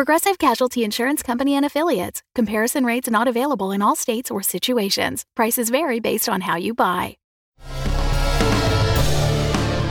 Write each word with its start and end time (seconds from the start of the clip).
Progressive 0.00 0.38
Casualty 0.38 0.82
Insurance 0.82 1.22
Company 1.22 1.54
and 1.54 1.66
Affiliates. 1.66 2.22
Comparison 2.34 2.86
rates 2.86 3.10
not 3.10 3.28
available 3.28 3.70
in 3.70 3.82
all 3.82 3.94
states 3.94 4.30
or 4.30 4.42
situations. 4.42 5.26
Prices 5.36 5.68
vary 5.68 6.00
based 6.00 6.26
on 6.26 6.40
how 6.40 6.56
you 6.56 6.72
buy. 6.72 7.18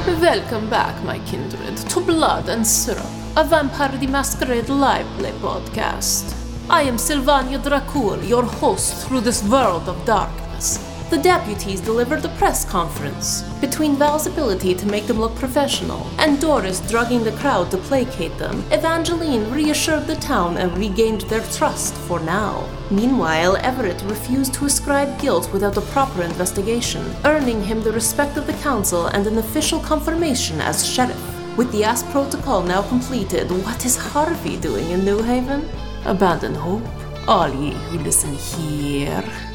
Welcome 0.08 0.68
back, 0.68 1.04
my 1.04 1.20
kindred, 1.28 1.78
to 1.78 2.00
Blood 2.00 2.50
and 2.50 2.66
Syrup, 2.66 3.06
a 3.38 3.44
Vampire 3.44 3.96
the 4.00 4.08
Masquerade 4.08 4.70
live 4.70 5.06
play 5.20 5.34
podcast. 5.34 6.34
I 6.72 6.82
am 6.82 6.98
Sylvania 6.98 7.60
Dracul, 7.60 8.28
your 8.28 8.46
host 8.46 9.08
through 9.08 9.22
this 9.22 9.44
world 9.44 9.88
of 9.88 10.04
darkness. 10.06 10.89
The 11.10 11.18
deputies 11.18 11.82
delivered 11.82 12.24
a 12.24 12.30
press 12.38 12.64
conference. 12.64 13.42
Between 13.62 13.96
Val's 13.96 14.28
ability 14.28 14.76
to 14.76 14.86
make 14.86 15.08
them 15.08 15.20
look 15.20 15.34
professional 15.34 16.06
and 16.20 16.40
Doris 16.40 16.88
drugging 16.88 17.24
the 17.24 17.32
crowd 17.32 17.72
to 17.72 17.78
placate 17.78 18.38
them, 18.38 18.64
Evangeline 18.72 19.50
reassured 19.50 20.06
the 20.06 20.18
town 20.18 20.58
and 20.58 20.78
regained 20.78 21.22
their 21.22 21.42
trust 21.52 21.96
for 21.96 22.20
now. 22.20 22.64
Meanwhile, 22.92 23.58
Everett 23.58 24.04
refused 24.04 24.54
to 24.56 24.66
ascribe 24.66 25.20
guilt 25.20 25.52
without 25.52 25.78
a 25.78 25.90
proper 25.94 26.22
investigation, 26.22 27.04
earning 27.26 27.64
him 27.64 27.82
the 27.82 27.92
respect 27.92 28.38
of 28.38 28.46
the 28.46 28.62
council 28.62 29.08
and 29.08 29.26
an 29.26 29.40
official 29.40 29.80
confirmation 29.80 30.62
as 30.62 30.86
sheriff. 30.86 31.58
With 31.58 31.72
the 31.72 31.86
ASP 31.86 32.12
protocol 32.12 32.62
now 32.62 32.84
completed, 32.84 33.50
what 33.66 33.84
is 33.84 33.98
Harvey 33.98 34.58
doing 34.58 34.92
in 34.92 35.04
New 35.04 35.24
Haven? 35.24 35.68
Abandon 36.06 36.54
hope, 36.54 36.88
all 37.28 37.50
ye 37.50 37.72
who 37.72 37.98
listen 37.98 38.36
here. 38.36 39.49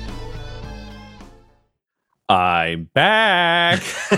I'm 2.26 2.84
back. 2.94 3.82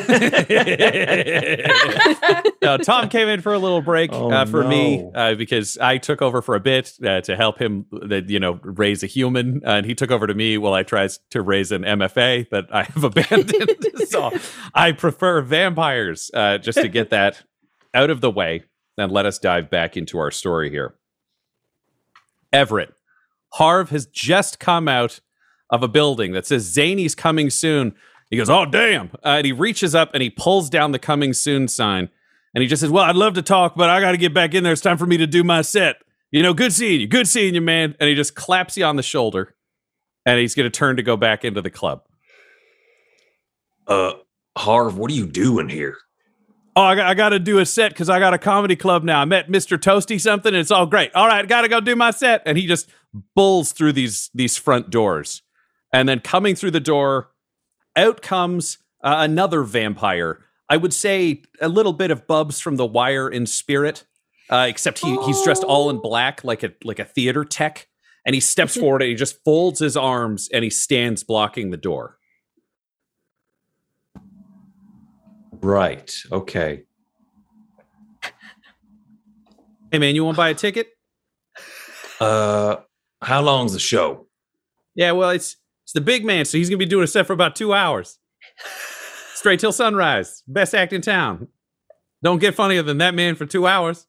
no, 2.62 2.78
Tom 2.78 3.08
came 3.08 3.26
in 3.26 3.40
for 3.40 3.52
a 3.52 3.58
little 3.58 3.82
break 3.82 4.10
Oh, 4.12 4.30
uh, 4.30 4.46
for 4.46 4.62
me 4.62 5.10
uh, 5.12 5.34
because 5.34 5.76
I 5.78 5.98
took 5.98 6.22
over 6.22 6.40
for 6.40 6.54
a 6.54 6.60
bit 6.60 6.92
uh, 7.04 7.20
to 7.22 7.34
help 7.34 7.60
him, 7.60 7.86
uh, 7.92 8.22
you 8.26 8.38
know, 8.38 8.60
raise 8.62 9.02
a 9.02 9.08
human, 9.08 9.60
uh, 9.66 9.70
and 9.70 9.86
he 9.86 9.96
took 9.96 10.12
over 10.12 10.28
to 10.28 10.34
me 10.34 10.56
while 10.56 10.72
I 10.72 10.84
tried 10.84 11.10
to 11.30 11.42
raise 11.42 11.72
an 11.72 11.82
MFA 11.82 12.48
that 12.50 12.66
I 12.72 12.84
have 12.84 13.02
abandoned. 13.04 13.76
so 14.08 14.30
I 14.72 14.92
prefer 14.92 15.40
vampires 15.42 16.30
uh, 16.32 16.58
just 16.58 16.78
to 16.78 16.88
get 16.88 17.10
that 17.10 17.42
out 17.92 18.10
of 18.10 18.20
the 18.20 18.30
way 18.30 18.62
and 18.96 19.10
let 19.10 19.26
us 19.26 19.40
dive 19.40 19.68
back 19.68 19.96
into 19.96 20.18
our 20.18 20.30
story 20.30 20.70
here. 20.70 20.94
Everett, 22.52 22.94
Harv 23.54 23.90
has 23.90 24.06
just 24.06 24.60
come 24.60 24.86
out 24.86 25.18
of 25.70 25.82
a 25.82 25.88
building 25.88 26.32
that 26.32 26.46
says 26.46 26.62
Zany's 26.62 27.14
coming 27.14 27.50
soon. 27.50 27.94
He 28.30 28.36
goes, 28.36 28.50
Oh, 28.50 28.66
damn. 28.66 29.10
Uh, 29.24 29.38
and 29.38 29.46
he 29.46 29.52
reaches 29.52 29.94
up 29.94 30.10
and 30.14 30.22
he 30.22 30.30
pulls 30.30 30.70
down 30.70 30.92
the 30.92 30.98
coming 30.98 31.32
soon 31.32 31.68
sign. 31.68 32.08
And 32.54 32.62
he 32.62 32.68
just 32.68 32.80
says, 32.80 32.90
Well, 32.90 33.04
I'd 33.04 33.16
love 33.16 33.34
to 33.34 33.42
talk, 33.42 33.74
but 33.76 33.90
I 33.90 34.00
got 34.00 34.12
to 34.12 34.16
get 34.16 34.34
back 34.34 34.54
in 34.54 34.64
there. 34.64 34.72
It's 34.72 34.82
time 34.82 34.98
for 34.98 35.06
me 35.06 35.16
to 35.16 35.26
do 35.26 35.44
my 35.44 35.62
set. 35.62 35.96
You 36.30 36.42
know, 36.42 36.54
good 36.54 36.72
seeing 36.72 37.00
you. 37.00 37.06
Good 37.06 37.28
seeing 37.28 37.54
you, 37.54 37.60
man. 37.60 37.94
And 38.00 38.08
he 38.08 38.14
just 38.14 38.34
claps 38.34 38.76
you 38.76 38.84
on 38.84 38.96
the 38.96 39.02
shoulder. 39.02 39.54
And 40.24 40.40
he's 40.40 40.54
going 40.54 40.64
to 40.64 40.76
turn 40.76 40.96
to 40.96 41.02
go 41.02 41.16
back 41.16 41.44
into 41.44 41.62
the 41.62 41.70
club. 41.70 42.02
Uh, 43.86 44.14
Harv, 44.58 44.98
what 44.98 45.10
are 45.10 45.14
you 45.14 45.26
doing 45.26 45.68
here? 45.68 45.98
Oh, 46.74 46.82
I 46.82 46.94
got, 46.94 47.06
I 47.06 47.14
got 47.14 47.28
to 47.30 47.38
do 47.38 47.58
a 47.58 47.64
set 47.64 47.92
because 47.92 48.10
I 48.10 48.18
got 48.18 48.34
a 48.34 48.38
comedy 48.38 48.76
club 48.76 49.02
now. 49.02 49.20
I 49.20 49.24
met 49.24 49.48
Mr. 49.48 49.78
Toasty 49.78 50.20
something, 50.20 50.52
and 50.52 50.60
it's 50.60 50.70
all 50.70 50.84
great. 50.84 51.14
All 51.14 51.26
right, 51.26 51.46
got 51.48 51.62
to 51.62 51.68
go 51.68 51.80
do 51.80 51.96
my 51.96 52.10
set. 52.10 52.42
And 52.44 52.58
he 52.58 52.66
just 52.66 52.90
bulls 53.34 53.72
through 53.72 53.92
these 53.92 54.28
these 54.34 54.58
front 54.58 54.90
doors, 54.90 55.42
and 55.96 56.06
then 56.06 56.20
coming 56.20 56.54
through 56.54 56.72
the 56.72 56.80
door, 56.80 57.30
out 57.96 58.20
comes 58.20 58.76
uh, 59.02 59.16
another 59.20 59.62
vampire. 59.62 60.44
I 60.68 60.76
would 60.76 60.92
say 60.92 61.42
a 61.60 61.70
little 61.70 61.94
bit 61.94 62.10
of 62.10 62.26
Bubs 62.26 62.60
from 62.60 62.76
The 62.76 62.84
Wire 62.84 63.30
in 63.30 63.46
spirit, 63.46 64.04
uh, 64.50 64.66
except 64.68 64.98
he 64.98 65.16
he's 65.24 65.42
dressed 65.42 65.64
all 65.64 65.88
in 65.88 65.98
black, 65.98 66.44
like 66.44 66.62
a 66.62 66.72
like 66.84 66.98
a 66.98 67.04
theater 67.04 67.44
tech. 67.44 67.88
And 68.26 68.34
he 68.34 68.40
steps 68.40 68.76
forward 68.76 69.02
and 69.02 69.08
he 69.08 69.14
just 69.14 69.42
folds 69.44 69.78
his 69.78 69.96
arms 69.96 70.48
and 70.52 70.64
he 70.64 70.70
stands 70.70 71.22
blocking 71.22 71.70
the 71.70 71.76
door. 71.76 72.18
Right. 75.62 76.12
Okay. 76.32 76.82
Hey 79.92 79.98
man, 80.00 80.16
you 80.16 80.24
want 80.24 80.34
to 80.34 80.38
buy 80.38 80.48
a 80.48 80.54
ticket? 80.54 80.88
Uh, 82.20 82.76
how 83.22 83.42
long's 83.42 83.72
the 83.72 83.78
show? 83.78 84.26
Yeah, 84.96 85.12
well, 85.12 85.30
it's 85.30 85.56
it's 85.86 85.92
the 85.92 86.00
big 86.00 86.24
man, 86.24 86.44
so 86.44 86.58
he's 86.58 86.68
gonna 86.68 86.78
be 86.78 86.84
doing 86.84 87.04
a 87.04 87.06
set 87.06 87.28
for 87.28 87.32
about 87.32 87.54
two 87.54 87.72
hours, 87.72 88.18
straight 89.34 89.60
till 89.60 89.70
sunrise. 89.70 90.42
Best 90.48 90.74
act 90.74 90.92
in 90.92 91.00
town. 91.00 91.46
Don't 92.24 92.40
get 92.40 92.56
funnier 92.56 92.82
than 92.82 92.98
that 92.98 93.14
man 93.14 93.36
for 93.36 93.46
two 93.46 93.68
hours. 93.68 94.08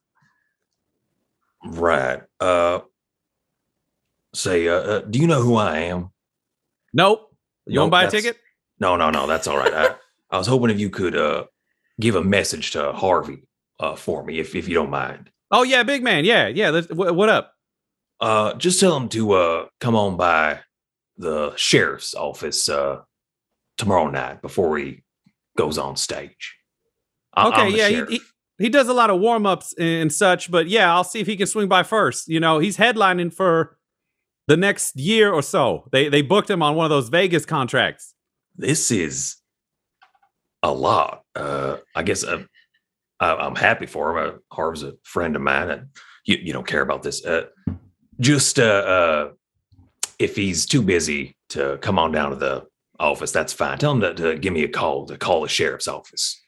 Right. 1.64 2.24
Uh, 2.40 2.80
say, 4.34 4.68
uh, 4.68 4.74
uh 4.74 5.00
do 5.02 5.20
you 5.20 5.28
know 5.28 5.44
who 5.44 5.56
I 5.56 5.82
am? 5.82 6.10
Nope. 6.94 7.32
You 7.68 7.76
Nope, 7.76 7.92
want 7.92 7.92
to 7.92 7.92
buy 7.92 8.04
a 8.06 8.22
ticket? 8.24 8.40
No, 8.80 8.96
no, 8.96 9.12
no. 9.12 9.28
That's 9.28 9.46
all 9.46 9.58
right. 9.58 9.72
I, 9.72 9.96
I 10.32 10.40
was 10.40 10.48
hoping 10.48 10.72
if 10.72 10.80
you 10.80 10.90
could 10.90 11.16
uh 11.16 11.46
give 12.00 12.16
a 12.16 12.24
message 12.24 12.72
to 12.72 12.92
Harvey 12.92 13.44
uh 13.80 13.96
for 13.96 14.24
me, 14.24 14.40
if 14.40 14.56
if 14.56 14.68
you 14.68 14.74
don't 14.74 14.90
mind. 14.90 15.30
Oh 15.52 15.62
yeah, 15.62 15.84
big 15.84 16.02
man. 16.02 16.26
Yeah, 16.26 16.48
yeah. 16.48 16.72
Let's, 16.72 16.88
wh- 16.88 17.16
what 17.16 17.30
up? 17.30 17.54
Uh, 18.20 18.56
just 18.56 18.80
tell 18.80 18.98
him 18.98 19.10
to 19.10 19.34
uh 19.34 19.68
come 19.80 19.96
on 19.96 20.18
by 20.18 20.62
the 21.18 21.54
sheriff's 21.56 22.14
office 22.14 22.70
uh 22.70 23.02
tomorrow 23.78 24.10
night 24.10 24.42
before 24.42 24.78
he 24.78 25.04
goes 25.58 25.78
on 25.78 25.96
stage. 25.96 26.56
I- 27.34 27.48
Okay, 27.50 27.70
yeah. 27.78 27.88
He, 27.90 27.96
sheriff. 27.96 28.10
he 28.10 28.22
he 28.60 28.70
does 28.70 28.88
a 28.88 28.94
lot 28.94 29.10
of 29.12 29.20
warm 29.20 29.46
ups 29.46 29.74
and 29.78 30.12
such, 30.12 30.50
but 30.50 30.68
yeah, 30.68 30.92
I'll 30.94 31.04
see 31.04 31.20
if 31.20 31.28
he 31.28 31.36
can 31.38 31.46
swing 31.48 31.68
by 31.68 31.84
first. 31.84 32.28
You 32.28 32.40
know, 32.40 32.58
he's 32.60 32.78
headlining 32.78 33.32
for 33.34 33.78
the 34.48 34.58
next 34.58 34.96
year 34.96 35.32
or 35.32 35.42
so. 35.44 35.88
They 35.92 36.10
they 36.10 36.22
booked 36.24 36.50
him 36.50 36.64
on 36.64 36.76
one 36.76 36.86
of 36.86 36.90
those 36.90 37.10
Vegas 37.10 37.46
contracts. 37.46 38.14
this 38.56 38.90
is 38.92 39.36
a 40.64 40.72
lot. 40.72 41.22
Uh, 41.36 41.78
I 41.96 42.02
guess 42.02 42.24
uh, 42.24 42.44
I, 43.20 43.36
I'm 43.36 43.56
happy 43.56 43.86
for 43.86 44.18
him. 44.18 44.34
Uh, 44.36 44.38
Harv's 44.56 44.82
a 44.84 44.94
friend 45.04 45.36
of 45.36 45.42
mine, 45.44 45.70
and 45.70 45.88
you, 46.26 46.38
you 46.42 46.54
don't 46.54 46.66
care 46.66 46.82
about 46.82 47.04
this. 47.04 47.24
Uh, 47.24 47.46
just 48.20 48.58
uh, 48.58 48.64
uh, 48.64 49.30
if 50.20 50.36
he's 50.36 50.66
too 50.66 50.82
busy 50.82 51.36
to 51.50 51.78
come 51.82 51.98
on 52.00 52.12
down 52.12 52.32
to 52.32 52.36
the 52.36 52.66
office, 53.00 53.32
that's 53.32 53.54
fine. 53.54 53.78
Tell 53.78 53.92
him 53.92 54.02
to, 54.02 54.14
to 54.16 54.38
give 54.38 54.54
me 54.54 54.64
a 54.64 54.68
call 54.68 55.06
to 55.08 55.18
call 55.18 55.42
the 55.42 55.48
sheriff's 55.48 55.88
office. 55.88 56.40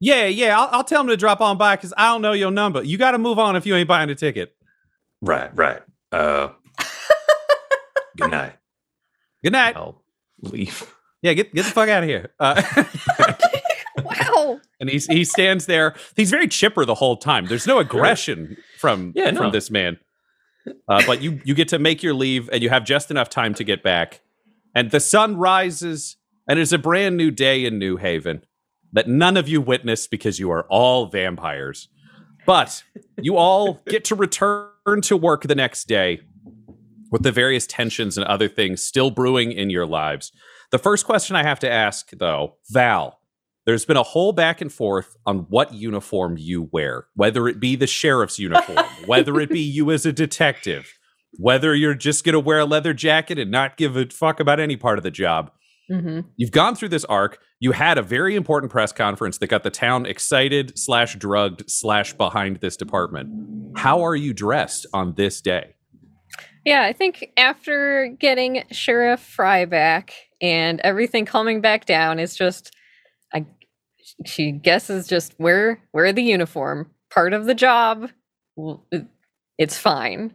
Yeah, 0.00 0.24
yeah. 0.26 0.58
I'll, 0.58 0.68
I'll 0.78 0.84
tell 0.84 1.02
him 1.02 1.08
to 1.08 1.16
drop 1.16 1.40
on 1.40 1.58
by 1.58 1.76
because 1.76 1.92
I 1.96 2.06
don't 2.12 2.22
know 2.22 2.32
your 2.32 2.50
number. 2.50 2.82
You 2.82 2.96
got 2.96 3.10
to 3.12 3.18
move 3.18 3.38
on 3.38 3.54
if 3.56 3.66
you 3.66 3.74
ain't 3.76 3.88
buying 3.88 4.08
a 4.10 4.14
ticket. 4.14 4.54
Right, 5.20 5.50
right. 5.54 5.82
Uh, 6.10 6.48
good 8.16 8.30
night. 8.30 8.54
Good 9.44 9.52
night. 9.52 9.76
I'll 9.76 10.02
leave. 10.42 10.94
Yeah, 11.22 11.34
get 11.34 11.54
get 11.54 11.64
the 11.66 11.70
fuck 11.70 11.88
out 11.90 12.02
of 12.02 12.08
here. 12.08 12.32
Uh, 12.40 12.62
Wow. 14.02 14.60
and 14.80 14.88
he's 14.88 15.06
he 15.06 15.24
stands 15.24 15.66
there. 15.66 15.94
He's 16.16 16.30
very 16.30 16.48
chipper 16.48 16.84
the 16.86 16.94
whole 16.94 17.16
time. 17.18 17.46
There's 17.46 17.66
no 17.66 17.78
aggression 17.78 18.56
from 18.78 19.12
Yeah, 19.14 19.30
no. 19.30 19.40
from 19.42 19.52
this 19.52 19.70
man. 19.70 19.98
Uh, 20.88 21.02
but 21.06 21.22
you 21.22 21.40
you 21.44 21.54
get 21.54 21.68
to 21.68 21.78
make 21.78 22.02
your 22.02 22.14
leave, 22.14 22.48
and 22.52 22.62
you 22.62 22.68
have 22.68 22.84
just 22.84 23.10
enough 23.10 23.28
time 23.28 23.54
to 23.54 23.64
get 23.64 23.82
back. 23.82 24.20
And 24.74 24.90
the 24.90 25.00
sun 25.00 25.36
rises, 25.36 26.16
and 26.48 26.58
it's 26.58 26.72
a 26.72 26.78
brand 26.78 27.16
new 27.16 27.30
day 27.30 27.64
in 27.64 27.78
New 27.78 27.96
Haven 27.96 28.44
that 28.92 29.08
none 29.08 29.36
of 29.36 29.48
you 29.48 29.60
witnessed 29.60 30.10
because 30.10 30.38
you 30.38 30.50
are 30.50 30.66
all 30.68 31.06
vampires. 31.06 31.88
But 32.46 32.82
you 33.20 33.36
all 33.36 33.80
get 33.86 34.04
to 34.06 34.14
return 34.14 35.00
to 35.02 35.16
work 35.16 35.42
the 35.42 35.54
next 35.54 35.86
day 35.86 36.20
with 37.10 37.22
the 37.22 37.32
various 37.32 37.66
tensions 37.66 38.16
and 38.16 38.26
other 38.26 38.48
things 38.48 38.82
still 38.82 39.10
brewing 39.10 39.52
in 39.52 39.70
your 39.70 39.86
lives. 39.86 40.32
The 40.70 40.78
first 40.78 41.04
question 41.04 41.36
I 41.36 41.42
have 41.42 41.60
to 41.60 41.70
ask, 41.70 42.10
though, 42.10 42.56
Val, 42.70 43.19
there's 43.66 43.84
been 43.84 43.96
a 43.96 44.02
whole 44.02 44.32
back 44.32 44.60
and 44.60 44.72
forth 44.72 45.16
on 45.26 45.46
what 45.48 45.74
uniform 45.74 46.36
you 46.38 46.68
wear, 46.72 47.06
whether 47.14 47.46
it 47.46 47.60
be 47.60 47.76
the 47.76 47.86
sheriff's 47.86 48.38
uniform, 48.38 48.84
whether 49.06 49.38
it 49.40 49.50
be 49.50 49.60
you 49.60 49.90
as 49.90 50.06
a 50.06 50.12
detective, 50.12 50.98
whether 51.32 51.74
you're 51.74 51.94
just 51.94 52.24
going 52.24 52.32
to 52.32 52.40
wear 52.40 52.60
a 52.60 52.64
leather 52.64 52.94
jacket 52.94 53.38
and 53.38 53.50
not 53.50 53.76
give 53.76 53.96
a 53.96 54.06
fuck 54.06 54.40
about 54.40 54.60
any 54.60 54.76
part 54.76 54.98
of 54.98 55.04
the 55.04 55.10
job. 55.10 55.50
Mm-hmm. 55.90 56.20
You've 56.36 56.52
gone 56.52 56.76
through 56.76 56.90
this 56.90 57.04
arc. 57.06 57.38
You 57.58 57.72
had 57.72 57.98
a 57.98 58.02
very 58.02 58.36
important 58.36 58.70
press 58.70 58.92
conference 58.92 59.38
that 59.38 59.48
got 59.48 59.64
the 59.64 59.70
town 59.70 60.06
excited 60.06 60.78
slash 60.78 61.16
drugged 61.16 61.68
slash 61.68 62.12
behind 62.12 62.58
this 62.58 62.76
department. 62.76 63.76
How 63.76 64.04
are 64.04 64.14
you 64.14 64.32
dressed 64.32 64.86
on 64.92 65.14
this 65.14 65.40
day? 65.40 65.74
Yeah, 66.64 66.82
I 66.82 66.92
think 66.92 67.32
after 67.36 68.14
getting 68.18 68.64
Sheriff 68.70 69.20
Fry 69.20 69.64
back 69.64 70.14
and 70.40 70.80
everything 70.80 71.24
calming 71.24 71.60
back 71.60 71.86
down, 71.86 72.18
it's 72.18 72.36
just 72.36 72.74
she 74.26 74.52
guesses 74.52 75.06
just 75.06 75.34
wear 75.38 75.80
wear 75.92 76.12
the 76.12 76.22
uniform. 76.22 76.90
Part 77.12 77.32
of 77.32 77.46
the 77.46 77.54
job. 77.54 78.10
It's 79.58 79.76
fine. 79.76 80.32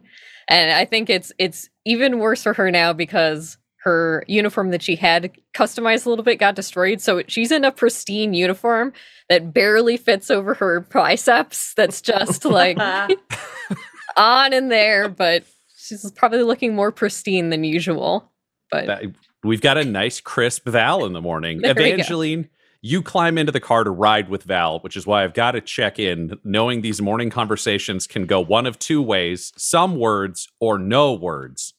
And 0.48 0.72
I 0.72 0.84
think 0.84 1.10
it's 1.10 1.32
it's 1.38 1.68
even 1.84 2.18
worse 2.18 2.42
for 2.42 2.52
her 2.54 2.70
now 2.70 2.92
because 2.92 3.56
her 3.78 4.24
uniform 4.26 4.70
that 4.70 4.82
she 4.82 4.96
had 4.96 5.30
customized 5.54 6.06
a 6.06 6.08
little 6.08 6.24
bit 6.24 6.40
got 6.40 6.56
destroyed. 6.56 7.00
So 7.00 7.22
she's 7.28 7.52
in 7.52 7.64
a 7.64 7.70
pristine 7.70 8.34
uniform 8.34 8.92
that 9.28 9.54
barely 9.54 9.96
fits 9.96 10.28
over 10.30 10.54
her 10.54 10.80
biceps. 10.80 11.72
That's 11.74 12.00
just 12.00 12.44
like 12.44 12.78
on 14.16 14.52
in 14.52 14.68
there, 14.68 15.08
but 15.08 15.44
she's 15.76 16.10
probably 16.12 16.42
looking 16.42 16.74
more 16.74 16.90
pristine 16.90 17.50
than 17.50 17.62
usual. 17.64 18.32
But 18.70 18.86
That- 18.86 19.02
we've 19.44 19.60
got 19.60 19.78
a 19.78 19.84
nice 19.84 20.20
crisp 20.20 20.68
Val 20.68 21.04
in 21.04 21.12
the 21.12 21.20
morning. 21.20 21.60
There 21.60 21.74
we 21.74 21.82
go. 21.82 21.86
Evangeline, 21.86 22.48
you 22.86 23.02
climb 23.02 23.36
into 23.36 23.50
the 23.50 23.58
car 23.58 23.82
to 23.82 23.90
ride 23.90 24.28
with 24.28 24.44
Val, 24.44 24.78
which 24.78 24.96
is 24.96 25.06
why 25.06 25.24
I've 25.24 25.34
got 25.34 25.52
to 25.52 25.60
check 25.60 25.98
in, 25.98 26.38
knowing 26.44 26.82
these 26.82 27.02
morning 27.02 27.30
conversations 27.30 28.06
can 28.06 28.26
go 28.26 28.40
one 28.40 28.64
of 28.64 28.78
two 28.78 29.02
ways 29.02 29.52
some 29.56 29.96
words 29.98 30.48
or 30.60 30.78
no 30.78 31.12
words. 31.12 31.74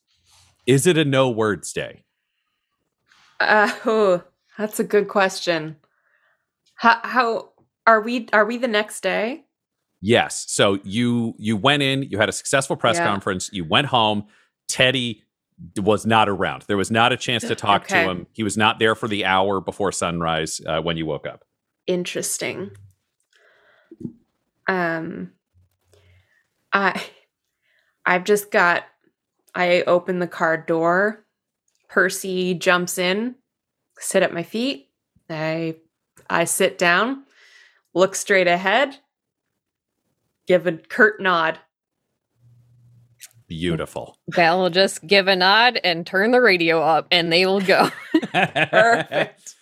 Is 0.65 0.85
it 0.85 0.97
a 0.97 1.05
no 1.05 1.29
words 1.29 1.71
day? 1.71 2.03
Uh, 3.39 3.71
oh, 3.85 4.23
that's 4.57 4.81
a 4.81 4.83
good 4.83 5.07
question. 5.07 5.77
How, 6.75 6.99
how 7.03 7.51
are 7.85 8.01
we? 8.01 8.27
Are 8.33 8.45
we 8.45 8.57
the 8.57 8.67
next 8.67 9.01
day? 9.01 9.45
Yes. 10.01 10.45
So 10.49 10.77
you 10.83 11.35
you 11.37 11.55
went 11.55 11.83
in, 11.83 12.03
you 12.03 12.17
had 12.17 12.27
a 12.27 12.33
successful 12.33 12.75
press 12.75 12.97
Yeah. 12.97 13.05
conference, 13.05 13.49
you 13.53 13.63
went 13.63 13.87
home. 13.87 14.25
Teddy 14.67 15.23
was 15.77 16.05
not 16.05 16.29
around. 16.29 16.63
There 16.67 16.77
was 16.77 16.91
not 16.91 17.11
a 17.11 17.17
chance 17.17 17.43
to 17.43 17.55
talk 17.55 17.83
Okay. 17.83 18.03
to 18.03 18.09
him. 18.09 18.27
He 18.33 18.43
was 18.43 18.57
not 18.57 18.79
there 18.79 18.95
for 18.95 19.07
the 19.07 19.25
hour 19.25 19.59
before 19.59 19.91
sunrise 19.91 20.61
uh, 20.65 20.81
when 20.81 20.97
you 20.97 21.05
woke 21.05 21.25
up. 21.25 21.43
Interesting. 21.87 22.71
Um, 24.67 25.31
I, 26.73 27.01
I've 28.05 28.23
just 28.23 28.51
got. 28.51 28.83
I 29.55 29.81
open 29.83 30.19
the 30.19 30.27
car 30.27 30.57
door. 30.57 31.25
Percy 31.89 32.53
jumps 32.53 32.97
in, 32.97 33.35
sit 33.97 34.21
at 34.21 34.33
my 34.33 34.43
feet. 34.43 34.89
I, 35.29 35.77
I 36.29 36.43
sit 36.43 36.77
down, 36.77 37.23
look 37.93 38.13
straight 38.13 38.47
ahead, 38.47 38.97
give 40.47 40.67
a 40.67 40.73
curt 40.73 41.21
nod. 41.21 41.59
Beautiful. 43.47 44.17
Will 44.35 44.69
just 44.69 45.05
give 45.05 45.27
a 45.27 45.35
nod 45.35 45.79
and 45.83 46.05
turn 46.05 46.31
the 46.31 46.41
radio 46.41 46.81
up, 46.81 47.07
and 47.11 47.31
they 47.31 47.45
will 47.45 47.61
go. 47.61 47.89
Perfect. 48.33 49.55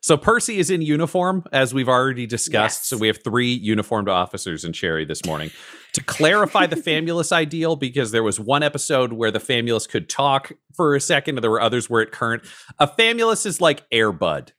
So 0.00 0.16
Percy 0.16 0.58
is 0.58 0.68
in 0.68 0.82
uniform, 0.82 1.44
as 1.52 1.72
we've 1.72 1.88
already 1.88 2.26
discussed. 2.26 2.80
Yes. 2.82 2.86
So 2.88 2.96
we 2.98 3.06
have 3.06 3.22
three 3.22 3.52
uniformed 3.52 4.08
officers 4.08 4.64
in 4.64 4.72
Cherry 4.72 5.04
this 5.04 5.24
morning. 5.24 5.50
To 5.92 6.02
clarify 6.02 6.66
the 6.66 6.76
Famulus 6.76 7.30
ideal, 7.32 7.76
because 7.76 8.10
there 8.10 8.24
was 8.24 8.40
one 8.40 8.62
episode 8.64 9.12
where 9.12 9.30
the 9.30 9.38
Famulus 9.38 9.88
could 9.88 10.08
talk 10.08 10.52
for 10.74 10.96
a 10.96 11.00
second, 11.00 11.36
and 11.36 11.44
there 11.44 11.50
were 11.50 11.60
others 11.60 11.88
where 11.88 12.02
it 12.02 12.10
current. 12.10 12.42
A 12.80 12.88
Famulus 12.88 13.46
is 13.46 13.60
like 13.60 13.88
Airbud. 13.90 14.50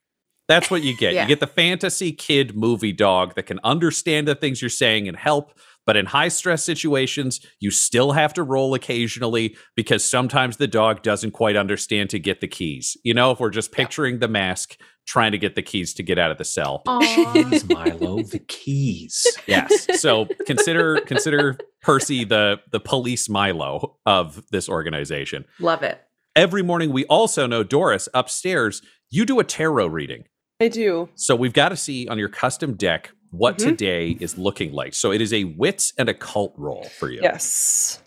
That's 0.48 0.70
what 0.70 0.82
you 0.84 0.96
get. 0.96 1.14
Yeah. 1.14 1.24
You 1.24 1.28
get 1.28 1.40
the 1.40 1.48
fantasy 1.48 2.12
kid 2.12 2.56
movie 2.56 2.92
dog 2.92 3.36
that 3.36 3.44
can 3.44 3.60
understand 3.64 4.28
the 4.28 4.36
things 4.36 4.62
you're 4.62 4.70
saying 4.70 5.08
and 5.08 5.18
help. 5.18 5.58
But 5.86 5.98
in 5.98 6.08
high 6.08 6.30
stress 6.30 6.64
situations, 6.64 7.40
you 7.60 7.72
still 7.72 8.14
have 8.14 8.34
to 8.36 8.44
roll 8.44 8.74
occasionally 8.74 9.56
because 9.76 10.04
sometimes 10.06 10.58
the 10.58 10.68
dog 10.68 11.02
doesn't 11.02 11.32
quite 11.32 11.56
understand 11.56 12.10
to 12.12 12.20
get 12.20 12.42
the 12.42 12.48
keys. 12.48 12.96
You 13.04 13.14
know, 13.14 13.32
if 13.32 13.40
we're 13.40 13.50
just 13.50 13.72
picturing 13.72 14.20
the 14.20 14.28
mask 14.28 14.78
trying 15.06 15.32
to 15.34 15.38
get 15.38 15.56
the 15.56 15.62
keys 15.62 15.94
to 15.96 16.04
get 16.04 16.18
out 16.18 16.32
of 16.32 16.38
the 16.38 16.46
cell. 16.46 16.82
Aw. 16.88 17.34
Keys, 17.34 17.68
Milo, 17.70 18.24
the 18.24 18.40
keys. 18.40 19.26
Yes. 19.48 19.88
So 20.00 20.28
consider 20.46 21.02
consider 21.02 21.58
Percy 21.82 22.24
the 22.24 22.62
the 22.72 22.80
police 22.80 23.30
Milo 23.30 23.98
of 24.06 24.44
this 24.52 24.70
organization. 24.70 25.46
Love 25.60 25.84
it. 25.84 26.02
Every 26.36 26.64
morning 26.64 26.92
we 26.92 27.06
also 27.06 27.46
know 27.46 27.64
Doris 27.64 28.10
upstairs, 28.14 28.82
you 29.10 29.26
do 29.26 29.40
a 29.40 29.44
tarot 29.44 29.88
reading. 29.88 30.24
I 30.60 30.68
do. 30.68 31.10
So 31.16 31.36
we've 31.36 31.54
got 31.54 31.70
to 31.70 31.78
see 31.78 32.08
on 32.08 32.18
your 32.18 32.30
custom 32.30 32.76
deck 32.76 33.12
what 33.34 33.58
Mhm. 33.58 33.64
today 33.66 34.18
is 34.20 34.38
looking 34.38 34.72
like. 34.74 34.94
So 34.94 35.12
it 35.12 35.20
is 35.22 35.34
a 35.34 35.44
wits 35.44 35.92
and 35.98 36.08
occult 36.08 36.54
roll 36.56 36.84
for 36.84 37.10
you. 37.10 37.20
Yes. 37.22 38.00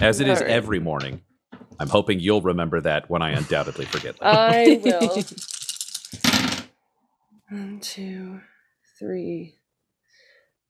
As 0.00 0.20
it 0.20 0.26
is 0.28 0.38
All 0.40 0.44
right. 0.46 0.50
every 0.52 0.80
morning. 0.80 1.20
I'm 1.78 1.88
hoping 1.88 2.18
you'll 2.18 2.40
remember 2.42 2.80
that 2.80 3.10
when 3.10 3.22
I 3.22 3.30
undoubtedly 3.32 3.84
forget 3.84 4.16
that. 4.18 4.26
I 4.26 4.80
will. 4.84 5.22
One, 7.50 7.80
two, 7.80 8.40
three. 8.98 9.56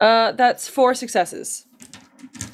Uh, 0.00 0.32
that's 0.32 0.68
four 0.68 0.94
successes. 0.94 1.64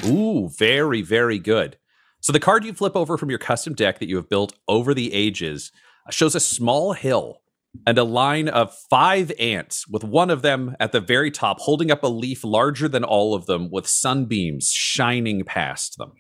Ooh, 0.05 0.49
very, 0.59 1.01
very 1.03 1.39
good. 1.39 1.79
So 2.21 2.33
the 2.33 2.41
card 2.41 2.65
you 2.65 2.75
flip 2.75 2.95
over 2.97 3.17
from 3.17 3.31
your 3.31 3.39
custom 3.39 3.75
deck 3.75 3.99
that 4.01 4.09
you 4.09 4.17
have 4.17 4.29
built 4.29 4.55
over 4.67 4.93
the 4.93 5.15
ages 5.15 5.73
uh, 6.07 6.11
shows 6.11 6.35
a 6.35 6.41
small 6.41 6.93
hill 6.93 7.41
and 7.87 7.99
a 7.99 8.05
line 8.05 8.49
of 8.49 8.75
five 8.91 9.33
ants, 9.39 9.87
with 9.89 10.05
one 10.05 10.31
of 10.31 10.43
them 10.43 10.77
at 10.81 10.93
the 10.93 11.01
very 11.01 11.31
top 11.31 11.61
holding 11.61 11.91
up 11.91 12.03
a 12.03 12.09
leaf 12.09 12.45
larger 12.45 12.89
than 12.89 13.05
all 13.05 13.35
of 13.35 13.47
them, 13.47 13.71
with 13.71 13.87
sunbeams 13.87 14.71
shining 14.73 15.45
past 15.45 15.97
them. 15.99 16.13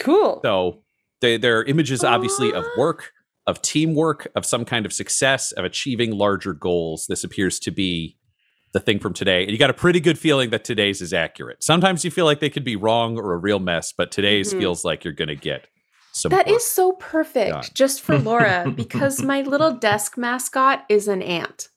Cool. 0.00 0.40
So 0.44 0.82
they, 1.20 1.36
they're 1.36 1.64
images, 1.64 2.04
obviously, 2.04 2.52
of 2.52 2.64
work, 2.76 3.12
of 3.46 3.60
teamwork, 3.62 4.28
of 4.36 4.44
some 4.46 4.64
kind 4.64 4.86
of 4.86 4.92
success, 4.92 5.52
of 5.52 5.64
achieving 5.64 6.12
larger 6.12 6.52
goals. 6.52 7.06
This 7.08 7.24
appears 7.24 7.58
to 7.60 7.70
be 7.70 8.16
the 8.72 8.80
thing 8.80 8.98
from 8.98 9.14
today. 9.14 9.42
And 9.42 9.50
you 9.50 9.58
got 9.58 9.70
a 9.70 9.74
pretty 9.74 9.98
good 9.98 10.18
feeling 10.18 10.50
that 10.50 10.62
today's 10.62 11.00
is 11.00 11.12
accurate. 11.14 11.64
Sometimes 11.64 12.04
you 12.04 12.10
feel 12.10 12.26
like 12.26 12.40
they 12.40 12.50
could 12.50 12.64
be 12.64 12.76
wrong 12.76 13.16
or 13.18 13.32
a 13.32 13.38
real 13.38 13.58
mess, 13.58 13.92
but 13.96 14.12
today's 14.12 14.52
Mhm. 14.52 14.58
feels 14.60 14.84
like 14.84 15.04
you're 15.04 15.14
going 15.14 15.28
to 15.28 15.34
get 15.36 15.66
some. 16.18 16.30
That 16.30 16.46
work. 16.46 16.56
is 16.56 16.64
so 16.64 16.92
perfect 16.92 17.50
done. 17.50 17.64
just 17.74 18.02
for 18.02 18.18
Laura 18.18 18.70
because 18.76 19.22
my 19.22 19.42
little 19.42 19.72
desk 19.72 20.16
mascot 20.18 20.84
is 20.88 21.08
an 21.08 21.22
ant. 21.22 21.68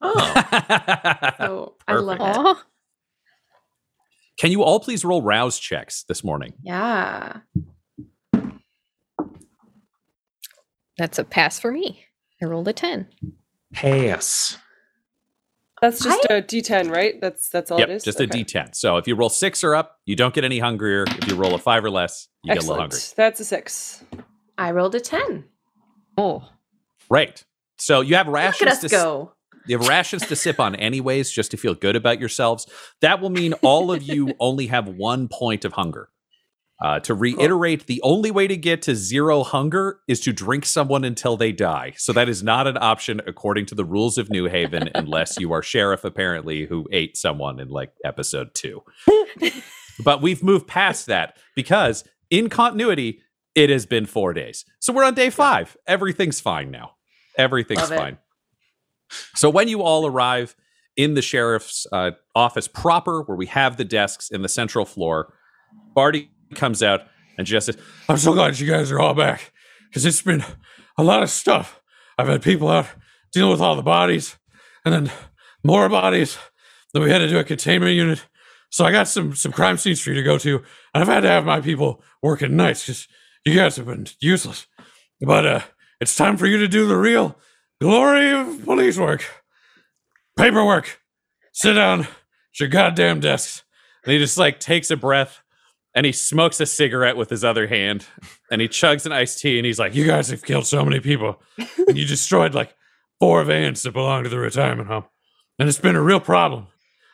Oh, 0.00 0.14
So 1.38 1.74
I 1.88 1.94
love 1.94 2.18
Perfect. 2.18 2.36
it. 2.38 2.56
Can 4.38 4.50
you 4.50 4.62
all 4.62 4.80
please 4.80 5.04
roll 5.04 5.22
rouse 5.22 5.58
checks 5.58 6.02
this 6.08 6.22
morning? 6.24 6.54
Yeah. 6.62 7.38
That's 10.98 11.18
a 11.18 11.24
pass 11.24 11.58
for 11.58 11.70
me. 11.72 12.04
I 12.42 12.46
rolled 12.46 12.68
a 12.68 12.72
10. 12.72 13.06
pass. 13.72 14.58
That's 15.84 16.02
just 16.02 16.24
a 16.30 16.40
D10, 16.40 16.90
right? 16.90 17.20
That's 17.20 17.50
that's 17.50 17.70
all 17.70 17.78
yep, 17.78 17.90
it 17.90 17.96
is. 17.96 18.04
just 18.04 18.18
Okay. 18.18 18.40
a 18.40 18.44
D10. 18.44 18.74
So 18.74 18.96
if 18.96 19.06
you 19.06 19.14
roll 19.14 19.28
six 19.28 19.62
or 19.62 19.74
up, 19.74 19.98
you 20.06 20.16
don't 20.16 20.32
get 20.32 20.42
any 20.42 20.58
hungrier. 20.58 21.04
If 21.06 21.28
you 21.28 21.34
roll 21.36 21.54
a 21.54 21.58
five 21.58 21.84
or 21.84 21.90
less, 21.90 22.28
you 22.42 22.54
get 22.54 22.56
a 22.56 22.66
little 22.66 22.82
Excellent. 22.82 22.92
hungry. 22.92 23.12
That's 23.16 23.40
a 23.40 23.44
six. 23.44 24.04
I 24.56 24.70
rolled 24.70 24.94
a 24.94 25.00
10. 25.00 25.44
Oh. 26.16 26.48
Right. 27.10 27.44
So 27.76 28.00
you 28.00 28.14
have 28.16 28.26
Look 28.28 28.36
rations 28.36 28.62
at 28.62 28.68
us 28.68 28.80
to 28.80 28.88
go. 28.88 29.32
You 29.66 29.76
have 29.78 29.86
rations 29.88 30.26
to 30.26 30.36
sip 30.36 30.58
on 30.58 30.74
anyways, 30.74 31.30
just 31.30 31.50
to 31.50 31.56
feel 31.58 31.74
good 31.74 31.96
about 31.96 32.18
yourselves. 32.20 32.66
That 33.02 33.20
will 33.20 33.30
mean 33.30 33.52
all 33.62 33.92
of 33.92 34.02
you 34.02 34.34
only 34.40 34.68
have 34.68 34.88
one 34.88 35.28
point 35.28 35.64
of 35.66 35.74
hunger. 35.74 36.08
Uh, 36.84 37.00
to 37.00 37.14
reiterate, 37.14 37.86
the 37.86 37.98
only 38.02 38.30
way 38.30 38.46
to 38.46 38.58
get 38.58 38.82
to 38.82 38.94
zero 38.94 39.42
hunger 39.42 40.00
is 40.06 40.20
to 40.20 40.34
drink 40.34 40.66
someone 40.66 41.02
until 41.02 41.34
they 41.34 41.50
die. 41.50 41.94
So 41.96 42.12
that 42.12 42.28
is 42.28 42.42
not 42.42 42.66
an 42.66 42.76
option 42.78 43.22
according 43.26 43.64
to 43.66 43.74
the 43.74 43.86
rules 43.86 44.18
of 44.18 44.28
New 44.28 44.50
Haven, 44.50 44.90
unless 44.94 45.40
you 45.40 45.50
are 45.52 45.62
sheriff, 45.62 46.04
apparently, 46.04 46.66
who 46.66 46.86
ate 46.92 47.16
someone 47.16 47.58
in 47.58 47.70
like 47.70 47.94
episode 48.04 48.52
two. 48.52 48.82
but 50.04 50.20
we've 50.20 50.42
moved 50.42 50.66
past 50.66 51.06
that 51.06 51.38
because 51.56 52.04
in 52.28 52.50
continuity, 52.50 53.22
it 53.54 53.70
has 53.70 53.86
been 53.86 54.04
four 54.04 54.34
days. 54.34 54.66
So 54.80 54.92
we're 54.92 55.04
on 55.04 55.14
day 55.14 55.30
five. 55.30 55.78
Everything's 55.86 56.42
fine 56.42 56.70
now. 56.70 56.96
Everything's 57.38 57.88
fine. 57.88 58.18
So 59.34 59.48
when 59.48 59.68
you 59.68 59.80
all 59.80 60.06
arrive 60.06 60.54
in 60.98 61.14
the 61.14 61.22
sheriff's 61.22 61.86
uh, 61.92 62.10
office 62.34 62.68
proper, 62.68 63.22
where 63.22 63.38
we 63.38 63.46
have 63.46 63.78
the 63.78 63.86
desks 63.86 64.28
in 64.28 64.42
the 64.42 64.50
central 64.50 64.84
floor, 64.84 65.32
Barty 65.94 66.30
comes 66.54 66.82
out 66.82 67.02
and 67.36 67.46
just 67.46 67.66
says, 67.66 67.78
"I'm 68.08 68.16
so 68.16 68.32
glad 68.32 68.58
you 68.58 68.70
guys 68.70 68.90
are 68.90 69.00
all 69.00 69.14
back 69.14 69.52
because 69.88 70.04
it's 70.04 70.22
been 70.22 70.44
a 70.96 71.02
lot 71.02 71.22
of 71.22 71.30
stuff. 71.30 71.80
I've 72.18 72.28
had 72.28 72.42
people 72.42 72.68
out 72.68 72.86
dealing 73.32 73.52
with 73.52 73.60
all 73.60 73.76
the 73.76 73.82
bodies, 73.82 74.36
and 74.84 74.94
then 74.94 75.12
more 75.64 75.88
bodies. 75.88 76.38
Then 76.92 77.02
we 77.02 77.10
had 77.10 77.18
to 77.18 77.28
do 77.28 77.38
a 77.38 77.44
containment 77.44 77.94
unit. 77.94 78.24
So 78.70 78.84
I 78.84 78.92
got 78.92 79.08
some 79.08 79.34
some 79.34 79.52
crime 79.52 79.76
scenes 79.76 80.00
for 80.00 80.10
you 80.10 80.16
to 80.16 80.22
go 80.22 80.38
to, 80.38 80.56
and 80.94 81.02
I've 81.02 81.08
had 81.08 81.20
to 81.20 81.28
have 81.28 81.44
my 81.44 81.60
people 81.60 82.02
working 82.22 82.56
nights 82.56 82.82
because 82.82 83.08
you 83.44 83.54
guys 83.54 83.76
have 83.76 83.86
been 83.86 84.06
useless. 84.20 84.66
But 85.20 85.46
uh, 85.46 85.60
it's 86.00 86.16
time 86.16 86.36
for 86.36 86.46
you 86.46 86.58
to 86.58 86.68
do 86.68 86.86
the 86.86 86.96
real 86.96 87.38
glory 87.80 88.30
of 88.32 88.64
police 88.64 88.98
work, 88.98 89.24
paperwork. 90.36 91.00
Sit 91.52 91.74
down, 91.74 92.00
at 92.00 92.08
your 92.58 92.68
goddamn 92.68 93.20
desks. 93.20 93.62
And 94.02 94.12
he 94.12 94.18
just 94.18 94.36
like 94.36 94.58
takes 94.58 94.90
a 94.90 94.96
breath, 94.96 95.40
and 95.94 96.04
he 96.04 96.12
smokes 96.12 96.60
a 96.60 96.66
cigarette 96.66 97.16
with 97.16 97.30
his 97.30 97.44
other 97.44 97.66
hand 97.66 98.06
and 98.50 98.60
he 98.60 98.68
chugs 98.68 99.06
an 99.06 99.12
iced 99.12 99.38
tea 99.40 99.58
and 99.58 99.66
he's 99.66 99.78
like, 99.78 99.94
You 99.94 100.06
guys 100.06 100.28
have 100.28 100.42
killed 100.42 100.66
so 100.66 100.84
many 100.84 101.00
people 101.00 101.40
and 101.86 101.96
you 101.96 102.04
destroyed 102.06 102.54
like 102.54 102.74
four 103.20 103.42
vans 103.44 103.82
that 103.82 103.92
belong 103.92 104.24
to 104.24 104.28
the 104.28 104.38
retirement 104.38 104.88
home. 104.88 105.04
And 105.58 105.68
it's 105.68 105.78
been 105.78 105.96
a 105.96 106.02
real 106.02 106.20
problem. 106.20 106.66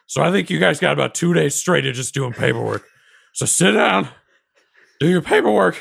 So 0.07 0.23
I 0.23 0.33
think 0.33 0.51
you 0.51 0.59
guys 0.59 0.81
got 0.81 0.93
about 0.93 1.15
two 1.15 1.35
days 1.35 1.55
straight 1.55 1.87
of 1.87 1.95
just 1.95 2.15
doing 2.15 2.33
paperwork. 2.33 2.85
So 3.35 3.47
sit 3.47 3.73
down, 3.73 4.09
do 4.99 5.09
your 5.09 5.23
paperwork, 5.23 5.81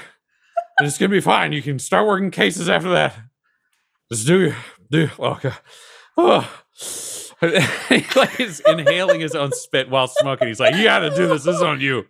and 0.77 0.88
it's 0.88 0.98
gonna 0.98 1.10
be 1.10 1.22
fine. 1.22 1.51
You 1.51 1.62
can 1.62 1.79
start 1.79 2.06
working 2.06 2.32
cases 2.32 2.70
after 2.70 2.89
that. 2.91 3.15
Just 4.12 4.27
do 4.27 4.39
your 4.39 4.56
do 4.91 5.10
okay. 5.20 5.51
Oh. 6.18 6.48
like 8.15 8.39
is 8.39 8.62
inhaling 8.67 9.22
his 9.22 9.36
own 9.36 9.51
spit 9.53 9.89
while 9.89 10.08
smoking. 10.08 10.48
He's 10.48 10.60
like, 10.60 10.75
"You 10.75 10.84
got 10.84 11.00
to 11.00 11.10
do 11.10 11.27
this. 11.27 11.43
This 11.43 11.55
is 11.55 11.62
on 11.62 11.79
you." 11.79 12.05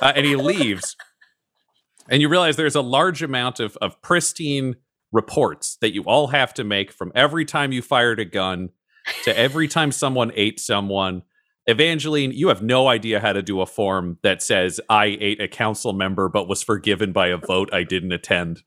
Uh, 0.00 0.12
and 0.14 0.24
he 0.24 0.36
leaves. 0.36 0.96
And 2.08 2.22
you 2.22 2.28
realize 2.28 2.56
there's 2.56 2.76
a 2.76 2.80
large 2.80 3.22
amount 3.22 3.60
of 3.60 3.76
of 3.78 4.00
pristine 4.02 4.76
reports 5.12 5.76
that 5.80 5.92
you 5.92 6.02
all 6.04 6.28
have 6.28 6.54
to 6.54 6.64
make 6.64 6.92
from 6.92 7.10
every 7.14 7.44
time 7.44 7.72
you 7.72 7.82
fired 7.82 8.20
a 8.20 8.24
gun 8.24 8.70
to 9.24 9.36
every 9.36 9.68
time 9.68 9.92
someone 9.92 10.32
ate 10.34 10.60
someone. 10.60 11.22
Evangeline, 11.66 12.32
you 12.32 12.48
have 12.48 12.62
no 12.62 12.88
idea 12.88 13.20
how 13.20 13.32
to 13.32 13.42
do 13.42 13.60
a 13.60 13.66
form 13.66 14.18
that 14.22 14.42
says 14.42 14.80
I 14.88 15.18
ate 15.20 15.40
a 15.40 15.48
council 15.48 15.92
member 15.92 16.28
but 16.28 16.48
was 16.48 16.62
forgiven 16.62 17.12
by 17.12 17.28
a 17.28 17.36
vote 17.36 17.72
I 17.72 17.84
didn't 17.84 18.12
attend. 18.12 18.62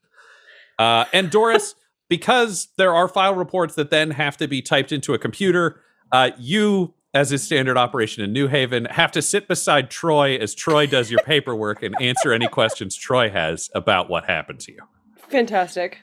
Uh, 0.77 1.05
and 1.13 1.29
Doris, 1.29 1.75
because 2.09 2.69
there 2.77 2.93
are 2.93 3.07
file 3.07 3.35
reports 3.35 3.75
that 3.75 3.89
then 3.89 4.11
have 4.11 4.37
to 4.37 4.47
be 4.47 4.61
typed 4.61 4.91
into 4.91 5.13
a 5.13 5.19
computer, 5.19 5.81
uh, 6.13 6.31
you, 6.37 6.93
as 7.13 7.33
is 7.33 7.43
standard 7.43 7.77
operation 7.77 8.23
in 8.23 8.31
New 8.31 8.47
Haven, 8.47 8.85
have 8.85 9.11
to 9.11 9.21
sit 9.21 9.49
beside 9.49 9.89
Troy 9.89 10.37
as 10.37 10.55
Troy 10.55 10.87
does 10.87 11.11
your 11.11 11.19
paperwork 11.25 11.83
and 11.83 11.93
answer 12.01 12.31
any 12.31 12.47
questions 12.47 12.95
Troy 12.95 13.29
has 13.29 13.69
about 13.75 14.09
what 14.09 14.23
happened 14.25 14.61
to 14.61 14.71
you. 14.71 14.79
Fantastic. 15.27 15.99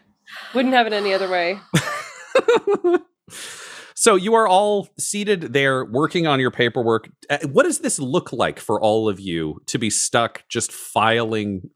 Wouldn't 0.55 0.75
have 0.75 0.87
it 0.87 0.93
any 0.93 1.15
other 1.15 1.31
way. 1.31 1.59
So 4.01 4.15
you 4.15 4.33
are 4.33 4.49
all 4.49 4.89
seated 4.99 5.53
there 5.53 5.85
working 5.85 6.27
on 6.27 6.41
your 6.41 6.51
paperwork. 6.51 7.11
Uh, 7.29 7.37
What 7.53 7.65
does 7.65 7.81
this 7.81 7.99
look 7.99 8.33
like 8.33 8.59
for 8.59 8.81
all 8.81 9.11
of 9.11 9.21
you 9.21 9.61
to 9.67 9.77
be 9.77 9.91
stuck 9.91 10.49
just 10.49 10.73
filing 10.73 11.69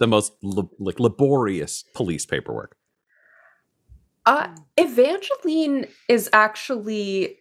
the 0.00 0.08
most 0.08 0.32
la- 0.42 0.64
like 0.80 0.98
laborious 0.98 1.84
police 1.94 2.26
paperwork? 2.26 2.76
Uh, 4.26 4.48
Evangeline 4.76 5.86
is 6.08 6.28
actually 6.32 7.36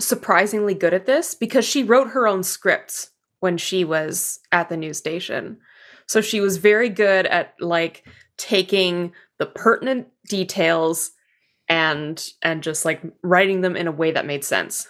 surprisingly 0.00 0.74
good 0.74 0.94
at 0.94 1.06
this 1.06 1.34
because 1.34 1.64
she 1.64 1.82
wrote 1.82 2.10
her 2.10 2.26
own 2.26 2.42
scripts 2.42 3.10
when 3.40 3.56
she 3.56 3.84
was 3.84 4.40
at 4.52 4.68
the 4.68 4.76
news 4.76 4.98
station. 4.98 5.58
So 6.06 6.20
she 6.20 6.40
was 6.40 6.56
very 6.56 6.88
good 6.88 7.26
at 7.26 7.54
like 7.60 8.04
taking 8.36 9.12
the 9.38 9.46
pertinent 9.46 10.08
details 10.28 11.12
and 11.68 12.22
and 12.42 12.62
just 12.62 12.84
like 12.84 13.00
writing 13.22 13.60
them 13.60 13.76
in 13.76 13.86
a 13.86 13.92
way 13.92 14.10
that 14.10 14.26
made 14.26 14.44
sense. 14.44 14.88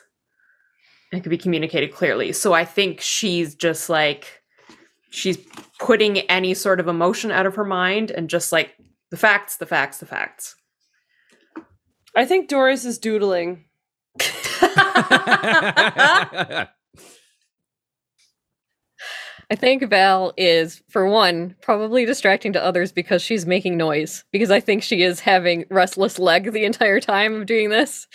And 1.12 1.22
could 1.22 1.30
be 1.30 1.38
communicated 1.38 1.92
clearly. 1.92 2.32
So 2.32 2.52
I 2.52 2.64
think 2.64 3.00
she's 3.00 3.54
just 3.54 3.90
like 3.90 4.42
she's 5.10 5.38
putting 5.78 6.18
any 6.20 6.54
sort 6.54 6.80
of 6.80 6.88
emotion 6.88 7.30
out 7.32 7.46
of 7.46 7.56
her 7.56 7.64
mind 7.64 8.10
and 8.10 8.30
just 8.30 8.52
like 8.52 8.74
the 9.10 9.16
facts, 9.16 9.56
the 9.56 9.66
facts, 9.66 9.98
the 9.98 10.06
facts. 10.06 10.54
I 12.16 12.24
think 12.24 12.48
Doris 12.48 12.84
is 12.84 12.98
doodling. 12.98 13.66
I 19.52 19.56
think 19.56 19.88
Val 19.90 20.32
is, 20.36 20.80
for 20.88 21.08
one, 21.08 21.56
probably 21.60 22.04
distracting 22.06 22.52
to 22.52 22.62
others 22.62 22.92
because 22.92 23.20
she's 23.20 23.46
making 23.46 23.76
noise. 23.76 24.24
Because 24.30 24.50
I 24.50 24.60
think 24.60 24.82
she 24.84 25.02
is 25.02 25.18
having 25.20 25.64
restless 25.70 26.20
leg 26.20 26.52
the 26.52 26.64
entire 26.64 27.00
time 27.00 27.34
of 27.34 27.46
doing 27.46 27.68
this 27.70 28.06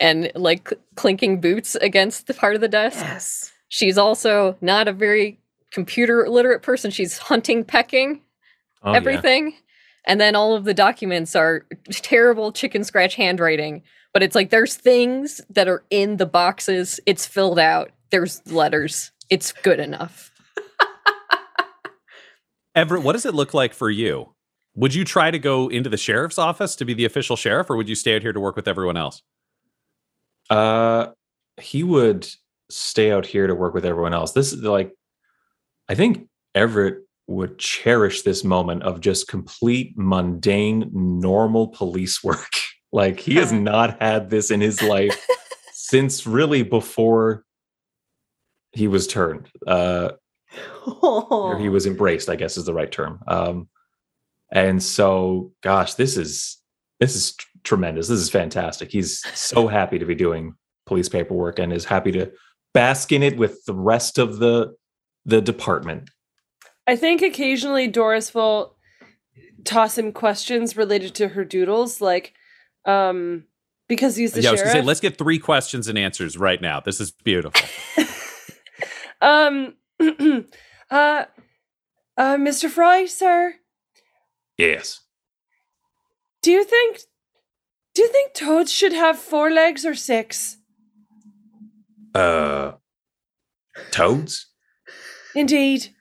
and 0.00 0.32
like 0.34 0.68
cl- 0.68 0.80
clinking 0.96 1.40
boots 1.40 1.76
against 1.76 2.26
the 2.26 2.34
part 2.34 2.56
of 2.56 2.60
the 2.60 2.66
desk. 2.68 2.98
Yes. 2.98 3.52
She's 3.68 3.96
also 3.98 4.56
not 4.60 4.88
a 4.88 4.92
very 4.92 5.38
computer 5.70 6.28
literate 6.28 6.62
person. 6.62 6.90
She's 6.90 7.18
hunting, 7.18 7.62
pecking 7.64 8.22
Oh, 8.82 8.90
yeah. 8.92 8.96
everything. 8.96 9.52
And 10.06 10.20
then 10.20 10.34
all 10.34 10.54
of 10.56 10.64
the 10.64 10.74
documents 10.74 11.36
are 11.36 11.66
terrible 11.90 12.50
chicken 12.50 12.82
scratch 12.82 13.14
handwriting. 13.14 13.82
But 14.12 14.22
it's 14.22 14.34
like 14.34 14.50
there's 14.50 14.74
things 14.74 15.40
that 15.50 15.68
are 15.68 15.84
in 15.90 16.16
the 16.16 16.26
boxes. 16.26 16.98
It's 17.06 17.26
filled 17.26 17.58
out. 17.58 17.90
There's 18.10 18.44
letters. 18.50 19.12
It's 19.28 19.52
good 19.52 19.78
enough. 19.78 20.32
Everett, 22.74 23.02
what 23.02 23.12
does 23.12 23.26
it 23.26 23.34
look 23.34 23.54
like 23.54 23.74
for 23.74 23.90
you? 23.90 24.34
Would 24.74 24.94
you 24.94 25.04
try 25.04 25.30
to 25.30 25.38
go 25.38 25.68
into 25.68 25.90
the 25.90 25.96
sheriff's 25.96 26.38
office 26.38 26.76
to 26.76 26.84
be 26.84 26.94
the 26.94 27.04
official 27.04 27.36
sheriff, 27.36 27.68
or 27.68 27.76
would 27.76 27.88
you 27.88 27.96
stay 27.96 28.14
out 28.14 28.22
here 28.22 28.32
to 28.32 28.40
work 28.40 28.56
with 28.56 28.68
everyone 28.68 28.96
else? 28.96 29.22
Uh, 30.48 31.08
he 31.60 31.82
would 31.82 32.28
stay 32.70 33.10
out 33.12 33.26
here 33.26 33.46
to 33.46 33.54
work 33.54 33.74
with 33.74 33.84
everyone 33.84 34.14
else. 34.14 34.32
This 34.32 34.52
is 34.52 34.62
like, 34.62 34.92
I 35.88 35.94
think 35.94 36.28
Everett 36.54 37.04
would 37.26 37.58
cherish 37.58 38.22
this 38.22 38.44
moment 38.44 38.82
of 38.82 39.00
just 39.00 39.28
complete 39.28 39.92
mundane, 39.96 40.90
normal 40.92 41.68
police 41.68 42.22
work. 42.22 42.50
like 42.92 43.20
he 43.20 43.36
has 43.36 43.52
not 43.52 44.00
had 44.00 44.30
this 44.30 44.50
in 44.50 44.60
his 44.60 44.82
life 44.82 45.26
since 45.72 46.26
really 46.26 46.62
before 46.62 47.44
he 48.72 48.88
was 48.88 49.06
turned. 49.06 49.48
Uh, 49.66 50.10
or 51.02 51.58
he 51.58 51.68
was 51.68 51.86
embraced, 51.86 52.28
I 52.28 52.36
guess 52.36 52.56
is 52.56 52.64
the 52.64 52.74
right 52.74 52.90
term. 52.90 53.20
Um, 53.26 53.68
and 54.52 54.82
so, 54.82 55.52
gosh, 55.62 55.94
this 55.94 56.16
is 56.16 56.58
this 56.98 57.14
is 57.14 57.34
tr- 57.36 57.46
tremendous. 57.64 58.08
This 58.08 58.20
is 58.20 58.30
fantastic. 58.30 58.90
He's 58.90 59.22
so 59.38 59.66
happy 59.68 59.98
to 59.98 60.04
be 60.04 60.14
doing 60.14 60.54
police 60.86 61.08
paperwork 61.08 61.58
and 61.58 61.72
is 61.72 61.84
happy 61.84 62.12
to 62.12 62.30
bask 62.74 63.12
in 63.12 63.22
it 63.22 63.36
with 63.36 63.64
the 63.64 63.74
rest 63.74 64.18
of 64.18 64.38
the 64.38 64.74
the 65.24 65.40
department. 65.40 66.10
I 66.86 66.96
think 66.96 67.22
occasionally 67.22 67.86
Doris 67.86 68.34
will 68.34 68.76
toss 69.64 69.98
him 69.98 70.12
questions 70.12 70.76
related 70.76 71.14
to 71.16 71.28
her 71.28 71.44
doodles, 71.44 72.00
like, 72.00 72.34
um, 72.90 73.44
because 73.88 74.16
he's 74.16 74.32
the 74.32 74.42
yeah, 74.42 74.50
I 74.50 74.52
was 74.52 74.60
gonna 74.62 74.72
say, 74.72 74.82
let's 74.82 75.00
get 75.00 75.18
three 75.18 75.38
questions 75.38 75.88
and 75.88 75.98
answers 75.98 76.36
right 76.36 76.60
now. 76.60 76.80
This 76.80 77.00
is 77.00 77.10
beautiful. 77.10 77.60
um, 79.20 79.74
uh, 80.00 80.44
uh, 80.90 82.36
Mr. 82.36 82.68
Fry, 82.68 83.06
sir, 83.06 83.54
Yes. 84.56 85.00
do 86.42 86.50
you 86.50 86.64
think, 86.64 87.00
do 87.94 88.02
you 88.02 88.08
think 88.08 88.34
toads 88.34 88.70
should 88.72 88.92
have 88.92 89.18
four 89.18 89.50
legs 89.50 89.84
or 89.86 89.94
six? 89.94 90.56
Uh 92.14 92.72
toads? 93.92 94.46
Indeed. 95.34 95.94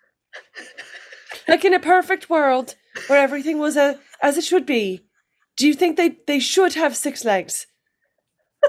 like 1.48 1.64
in 1.64 1.74
a 1.74 1.80
perfect 1.80 2.30
world 2.30 2.76
where 3.08 3.22
everything 3.22 3.60
was 3.60 3.78
a, 3.78 4.00
as 4.22 4.38
it 4.38 4.44
should 4.44 4.66
be, 4.66 5.06
do 5.60 5.68
you 5.68 5.74
think 5.76 5.98
they, 5.98 6.18
they 6.26 6.40
should 6.40 6.74
have 6.74 6.96
six 6.96 7.24
legs? 7.24 7.68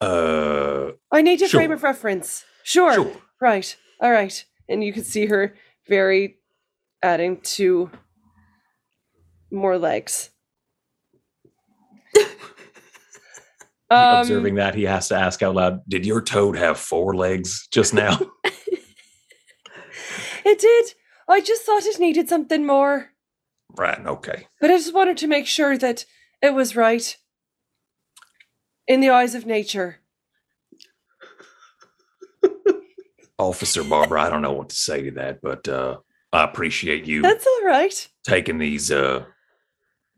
Uh 0.00 0.92
I 1.12 1.20
need 1.20 1.42
a 1.42 1.48
frame 1.48 1.72
of 1.72 1.82
reference. 1.82 2.44
Sure. 2.62 2.94
Sure. 2.94 3.12
Right. 3.40 3.76
All 4.00 4.10
right. 4.10 4.44
And 4.68 4.82
you 4.82 4.92
can 4.92 5.04
see 5.04 5.26
her 5.26 5.54
very 5.88 6.38
adding 7.02 7.40
two 7.42 7.90
more 9.50 9.76
legs. 9.76 10.30
um, 13.90 14.20
observing 14.20 14.54
that 14.54 14.74
he 14.74 14.84
has 14.84 15.08
to 15.08 15.16
ask 15.16 15.42
out 15.42 15.54
loud, 15.54 15.80
did 15.88 16.06
your 16.06 16.22
toad 16.22 16.56
have 16.56 16.78
four 16.78 17.14
legs 17.14 17.68
just 17.70 17.92
now? 17.92 18.18
It 20.44 20.58
did. 20.58 20.94
I 21.28 21.40
just 21.40 21.62
thought 21.62 21.84
it 21.84 22.00
needed 22.00 22.28
something 22.28 22.66
more. 22.66 23.10
Right, 23.76 24.04
okay. 24.06 24.46
But 24.60 24.70
I 24.70 24.76
just 24.76 24.94
wanted 24.94 25.16
to 25.18 25.26
make 25.26 25.46
sure 25.46 25.76
that 25.78 26.04
it 26.42 26.54
was 26.54 26.76
right. 26.76 27.16
In 28.86 29.00
the 29.00 29.10
eyes 29.10 29.34
of 29.34 29.46
nature. 29.46 29.98
Officer 33.38 33.84
Barbara, 33.84 34.22
I 34.22 34.30
don't 34.30 34.42
know 34.42 34.52
what 34.52 34.68
to 34.70 34.76
say 34.76 35.02
to 35.04 35.10
that, 35.12 35.40
but 35.42 35.68
uh 35.68 35.98
I 36.32 36.44
appreciate 36.44 37.06
you 37.06 37.22
That's 37.22 37.46
all 37.46 37.64
right. 37.64 38.08
taking 38.24 38.58
these 38.58 38.90
uh 38.90 39.24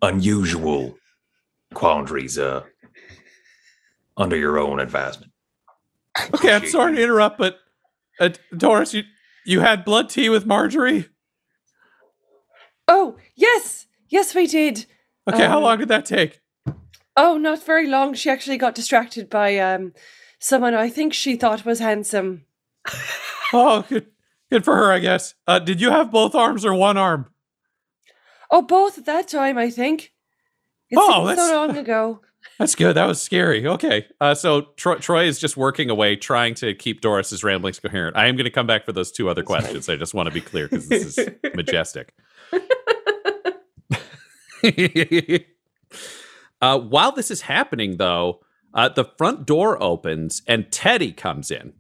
unusual 0.01 0.97
quandaries 1.75 2.39
uh 2.39 2.63
under 4.17 4.37
your 4.37 4.59
own 4.59 4.81
advisement. 4.81 5.33
okay, 6.35 6.53
I'm 6.55 6.67
sorry 6.67 6.97
to 6.97 7.03
interrupt, 7.03 7.39
but 7.39 7.59
uh, 8.21 8.31
Doris, 8.57 8.93
you 8.95 9.05
you 9.45 9.61
had 9.61 9.85
blood 9.85 10.09
tea 10.11 10.29
with 10.29 10.47
Marjorie. 10.47 11.09
Oh, 12.89 13.17
yes. 13.43 13.87
Yes, 14.09 14.35
we 14.35 14.47
did. 14.47 14.87
Okay, 15.29 15.47
how 15.47 15.59
Um, 15.59 15.65
long 15.65 15.79
did 15.79 15.89
that 15.89 16.05
take? 16.07 16.41
Oh, 17.17 17.37
not 17.39 17.63
very 17.65 17.87
long. 17.87 18.15
She 18.15 18.31
actually 18.31 18.59
got 18.59 18.75
distracted 18.75 19.29
by 19.29 19.59
um 19.59 19.93
someone 20.39 20.75
I 20.75 20.89
think 20.91 21.13
she 21.15 21.37
thought 21.37 21.65
was 21.65 21.79
handsome. 21.81 22.45
Oh, 23.55 23.85
good, 23.87 24.07
Good 24.51 24.65
for 24.65 24.75
her, 24.75 24.91
I 24.91 24.99
guess. 24.99 25.35
Uh, 25.47 25.59
did 25.59 25.79
you 25.79 25.91
have 25.91 26.11
both 26.11 26.35
arms 26.35 26.65
or 26.65 26.73
one 26.75 26.97
arm? 26.97 27.27
Oh, 28.51 28.63
both 28.63 28.97
at 28.97 29.05
that 29.05 29.29
time, 29.29 29.59
I 29.59 29.69
think. 29.69 30.13
It's 30.89 30.99
Oh, 31.03 31.35
so 31.37 31.55
long 31.55 31.77
ago. 31.77 32.21
That's 32.59 32.75
good. 32.75 32.97
That 32.97 33.05
was 33.07 33.21
scary. 33.21 33.67
Okay. 33.67 34.07
Uh, 34.23 34.35
so 34.35 34.69
Troy, 34.77 34.95
Troy 34.97 35.25
is 35.25 35.39
just 35.39 35.57
working 35.59 35.91
away, 35.91 36.17
trying 36.17 36.55
to 36.57 36.75
keep 36.75 37.03
Doris's 37.03 37.45
ramblings 37.45 37.79
coherent. 37.79 38.17
I 38.17 38.27
am 38.27 38.37
going 38.37 38.45
to 38.47 38.51
come 38.51 38.67
back 38.67 38.87
for 38.87 38.93
those 38.93 39.13
two 39.13 39.29
other 39.29 39.43
questions. 39.43 39.89
I 39.91 39.97
just 39.97 40.15
want 40.15 40.29
to 40.29 40.33
be 40.35 40.41
clear 40.41 40.67
because 40.69 40.89
this 40.89 41.19
is 41.19 41.29
majestic. 41.55 42.15
Uh, 46.61 46.79
while 46.79 47.13
this 47.13 47.31
is 47.31 47.43
happening, 47.43 47.97
though, 47.97 48.41
uh, 48.75 48.89
the 48.89 49.05
front 49.19 49.47
door 49.47 49.83
opens 49.83 50.43
and 50.47 50.71
Teddy 50.73 51.13
comes 51.13 51.51
in. 51.51 51.73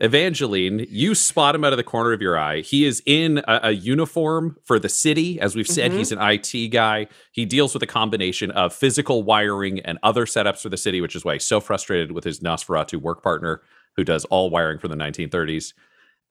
Evangeline, 0.00 0.86
you 0.90 1.12
spot 1.16 1.56
him 1.56 1.64
out 1.64 1.72
of 1.72 1.76
the 1.76 1.82
corner 1.82 2.12
of 2.12 2.22
your 2.22 2.38
eye. 2.38 2.60
He 2.60 2.84
is 2.84 3.02
in 3.04 3.38
a, 3.48 3.60
a 3.64 3.70
uniform 3.72 4.56
for 4.64 4.78
the 4.78 4.88
city. 4.88 5.40
As 5.40 5.56
we've 5.56 5.66
said, 5.66 5.90
Mhm. 5.90 5.96
he's 5.98 6.12
an 6.12 6.18
IT 6.20 6.68
guy. 6.68 7.08
He 7.32 7.44
deals 7.44 7.74
with 7.74 7.82
a 7.82 7.86
combination 7.86 8.52
of 8.52 8.72
physical 8.72 9.24
wiring 9.24 9.80
and 9.80 9.98
other 10.04 10.24
setups 10.24 10.60
for 10.62 10.68
the 10.68 10.76
city, 10.76 11.00
which 11.00 11.16
is 11.16 11.24
why 11.24 11.32
he's 11.32 11.44
so 11.48 11.58
frustrated 11.58 12.12
with 12.12 12.22
his 12.22 12.38
Nosferatu 12.38 13.00
work 13.00 13.24
partner, 13.24 13.60
who 13.96 14.04
does 14.04 14.24
all 14.26 14.50
wiring 14.50 14.78
for 14.78 14.86
the 14.86 14.94
1930s. 14.94 15.72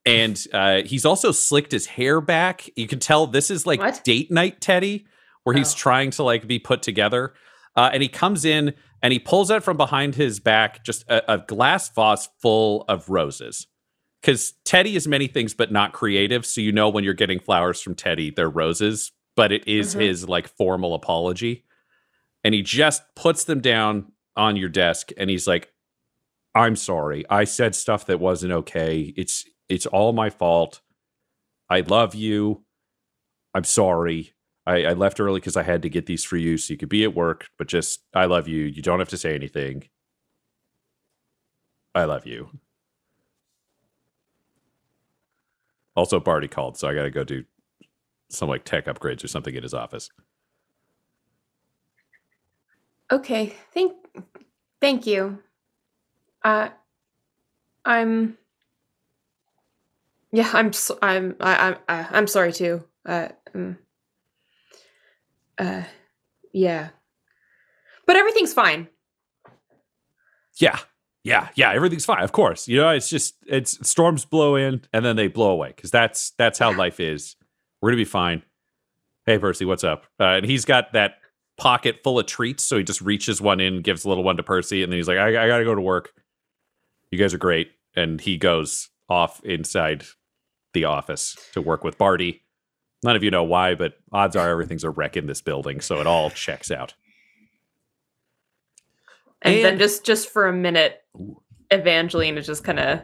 And 0.06 0.42
uh, 0.54 0.84
he's 0.86 1.04
also 1.04 1.34
slicked 1.34 1.74
his 1.74 1.88
hair 1.88 2.22
back. 2.22 2.70
You 2.77 2.88
can 2.88 3.00
tell 3.00 3.27
this 3.27 3.51
is 3.51 3.68
like 3.68 3.82
What? 3.82 4.01
date 4.06 4.32
night 4.32 4.62
Teddy, 4.62 5.08
where 5.48 5.56
he's 5.56 5.74
Oh. 5.74 5.77
trying 5.77 6.12
to 6.12 6.24
like 6.24 6.46
be 6.46 6.60
put 6.60 6.82
together. 6.82 7.34
Uh, 7.74 7.89
and 7.94 8.04
he 8.04 8.10
comes 8.10 8.44
in 8.44 8.74
and 9.01 9.13
he 9.13 9.20
pulls 9.20 9.50
out 9.50 9.63
from 9.63 9.77
behind 9.77 10.16
his 10.16 10.42
back 10.42 10.84
just 10.84 11.04
a, 11.10 11.34
a 11.36 11.38
glass 11.38 11.88
vase 11.89 12.27
full 12.42 12.84
of 12.89 13.08
roses. 13.08 13.66
Because 14.22 14.54
Teddy 14.66 14.98
is 14.98 15.08
many 15.08 15.27
things, 15.27 15.54
but 15.54 15.72
not 15.72 15.94
creative. 15.94 16.46
So 16.46 16.60
you 16.60 16.74
know 16.74 16.89
when 16.89 17.06
you're 17.06 17.13
getting 17.13 17.39
flowers 17.39 17.82
from 17.82 17.96
Teddy, 17.96 18.30
they're 18.30 18.50
roses, 18.50 19.13
but 19.38 19.54
it 19.54 19.66
is 19.68 19.96
Mhm. 19.96 20.01
his 20.01 20.27
like 20.27 20.50
formal 20.50 20.94
apology. 20.94 21.63
And 22.44 22.54
he 22.54 22.62
just 22.62 23.04
puts 23.16 23.46
them 23.46 23.62
down 23.62 24.12
on 24.36 24.58
your 24.58 24.70
desk 24.70 25.12
and 25.18 25.30
he's 25.30 25.48
like, 25.48 25.72
I'm 26.56 26.75
sorry. 26.75 27.24
I 27.30 27.46
said 27.46 27.74
stuff 27.74 28.06
that 28.08 28.20
wasn't 28.20 28.51
okay. 28.51 29.13
It's 29.16 29.46
it's 29.70 29.86
all 29.86 30.12
my 30.12 30.30
fault. 30.30 30.82
I 31.70 31.82
love 31.82 32.16
you. 32.16 32.66
I'm 33.54 33.63
sorry. 33.66 34.34
I, 34.68 34.84
I 34.84 34.94
left 34.94 35.20
early 35.22 35.40
because 35.40 35.56
I 35.58 35.64
had 35.64 35.82
to 35.84 35.90
get 35.90 36.08
these 36.08 36.26
for 36.26 36.38
you 36.38 36.58
so 36.58 36.74
you 36.74 36.78
could 36.78 36.90
be 36.90 37.06
at 37.06 37.16
work, 37.16 37.48
but 37.58 37.68
just 37.68 38.02
I 38.14 38.26
love 38.26 38.50
you. 38.50 38.66
You 38.66 38.82
don't 38.82 39.00
have 39.00 39.10
to 39.10 39.18
say 39.18 39.34
anything. 39.34 39.88
I 41.96 42.04
love 42.04 42.28
you. 42.28 42.50
Also, 45.96 46.20
Barty 46.20 46.50
called, 46.50 46.78
so 46.78 46.88
I 46.88 46.94
got 46.94 47.04
to 47.04 47.10
go 47.12 47.24
do 47.24 47.46
some 48.30 48.50
like 48.50 48.66
tech 48.66 48.86
upgrades 48.88 49.24
or 49.24 49.30
something 49.30 49.56
in 49.56 49.64
his 49.64 49.74
office. 49.74 50.10
Okay, 53.12 53.56
thank 53.74 53.94
thank 54.82 55.08
you. 55.08 55.42
Uh 56.44 56.70
I'm 57.86 58.38
Yeah, 60.32 60.50
I'm 60.54 60.72
I'm 61.02 61.36
I, 61.40 61.70
I'm 61.70 61.78
I, 61.88 62.08
I'm 62.12 62.28
sorry 62.28 62.52
too. 62.52 62.84
Uh 63.06 63.30
um, 63.56 63.78
uh 65.58 65.84
yeah. 66.54 66.90
But 68.06 68.16
everything's 68.16 68.54
fine. 68.54 68.88
Yeah. 70.60 70.80
Yeah, 71.24 71.50
yeah, 71.56 71.74
everything's 71.74 72.06
fine. 72.06 72.24
Of 72.24 72.32
course, 72.32 72.70
you 72.70 72.78
know 72.78 72.88
it's 72.88 73.10
just 73.10 73.36
it's 73.48 73.86
storms 73.86 74.24
blow 74.24 74.56
in 74.56 74.84
and 74.94 75.04
then 75.04 75.18
they 75.18 75.28
blow 75.28 75.50
away 75.50 75.74
because 75.76 75.92
that's 75.92 76.32
that's 76.38 76.58
how 76.58 76.72
life 76.72 77.02
is. 77.02 77.36
We're 77.82 77.90
gonna 77.90 77.98
be 77.98 78.06
fine. 78.06 78.44
Hey, 79.26 79.38
Percy, 79.38 79.66
what's 79.66 79.84
up? 79.84 80.06
Uh, 80.18 80.36
and 80.38 80.46
he's 80.46 80.64
got 80.64 80.94
that 80.94 81.16
pocket 81.58 82.00
full 82.02 82.18
of 82.18 82.28
treats, 82.28 82.64
so 82.64 82.78
he 82.78 82.84
just 82.86 83.02
reaches 83.02 83.42
one 83.42 83.60
in, 83.60 83.82
gives 83.82 84.06
a 84.06 84.10
little 84.10 84.24
one 84.24 84.38
to 84.38 84.44
Percy, 84.44 84.84
and 84.84 84.92
then 84.92 84.98
he's 84.98 85.08
like, 85.10 85.18
"I, 85.18 85.28
I 85.44 85.48
gotta 85.50 85.66
go 85.66 85.75
to 85.75 85.81
work. 85.81 86.14
You 87.12 87.18
guys 87.20 87.34
are 87.34 87.38
great," 87.40 87.72
and 87.94 88.22
he 88.22 88.38
goes 88.38 88.88
off 89.10 89.44
inside 89.44 90.05
the 90.74 90.86
office 90.86 91.36
to 91.51 91.62
work 91.62 91.84
with 91.84 91.98
Barty. 91.98 92.42
None 93.07 93.15
of 93.15 93.24
you 93.24 93.31
know 93.31 93.46
why, 93.46 93.74
but 93.74 93.93
odds 94.11 94.35
are 94.35 94.50
everything's 94.50 94.83
a 94.83 94.89
wreck 94.89 95.15
in 95.15 95.27
this 95.27 95.41
building, 95.41 95.79
so 95.79 96.01
it 96.01 96.07
all 96.07 96.29
checks 96.29 96.70
out. 96.70 96.93
And, 99.41 99.63
then 99.63 99.79
just 99.79 100.05
just 100.05 100.27
for 100.27 100.46
a 100.46 100.51
minute 100.51 101.03
Ooh. 101.17 101.41
Evangeline 101.72 102.35
just 102.41 102.65
kind 102.65 102.79
of 102.81 103.00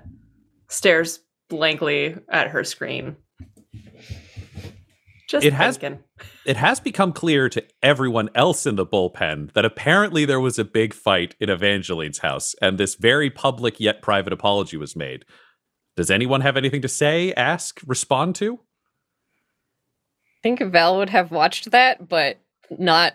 stares 0.67 1.21
blankly 1.47 2.17
at 2.27 2.49
her 2.49 2.65
screen. 2.65 3.15
Just 5.29 5.45
It 5.45 5.53
has- 5.53 5.79
it 6.45 6.57
has 6.57 6.81
become 6.81 7.13
clear 7.13 7.47
to 7.47 7.63
everyone 7.81 8.29
else 8.35 8.65
in 8.65 8.75
the 8.75 8.85
bullpen 8.85 9.53
that 9.53 9.63
apparently 9.63 10.25
there 10.25 10.41
was 10.41 10.59
a 10.59 10.65
big 10.65 10.93
fight 10.93 11.33
in 11.39 11.49
Evangeline's 11.49 12.17
house, 12.17 12.55
and 12.61 12.77
this 12.77 12.95
very 12.95 13.29
public 13.29 13.79
yet 13.79 14.01
private 14.01 14.33
apology 14.33 14.75
was 14.75 14.97
made. 14.97 15.23
Does 15.95 16.11
anyone 16.11 16.41
have 16.41 16.57
anything 16.57 16.81
to 16.81 16.89
say, 16.89 17.31
ask, 17.35 17.79
respond 17.87 18.35
to? 18.35 18.59
I 20.43 20.49
think 20.49 20.61
Val 20.61 20.97
would 20.97 21.09
have 21.09 21.31
watched 21.31 21.71
that, 21.71 22.09
but 22.09 22.37
not 22.77 23.13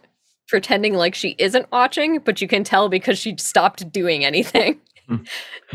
pretending 0.49 0.95
like 0.95 1.15
she 1.15 1.35
isn't 1.39 1.71
watching, 1.71 2.21
but 2.21 2.41
you 2.41 2.49
can 2.49 2.65
tell 2.65 2.89
because 2.89 3.19
she 3.19 3.37
stopped 3.37 3.93
doing 3.93 4.25
anything. 4.25 4.81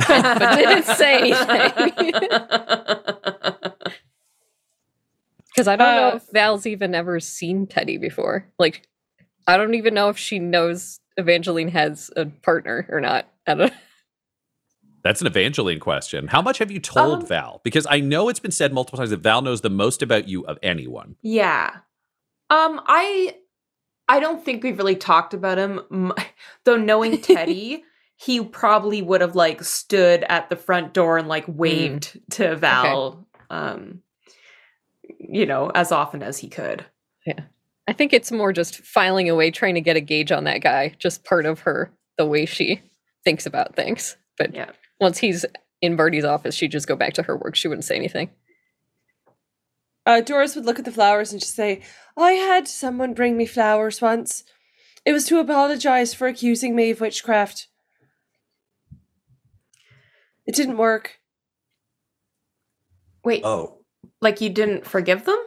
but 0.07 0.55
didn't 0.55 0.83
say 0.85 1.19
anything. 1.19 2.13
Because 5.55 5.67
I 5.67 5.75
don't 5.75 5.95
know 5.95 6.09
Uh, 6.09 6.15
if 6.15 6.23
Val's 6.31 6.65
even 6.65 6.95
ever 6.95 7.19
seen 7.19 7.67
Teddy 7.67 7.99
before. 7.99 8.47
Like, 8.57 8.87
I 9.45 9.55
don't 9.55 9.75
even 9.75 9.93
know 9.93 10.09
if 10.09 10.17
she 10.17 10.39
knows 10.39 10.99
Evangeline 11.15 11.67
has 11.67 12.09
a 12.15 12.25
partner 12.25 12.87
or 12.89 12.99
not. 12.99 13.27
I 13.45 13.53
don't 13.53 13.73
That's 15.03 15.21
an 15.21 15.27
Evangeline 15.27 15.79
question. 15.79 16.27
How 16.27 16.41
much 16.41 16.59
have 16.59 16.71
you 16.71 16.79
told 16.79 17.21
Um, 17.23 17.27
Val? 17.27 17.61
Because 17.63 17.85
I 17.89 17.99
know 17.99 18.29
it's 18.29 18.39
been 18.39 18.51
said 18.51 18.73
multiple 18.73 18.97
times 18.97 19.09
that 19.09 19.19
Val 19.19 19.41
knows 19.41 19.61
the 19.61 19.69
most 19.69 20.01
about 20.01 20.27
you 20.29 20.45
of 20.45 20.57
anyone. 20.63 21.15
Yeah. 21.21 21.71
Um 22.49 22.81
I 22.85 23.35
I 24.07 24.19
don't 24.19 24.43
think 24.43 24.63
we've 24.63 24.77
really 24.77 24.95
talked 24.95 25.33
about 25.33 25.57
him 25.57 26.11
though 26.65 26.77
knowing 26.77 27.19
Teddy 27.21 27.83
he 28.15 28.41
probably 28.43 29.01
would 29.01 29.21
have 29.21 29.35
like 29.35 29.63
stood 29.63 30.23
at 30.29 30.49
the 30.49 30.55
front 30.55 30.93
door 30.93 31.17
and 31.17 31.27
like 31.27 31.45
waved 31.47 32.19
to 32.31 32.55
Val 32.55 33.27
um 33.49 34.01
you 35.19 35.45
know 35.45 35.69
as 35.75 35.91
often 35.91 36.23
as 36.23 36.37
he 36.37 36.47
could. 36.47 36.85
Yeah. 37.25 37.41
I 37.87 37.91
think 37.93 38.13
it's 38.13 38.31
more 38.31 38.53
just 38.53 38.77
filing 38.77 39.29
away, 39.29 39.51
trying 39.51 39.75
to 39.75 39.81
get 39.81 39.97
a 39.97 40.01
gauge 40.01 40.31
on 40.31 40.45
that 40.45 40.61
guy. 40.61 40.93
Just 40.99 41.25
part 41.25 41.45
of 41.45 41.59
her, 41.61 41.91
the 42.17 42.25
way 42.25 42.45
she 42.45 42.81
thinks 43.25 43.45
about 43.45 43.75
things. 43.75 44.15
But 44.37 44.55
Yeah. 44.55 44.71
Once 45.03 45.19
he's 45.19 45.45
in 45.81 45.95
Birdie's 45.95 46.25
office, 46.25 46.55
she'd 46.55 46.71
just 46.71 46.87
go 46.87 46.95
back 46.95 47.13
to 47.13 47.23
her 47.23 47.37
work. 47.37 47.55
She 47.55 47.67
wouldn't 47.67 47.85
say 47.85 47.95
anything. 47.95 48.31
Uh, 50.05 50.21
Doris 50.21 50.55
would 50.55 50.65
look 50.65 50.79
at 50.79 50.85
the 50.85 50.91
flowers 50.91 51.31
and 51.31 51.39
just 51.39 51.55
say, 51.55 51.81
I 52.17 52.31
had 52.31 52.67
someone 52.67 53.13
bring 53.13 53.37
me 53.37 53.45
flowers 53.45 54.01
once. 54.01 54.43
It 55.05 55.13
was 55.13 55.25
to 55.27 55.39
apologize 55.39 56.13
for 56.13 56.27
accusing 56.27 56.75
me 56.75 56.91
of 56.91 57.01
witchcraft. 57.01 57.67
It 60.45 60.55
didn't 60.55 60.77
work. 60.77 61.19
Wait, 63.23 63.41
Oh, 63.45 63.79
like 64.21 64.41
you 64.41 64.49
didn't 64.49 64.85
forgive 64.85 65.25
them? 65.25 65.41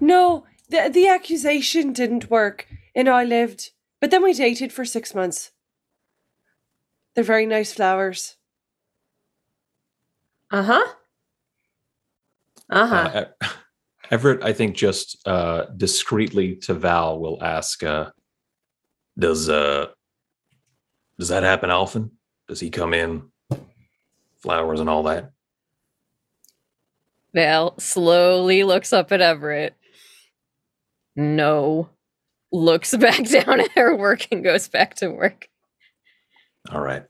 No, 0.00 0.44
the, 0.68 0.90
the 0.92 1.08
accusation 1.08 1.92
didn't 1.92 2.30
work, 2.30 2.66
and 2.94 3.08
I 3.08 3.24
lived. 3.24 3.70
But 4.00 4.10
then 4.10 4.22
we 4.22 4.32
dated 4.32 4.72
for 4.72 4.84
six 4.84 5.14
months. 5.14 5.51
They're 7.14 7.24
very 7.24 7.46
nice 7.46 7.72
flowers. 7.72 8.36
Uh-huh. 10.50 10.84
Uh-huh. 12.70 13.24
uh, 13.40 13.48
Everett, 14.10 14.44
I 14.44 14.52
think 14.52 14.76
just 14.76 15.26
uh, 15.26 15.66
discreetly 15.76 16.56
to 16.56 16.74
Val 16.74 17.18
will 17.18 17.42
ask, 17.42 17.82
uh, 17.82 18.10
"Does 19.18 19.48
uh, 19.48 19.86
does 21.18 21.28
that 21.28 21.42
happen 21.42 21.70
often? 21.70 22.10
Does 22.48 22.60
he 22.60 22.68
come 22.70 22.92
in, 22.92 23.22
flowers 24.40 24.80
and 24.80 24.90
all 24.90 25.04
that?" 25.04 25.30
Val 27.34 27.78
slowly 27.78 28.64
looks 28.64 28.92
up 28.92 29.12
at 29.12 29.22
Everett. 29.22 29.74
No. 31.16 31.88
Looks 32.50 32.94
back 32.96 33.24
down 33.28 33.60
at 33.60 33.72
her 33.72 33.96
work 33.96 34.26
and 34.30 34.44
goes 34.44 34.68
back 34.68 34.94
to 34.96 35.08
work. 35.08 35.48
All 36.70 36.80
right. 36.80 37.04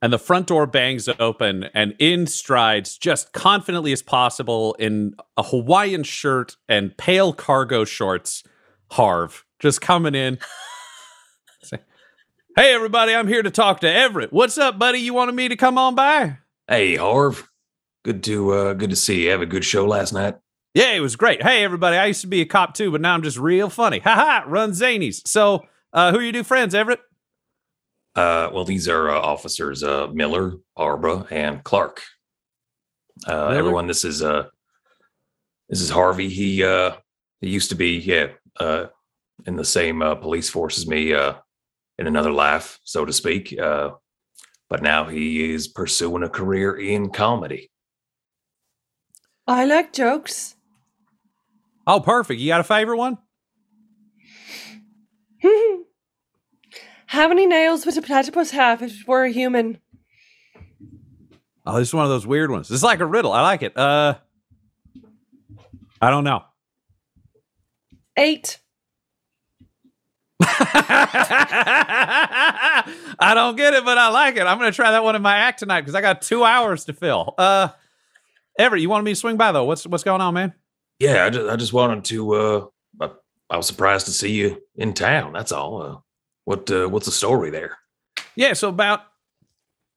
And 0.00 0.12
the 0.12 0.18
front 0.18 0.46
door 0.46 0.66
bangs 0.66 1.08
open, 1.18 1.64
and 1.74 1.94
in 1.98 2.28
strides, 2.28 2.98
just 2.98 3.32
confidently 3.32 3.92
as 3.92 4.00
possible, 4.00 4.74
in 4.78 5.14
a 5.36 5.42
Hawaiian 5.42 6.04
shirt 6.04 6.56
and 6.68 6.96
pale 6.96 7.32
cargo 7.32 7.84
shorts, 7.84 8.44
Harv, 8.92 9.44
just 9.58 9.80
coming 9.80 10.14
in. 10.14 10.38
Say, 11.62 11.78
hey, 12.54 12.72
everybody, 12.72 13.12
I'm 13.12 13.26
here 13.26 13.42
to 13.42 13.50
talk 13.50 13.80
to 13.80 13.92
Everett. 13.92 14.32
What's 14.32 14.56
up, 14.56 14.78
buddy? 14.78 15.00
You 15.00 15.14
wanted 15.14 15.34
me 15.34 15.48
to 15.48 15.56
come 15.56 15.76
on 15.78 15.96
by? 15.96 16.38
Hey, 16.68 16.94
Harv. 16.94 17.50
Good 18.04 18.22
to 18.24 18.52
uh 18.52 18.72
good 18.74 18.90
to 18.90 18.96
see 18.96 19.24
you. 19.24 19.30
Have 19.30 19.42
a 19.42 19.46
good 19.46 19.64
show 19.64 19.84
last 19.84 20.12
night. 20.12 20.36
Yeah, 20.74 20.92
it 20.92 21.00
was 21.00 21.16
great. 21.16 21.42
Hey, 21.42 21.64
everybody, 21.64 21.96
I 21.96 22.06
used 22.06 22.20
to 22.20 22.26
be 22.28 22.40
a 22.40 22.46
cop 22.46 22.74
too, 22.74 22.92
but 22.92 23.00
now 23.00 23.14
I'm 23.14 23.22
just 23.22 23.38
real 23.38 23.68
funny. 23.68 23.98
Ha 23.98 24.14
ha, 24.14 24.44
run 24.46 24.70
zanies. 24.70 25.26
So, 25.26 25.64
uh, 25.92 26.12
who 26.12 26.18
are 26.18 26.22
your 26.22 26.32
new 26.32 26.44
friends, 26.44 26.74
Everett? 26.74 27.00
Uh, 28.14 28.50
well, 28.52 28.64
these 28.64 28.88
are 28.88 29.10
uh, 29.10 29.18
officers 29.18 29.82
uh, 29.82 30.08
Miller, 30.12 30.54
Barbara, 30.76 31.26
and 31.30 31.62
Clark. 31.62 32.02
Uh, 33.26 33.32
Miller? 33.32 33.54
everyone, 33.54 33.86
this 33.86 34.04
is 34.04 34.22
uh, 34.22 34.48
this 35.68 35.80
is 35.80 35.90
Harvey. 35.90 36.28
He 36.28 36.64
uh, 36.64 36.92
he 37.40 37.48
used 37.48 37.70
to 37.70 37.76
be 37.76 37.98
yeah 37.98 38.28
uh, 38.58 38.86
in 39.46 39.56
the 39.56 39.64
same 39.64 40.02
uh, 40.02 40.14
police 40.14 40.50
force 40.50 40.78
as 40.78 40.86
me 40.86 41.12
uh, 41.14 41.34
in 41.98 42.06
another 42.06 42.32
life, 42.32 42.80
so 42.84 43.04
to 43.04 43.12
speak. 43.12 43.56
Uh, 43.58 43.90
but 44.68 44.82
now 44.82 45.04
he 45.04 45.52
is 45.52 45.68
pursuing 45.68 46.22
a 46.22 46.28
career 46.28 46.76
in 46.76 47.10
comedy. 47.10 47.70
I 49.46 49.64
like 49.64 49.92
jokes. 49.92 50.56
Oh, 51.86 52.00
perfect. 52.00 52.38
You 52.40 52.48
got 52.48 52.60
a 52.60 52.64
favorite 52.64 52.98
one? 52.98 53.16
How 57.06 57.28
many 57.28 57.46
nails 57.46 57.86
would 57.86 57.96
a 57.96 58.02
platypus 58.02 58.50
have 58.50 58.82
if 58.82 59.00
it 59.00 59.08
were 59.08 59.24
a 59.24 59.30
human? 59.30 59.78
Oh, 61.66 61.78
this 61.78 61.88
is 61.88 61.94
one 61.94 62.04
of 62.04 62.10
those 62.10 62.26
weird 62.26 62.50
ones. 62.50 62.70
It's 62.70 62.82
like 62.82 63.00
a 63.00 63.06
riddle. 63.06 63.32
I 63.32 63.42
like 63.42 63.62
it. 63.62 63.76
Uh, 63.76 64.14
I 66.00 66.10
don't 66.10 66.24
know. 66.24 66.42
Eight. 68.16 68.58
I 70.40 70.84
don't 73.34 73.56
get 73.56 73.74
it, 73.74 73.84
but 73.84 73.98
I 73.98 74.08
like 74.08 74.36
it. 74.36 74.42
I'm 74.42 74.58
going 74.58 74.70
to 74.70 74.76
try 74.76 74.92
that 74.92 75.04
one 75.04 75.16
in 75.16 75.22
my 75.22 75.36
act 75.36 75.58
tonight 75.58 75.80
because 75.82 75.94
I 75.94 76.00
got 76.00 76.22
two 76.22 76.44
hours 76.44 76.84
to 76.86 76.92
fill. 76.92 77.34
Uh, 77.36 77.68
Everett, 78.58 78.80
you 78.80 78.88
wanted 78.88 79.04
me 79.04 79.12
to 79.12 79.16
swing 79.16 79.36
by 79.36 79.52
though? 79.52 79.64
What's 79.64 79.86
what's 79.86 80.04
going 80.04 80.20
on, 80.20 80.34
man? 80.34 80.52
Yeah, 80.98 81.24
I 81.26 81.30
just 81.30 81.48
I 81.48 81.56
just 81.56 81.72
wanted 81.72 82.04
to. 82.06 82.34
Uh, 82.34 82.66
I, 83.50 83.56
was 83.56 83.66
surprised 83.66 84.06
to 84.06 84.12
see 84.12 84.32
you 84.32 84.62
in 84.74 84.92
town. 84.94 85.32
That's 85.32 85.52
all. 85.52 85.82
Uh, 85.82 85.96
what 86.44 86.70
uh, 86.70 86.88
what's 86.88 87.06
the 87.06 87.12
story 87.12 87.50
there? 87.50 87.78
Yeah, 88.36 88.52
so 88.52 88.68
about 88.68 89.00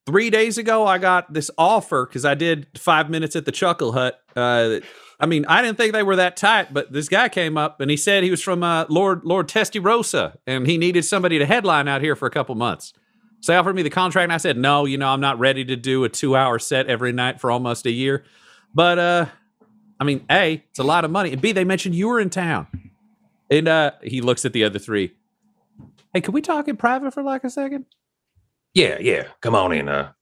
three 0.06 0.30
days 0.30 0.58
ago, 0.58 0.86
I 0.86 0.98
got 0.98 1.34
this 1.34 1.52
offer 1.58 2.06
because 2.06 2.26
I 2.26 2.36
did 2.36 2.68
five 2.78 3.10
minutes 3.10 3.36
at 3.36 3.46
the 3.46 3.52
Chuckle 3.52 3.92
Hut. 3.92 4.20
Uh, 4.36 4.80
I 5.20 5.28
mean, 5.28 5.46
I 5.46 5.62
didn't 5.62 5.78
think 5.78 5.94
they 5.94 6.04
were 6.04 6.16
that 6.16 6.36
tight, 6.36 6.74
but 6.74 6.92
this 6.92 7.08
guy 7.08 7.30
came 7.30 7.58
up 7.58 7.80
and 7.80 7.92
he 7.92 7.98
said 7.98 8.24
he 8.24 8.32
was 8.32 8.42
from 8.42 8.64
uh, 8.64 8.86
Lord 8.90 9.24
Lord 9.24 9.48
Testarossa 9.48 10.38
and 10.48 10.66
he 10.66 10.78
needed 10.78 11.06
somebody 11.06 11.38
to 11.38 11.46
headline 11.46 11.88
out 11.88 12.02
here 12.02 12.16
for 12.16 12.26
a 12.26 12.32
couple 12.32 12.56
months. 12.56 12.94
So 13.42 13.52
they 13.52 13.58
offered 13.58 13.76
me 13.76 13.82
the 13.82 13.90
contract, 13.90 14.26
and 14.26 14.34
I 14.34 14.38
said, 14.38 14.58
"No, 14.58 14.86
you 14.86 14.98
know, 14.98 15.08
I'm 15.08 15.22
not 15.22 15.40
ready 15.40 15.66
to 15.66 15.76
do 15.76 16.04
a 16.04 16.10
two 16.10 16.36
hour 16.36 16.60
set 16.60 16.88
every 16.88 17.12
night 17.12 17.40
for 17.40 17.52
almost 17.52 17.86
a 17.86 17.92
year." 17.92 18.24
But 18.74 19.00
uh, 19.00 19.26
I 20.00 20.04
mean, 20.04 20.26
a, 20.30 20.64
it's 20.70 20.80
a 20.80 20.84
lot 20.84 21.06
of 21.06 21.12
money, 21.12 21.32
and 21.32 21.42
b, 21.42 21.52
they 21.52 21.64
mentioned 21.64 21.96
you 21.96 22.08
were 22.08 22.20
in 22.20 22.30
town, 22.30 22.68
and 23.52 23.68
uh, 23.68 23.92
he 24.02 24.22
looks 24.22 24.46
at 24.46 24.54
the 24.54 24.64
other 24.64 24.80
three. 24.80 25.12
Hey, 26.14 26.22
can 26.22 26.34
we 26.34 26.42
talk 26.42 26.68
in 26.68 26.78
private 26.78 27.14
for 27.14 27.22
like 27.22 27.44
a 27.44 27.50
second? 27.50 27.86
Yeah, 28.74 28.98
yeah. 29.00 29.28
Come 29.42 29.54
on 29.54 29.74
in. 29.74 29.90
Uh, 29.90 30.14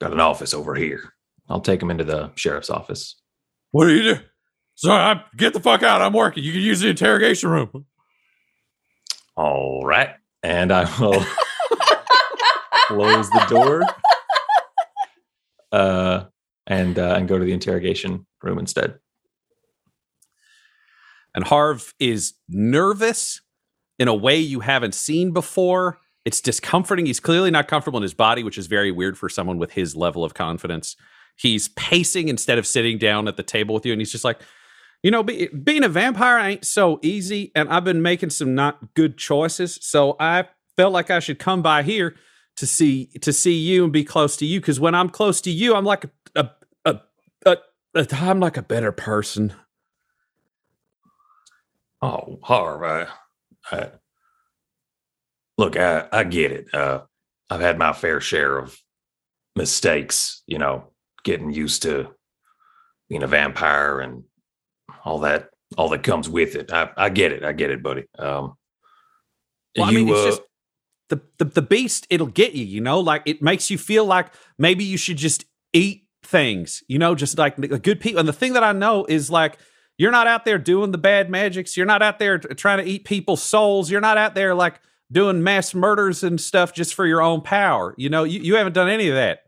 got 0.00 0.12
an 0.12 0.20
office 0.20 0.54
over 0.54 0.74
here. 0.74 1.12
I'll 1.48 1.60
take 1.60 1.80
him 1.80 1.90
into 1.90 2.04
the 2.04 2.32
sheriff's 2.34 2.70
office. 2.70 3.16
What 3.70 3.86
do 3.86 3.94
you 3.94 4.14
do? 4.14 4.20
Sorry, 4.74 5.00
I, 5.00 5.24
get 5.36 5.52
the 5.52 5.60
fuck 5.60 5.82
out. 5.82 6.02
I'm 6.02 6.12
working. 6.12 6.42
You 6.42 6.52
can 6.52 6.62
use 6.62 6.80
the 6.80 6.88
interrogation 6.88 7.50
room. 7.50 7.86
All 9.36 9.84
right, 9.84 10.10
and 10.42 10.72
I 10.72 10.84
will 10.98 11.24
close 12.86 13.28
the 13.30 13.46
door. 13.48 13.82
Uh, 15.70 16.24
and 16.66 16.98
uh, 16.98 17.14
and 17.16 17.28
go 17.28 17.38
to 17.38 17.44
the 17.44 17.52
interrogation 17.52 18.26
room 18.42 18.58
instead. 18.58 18.98
And 21.34 21.44
Harv 21.44 21.94
is 21.98 22.34
nervous 22.48 23.40
in 23.98 24.08
a 24.08 24.14
way 24.14 24.38
you 24.38 24.60
haven't 24.60 24.94
seen 24.94 25.32
before. 25.32 25.98
It's 26.24 26.40
discomforting. 26.40 27.06
He's 27.06 27.20
clearly 27.20 27.50
not 27.50 27.68
comfortable 27.68 27.98
in 27.98 28.02
his 28.02 28.14
body, 28.14 28.42
which 28.42 28.58
is 28.58 28.66
very 28.66 28.90
weird 28.90 29.16
for 29.16 29.28
someone 29.28 29.58
with 29.58 29.72
his 29.72 29.96
level 29.96 30.24
of 30.24 30.34
confidence. 30.34 30.96
He's 31.36 31.68
pacing 31.68 32.28
instead 32.28 32.58
of 32.58 32.66
sitting 32.66 32.98
down 32.98 33.28
at 33.28 33.36
the 33.36 33.42
table 33.42 33.74
with 33.74 33.86
you. 33.86 33.92
And 33.92 34.00
he's 34.00 34.12
just 34.12 34.24
like, 34.24 34.40
you 35.02 35.10
know, 35.10 35.22
be, 35.22 35.46
being 35.46 35.84
a 35.84 35.88
vampire 35.88 36.38
ain't 36.38 36.64
so 36.64 36.98
easy. 37.02 37.52
And 37.54 37.68
I've 37.68 37.84
been 37.84 38.02
making 38.02 38.30
some 38.30 38.54
not 38.54 38.94
good 38.94 39.16
choices. 39.16 39.78
So 39.80 40.16
I 40.18 40.48
felt 40.76 40.92
like 40.92 41.10
I 41.10 41.20
should 41.20 41.38
come 41.38 41.62
by 41.62 41.82
here 41.82 42.16
to 42.56 42.66
see 42.66 43.06
to 43.20 43.32
see 43.32 43.54
you 43.54 43.84
and 43.84 43.92
be 43.92 44.04
close 44.04 44.36
to 44.38 44.46
you. 44.46 44.60
Because 44.60 44.80
when 44.80 44.94
I'm 44.94 45.08
close 45.08 45.40
to 45.42 45.50
you, 45.50 45.74
I'm 45.76 45.84
like 45.84 46.04
a, 46.04 46.10
a, 46.34 46.50
a, 46.84 47.00
a, 47.46 47.56
a 47.94 48.06
I'm 48.12 48.40
like 48.40 48.56
a 48.56 48.62
better 48.62 48.90
person. 48.90 49.54
Oh, 52.00 52.38
Harv, 52.42 52.82
I, 52.82 53.06
I, 53.74 53.90
look, 55.56 55.76
I, 55.76 56.08
I 56.12 56.24
get 56.24 56.52
it. 56.52 56.72
Uh, 56.74 57.02
I've 57.50 57.60
had 57.60 57.78
my 57.78 57.92
fair 57.92 58.20
share 58.20 58.58
of 58.58 58.78
mistakes, 59.56 60.42
you 60.46 60.58
know, 60.58 60.92
getting 61.24 61.50
used 61.50 61.82
to 61.82 62.14
being 63.08 63.22
a 63.22 63.26
vampire 63.26 64.00
and 64.00 64.24
all 65.04 65.20
that, 65.20 65.50
all 65.76 65.88
that 65.88 66.02
comes 66.02 66.28
with 66.28 66.54
it. 66.54 66.72
I, 66.72 66.90
I 66.96 67.08
get 67.08 67.32
it. 67.32 67.42
I 67.42 67.52
get 67.52 67.70
it, 67.70 67.82
buddy. 67.82 68.04
Um, 68.18 68.54
Well, 69.76 69.88
I 69.88 69.92
mean, 69.92 70.08
it's 70.08 70.18
uh, 70.18 70.26
just 70.26 70.42
the, 71.08 71.20
the 71.38 71.44
the 71.46 71.62
beast. 71.62 72.06
It'll 72.10 72.26
get 72.26 72.52
you. 72.54 72.64
You 72.64 72.80
know, 72.80 73.00
like 73.00 73.22
it 73.26 73.42
makes 73.42 73.70
you 73.70 73.78
feel 73.78 74.04
like 74.04 74.32
maybe 74.58 74.84
you 74.84 74.96
should 74.96 75.16
just 75.16 75.44
eat 75.72 76.06
things. 76.22 76.82
You 76.88 76.98
know, 76.98 77.14
just 77.14 77.38
like 77.38 77.56
the 77.56 77.78
good 77.78 78.00
people. 78.00 78.18
And 78.18 78.28
the 78.28 78.32
thing 78.32 78.54
that 78.54 78.64
I 78.64 78.72
know 78.72 79.04
is 79.08 79.30
like 79.30 79.58
you're 79.98 80.12
not 80.12 80.28
out 80.28 80.44
there 80.44 80.58
doing 80.58 80.92
the 80.92 80.98
bad 80.98 81.28
magics. 81.28 81.76
You're 81.76 81.86
not 81.86 82.02
out 82.02 82.18
there 82.18 82.38
trying 82.38 82.78
to 82.78 82.84
eat 82.84 83.04
people's 83.04 83.42
souls. 83.42 83.90
You're 83.90 84.00
not 84.00 84.16
out 84.16 84.34
there 84.34 84.54
like 84.54 84.80
doing 85.10 85.42
mass 85.42 85.74
murders 85.74 86.22
and 86.22 86.40
stuff 86.40 86.72
just 86.72 86.94
for 86.94 87.04
your 87.04 87.20
own 87.20 87.40
power. 87.42 87.94
You 87.98 88.08
know, 88.08 88.24
you, 88.24 88.40
you 88.40 88.54
haven't 88.54 88.74
done 88.74 88.88
any 88.88 89.08
of 89.08 89.16
that. 89.16 89.40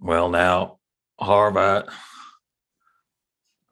Well, 0.00 0.28
now, 0.30 0.78
Harv, 1.20 1.56
I, 1.56 1.84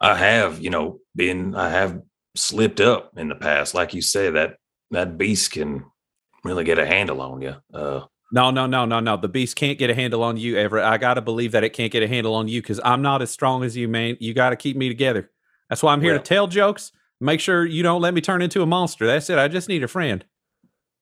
I 0.01 0.14
have, 0.16 0.61
you 0.61 0.71
know, 0.71 1.01
been, 1.14 1.55
I 1.55 1.71
have 1.71 2.01
slipped 2.37 2.81
up 2.81 3.12
in 3.16 3.29
the 3.29 3.35
past. 3.35 3.75
Like 3.75 3.92
you 3.92 4.03
say, 4.03 4.31
that 4.31 4.57
that 4.92 5.19
beast 5.19 5.53
can 5.53 5.85
really 6.45 6.64
get 6.64 6.79
a 6.79 6.87
handle 6.87 7.21
on 7.21 7.42
you. 7.42 7.57
Uh, 7.75 8.03
No, 8.31 8.51
no, 8.51 8.66
no, 8.66 8.85
no, 8.85 9.01
no. 9.01 9.16
The 9.16 9.29
beast 9.29 9.57
can't 9.57 9.79
get 9.79 9.90
a 9.90 9.95
handle 9.95 10.23
on 10.23 10.37
you, 10.37 10.57
Everett. 10.57 10.85
I 10.85 10.99
got 10.99 11.14
to 11.14 11.23
believe 11.23 11.53
that 11.53 11.64
it 11.64 11.71
can't 11.71 11.90
get 11.90 12.03
a 12.03 12.09
handle 12.09 12.35
on 12.35 12.47
you 12.47 12.61
because 12.61 12.81
I'm 12.85 13.03
not 13.03 13.23
as 13.23 13.31
strong 13.31 13.64
as 13.64 13.77
you, 13.77 13.88
man. 13.88 14.16
You 14.21 14.35
got 14.35 14.51
to 14.51 14.57
keep 14.57 14.77
me 14.77 14.88
together. 14.88 15.31
That's 15.68 15.83
why 15.83 15.92
I'm 15.92 16.00
here 16.02 16.12
Well- 16.12 16.22
to 16.22 16.29
tell 16.29 16.46
jokes. 16.46 16.92
Make 17.20 17.40
sure 17.40 17.64
you 17.64 17.83
don't 17.83 18.02
let 18.02 18.12
me 18.12 18.20
turn 18.20 18.42
into 18.42 18.61
a 18.62 18.66
monster. 18.66 19.07
That's 19.07 19.31
it. 19.31 19.38
I 19.38 19.48
just 19.48 19.68
need 19.68 19.83
a 19.83 19.88
friend. 19.88 20.24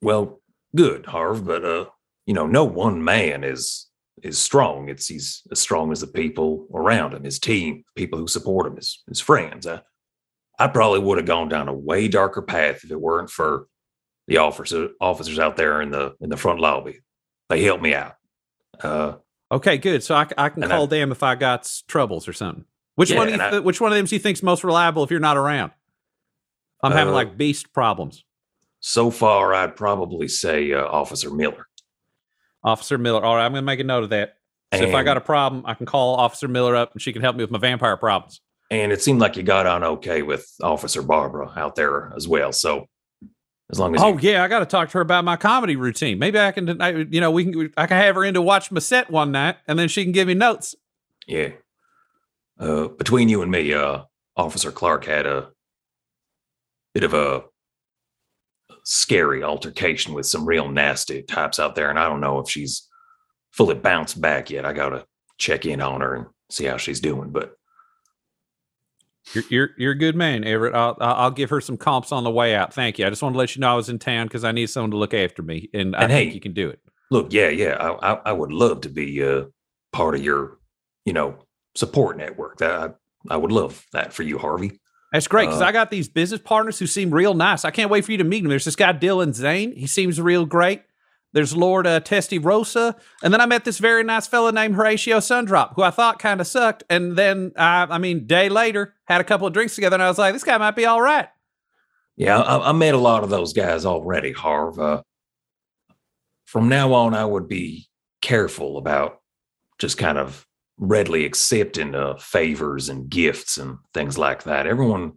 well, 0.00 0.40
good, 0.76 1.06
Harv, 1.06 1.44
but 1.44 1.64
uh, 1.64 1.86
you 2.26 2.34
know, 2.34 2.46
no 2.46 2.64
one 2.64 3.02
man 3.02 3.42
is 3.44 3.88
is 4.22 4.38
strong. 4.38 4.88
It's 4.88 5.08
he's 5.08 5.42
as 5.50 5.58
strong 5.58 5.90
as 5.90 6.00
the 6.00 6.06
people 6.06 6.68
around 6.72 7.14
him, 7.14 7.24
his 7.24 7.38
team, 7.40 7.82
people 7.96 8.18
who 8.18 8.28
support 8.28 8.66
him, 8.66 8.76
his 8.76 9.02
his 9.08 9.20
friends. 9.20 9.66
I, 9.66 9.80
I 10.58 10.68
probably 10.68 11.00
would 11.00 11.18
have 11.18 11.26
gone 11.26 11.48
down 11.48 11.66
a 11.68 11.74
way 11.74 12.06
darker 12.06 12.42
path 12.42 12.84
if 12.84 12.90
it 12.92 13.00
weren't 13.00 13.28
for 13.30 13.66
the 14.28 14.36
officer 14.38 14.90
officers 15.00 15.38
out 15.40 15.56
there 15.56 15.82
in 15.82 15.90
the 15.90 16.14
in 16.20 16.30
the 16.30 16.36
front 16.36 16.60
lobby. 16.60 17.00
They 17.48 17.62
helped 17.64 17.82
me 17.82 17.92
out. 17.94 18.14
Uh, 18.80 19.14
Okay, 19.52 19.78
good. 19.78 20.02
So 20.02 20.14
I, 20.14 20.26
I 20.38 20.48
can 20.48 20.62
And 20.62 20.72
I- 20.72 20.76
call 20.76 20.86
them 20.86 21.10
if 21.12 21.22
I 21.22 21.34
got 21.34 21.70
troubles 21.88 22.26
or 22.28 22.32
something. 22.32 22.64
Which 22.96 23.10
Yeah, 23.10 23.18
one? 23.18 23.28
And 23.28 23.42
I- 23.42 23.58
which 23.60 23.80
one 23.80 23.92
of 23.92 23.96
them 23.96 24.06
do 24.06 24.14
you 24.14 24.20
think's 24.20 24.42
most 24.42 24.64
reliable 24.64 25.02
if 25.04 25.10
you're 25.10 25.20
not 25.20 25.36
around? 25.36 25.72
I'm 26.82 26.92
having 26.92 27.12
Uh, 27.12 27.16
like 27.16 27.36
beast 27.36 27.72
problems. 27.72 28.24
so 28.80 29.10
far, 29.10 29.54
I'd 29.54 29.74
probably 29.76 30.28
say 30.28 30.72
uh, 30.72 30.84
Officer 30.84 31.30
Miller. 31.30 31.66
Officer 32.62 32.98
Miller. 32.98 33.24
All 33.24 33.36
right, 33.36 33.44
I'm 33.44 33.52
going 33.52 33.62
to 33.62 33.66
make 33.66 33.80
a 33.80 33.84
note 33.84 34.04
of 34.04 34.10
that. 34.10 34.36
So 34.74 34.82
if 34.82 34.94
I 34.94 35.02
got 35.04 35.16
a 35.16 35.20
problem, 35.20 35.62
I 35.66 35.74
can 35.74 35.86
call 35.86 36.16
Officer 36.16 36.48
Miller 36.48 36.74
up 36.74 36.92
and 36.92 37.00
she 37.00 37.12
can 37.12 37.22
help 37.22 37.36
me 37.36 37.44
with 37.44 37.50
my 37.50 37.58
vampire 37.58 37.96
problems. 37.96 38.40
And 38.70 38.90
it 38.92 39.00
seemed 39.02 39.20
like 39.20 39.36
you 39.36 39.42
got 39.44 39.66
on 39.66 39.84
okay 39.84 40.22
with 40.22 40.50
Officer 40.62 41.00
Barbara 41.02 41.52
out 41.56 41.76
there 41.76 42.12
as 42.16 42.26
well. 42.26 42.52
So 42.52 42.88
as 43.70 43.78
long 43.78 43.94
as 43.94 44.02
Oh 44.02 44.18
you, 44.18 44.30
yeah, 44.32 44.42
I 44.42 44.48
got 44.48 44.58
to 44.60 44.66
talk 44.66 44.88
to 44.88 44.94
her 44.94 45.00
about 45.00 45.24
my 45.24 45.36
comedy 45.36 45.76
routine. 45.76 46.18
Maybe 46.18 46.38
I 46.40 46.50
can, 46.50 46.80
I, 46.82 46.88
you 46.90 47.20
know, 47.20 47.30
we 47.30 47.44
can, 47.44 47.72
I 47.76 47.86
can 47.86 47.96
have 47.98 48.16
her 48.16 48.24
in 48.24 48.34
to 48.34 48.42
watch 48.42 48.72
my 48.72 48.80
set 48.80 49.10
one 49.10 49.30
night, 49.32 49.56
and 49.68 49.78
then 49.78 49.86
she 49.88 50.02
can 50.02 50.12
give 50.12 50.26
me 50.28 50.34
notes. 50.34 50.74
yeah. 51.26 51.50
Uh, 52.58 52.88
between 52.88 53.28
you 53.28 53.42
and 53.42 53.50
me, 53.50 53.72
uh, 53.74 54.02
Officer 54.36 54.70
Clark 54.70 55.04
had 55.04 55.26
a 55.26 55.50
bit 56.94 57.04
of 57.04 57.14
a 57.14 57.44
scary 58.84 59.42
altercation 59.42 60.14
with 60.14 60.26
some 60.26 60.46
real 60.46 60.68
nasty 60.68 61.22
types 61.22 61.58
out 61.58 61.74
there, 61.74 61.90
and 61.90 61.98
I 61.98 62.08
don't 62.08 62.20
know 62.20 62.38
if 62.38 62.48
she's 62.48 62.88
fully 63.52 63.74
bounced 63.74 64.20
back 64.20 64.50
yet. 64.50 64.64
I 64.64 64.72
gotta 64.72 65.04
check 65.38 65.66
in 65.66 65.80
on 65.80 66.00
her 66.00 66.14
and 66.14 66.26
see 66.50 66.64
how 66.64 66.76
she's 66.76 67.00
doing. 67.00 67.30
But 67.30 67.54
You're, 69.32 69.44
you're, 69.48 69.70
you're 69.78 69.92
a 69.92 69.98
good 69.98 70.14
man, 70.16 70.44
Everett. 70.44 70.74
I'll, 70.74 70.96
I'll 71.00 71.30
give 71.30 71.50
her 71.50 71.60
some 71.60 71.76
comps 71.76 72.12
on 72.12 72.24
the 72.24 72.30
way 72.30 72.54
out. 72.54 72.72
Thank 72.74 72.98
you. 72.98 73.06
I 73.06 73.10
just 73.10 73.22
want 73.22 73.34
to 73.34 73.38
let 73.38 73.56
you 73.56 73.60
know 73.60 73.72
I 73.72 73.76
was 73.76 73.88
in 73.88 73.98
town 73.98 74.26
because 74.26 74.44
I 74.44 74.52
need 74.52 74.68
someone 74.70 74.90
to 74.92 74.96
look 74.96 75.14
after 75.14 75.42
me, 75.42 75.70
and 75.74 75.96
I 75.96 76.02
And 76.04 76.12
think 76.12 76.34
you 76.34 76.40
can 76.40 76.52
do 76.52 76.68
it. 76.68 76.80
look, 77.10 77.32
yeah, 77.32 77.48
yeah, 77.48 77.76
I, 77.80 78.12
I, 78.12 78.20
I 78.26 78.32
would 78.32 78.52
love 78.52 78.82
to 78.82 78.88
be 78.88 79.22
uh, 79.24 79.44
part 79.92 80.14
of 80.14 80.22
your 80.22 80.58
you 81.04 81.12
know, 81.12 81.36
support 81.74 82.16
network. 82.16 82.58
That 82.58 82.96
I, 83.30 83.34
I 83.34 83.36
would 83.36 83.52
love 83.52 83.84
that 83.92 84.12
for 84.12 84.22
you, 84.22 84.38
Harvey. 84.38 84.80
That's 85.12 85.28
great 85.28 85.46
because 85.46 85.62
Uh, 85.62 85.66
I 85.66 85.72
got 85.72 85.90
these 85.90 86.08
business 86.08 86.40
partners 86.40 86.78
who 86.78 86.86
seem 86.86 87.12
real 87.12 87.34
nice. 87.34 87.64
I 87.64 87.70
can't 87.70 87.90
wait 87.90 88.04
for 88.04 88.12
you 88.12 88.18
to 88.18 88.24
meet 88.24 88.42
them. 88.42 88.50
There's 88.50 88.64
this 88.64 88.76
guy 88.76 88.92
Dylan 88.92 89.32
Zane. 89.32 89.74
He 89.76 89.86
seems 89.86 90.20
real 90.20 90.44
great. 90.44 90.82
There's 91.32 91.56
Lord 91.56 91.86
uh, 91.86 91.98
Testy 91.98 92.38
Rosa, 92.38 92.94
and 93.22 93.32
then 93.34 93.40
I 93.40 93.46
met 93.46 93.64
this 93.64 93.78
very 93.78 94.04
nice 94.04 94.28
fella 94.28 94.52
named 94.52 94.76
Horatio 94.76 95.18
Sundrop, 95.18 95.74
who 95.74 95.82
I 95.82 95.90
thought 95.90 96.20
kind 96.20 96.40
of 96.40 96.46
sucked. 96.46 96.84
And 96.88 97.16
then, 97.16 97.50
I, 97.56 97.88
I 97.90 97.98
mean, 97.98 98.26
day 98.26 98.48
later, 98.48 98.94
had 99.06 99.20
a 99.20 99.24
couple 99.24 99.44
of 99.46 99.52
drinks 99.52 99.74
together, 99.74 99.94
and 99.94 100.02
I 100.02 100.08
was 100.08 100.16
like, 100.18 100.32
this 100.32 100.44
guy 100.44 100.56
might 100.58 100.76
be 100.76 100.86
all 100.86 101.00
right. 101.00 101.28
Yeah, 102.16 102.40
I, 102.40 102.68
I 102.68 102.72
met 102.72 102.94
a 102.94 102.98
lot 102.98 103.24
of 103.24 103.30
those 103.30 103.52
guys 103.52 103.84
already, 103.84 104.30
Harv. 104.30 104.78
Uh, 104.78 105.02
from 106.44 106.68
now 106.68 106.92
on, 106.92 107.14
I 107.14 107.24
would 107.24 107.48
be 107.48 107.88
careful 108.20 108.78
about 108.78 109.20
just 109.80 109.98
kind 109.98 110.18
of 110.18 110.46
readily 110.78 111.24
accepting 111.24 111.94
uh, 111.94 112.16
favors 112.16 112.88
and 112.88 113.08
gifts 113.08 113.58
and 113.58 113.78
things 113.92 114.18
like 114.18 114.42
that. 114.44 114.66
Everyone, 114.66 115.12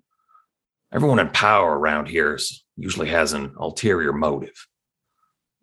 everyone 0.94 1.20
in 1.20 1.30
power 1.30 1.78
around 1.78 2.08
here 2.08 2.36
is, 2.36 2.64
usually 2.76 3.10
has 3.10 3.34
an 3.34 3.54
ulterior 3.60 4.14
motive. 4.14 4.68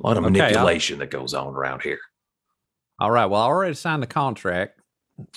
A 0.02 0.06
lot 0.06 0.16
of 0.16 0.24
Okay, 0.24 0.40
I'll- 0.40 0.48
manipulation 0.48 0.98
that 0.98 1.10
goes 1.10 1.34
on 1.34 1.54
around 1.54 1.82
here. 1.82 2.00
All 3.00 3.10
right. 3.10 3.26
Well, 3.26 3.40
I 3.40 3.46
already 3.46 3.74
signed 3.74 4.02
the 4.02 4.06
contract, 4.08 4.80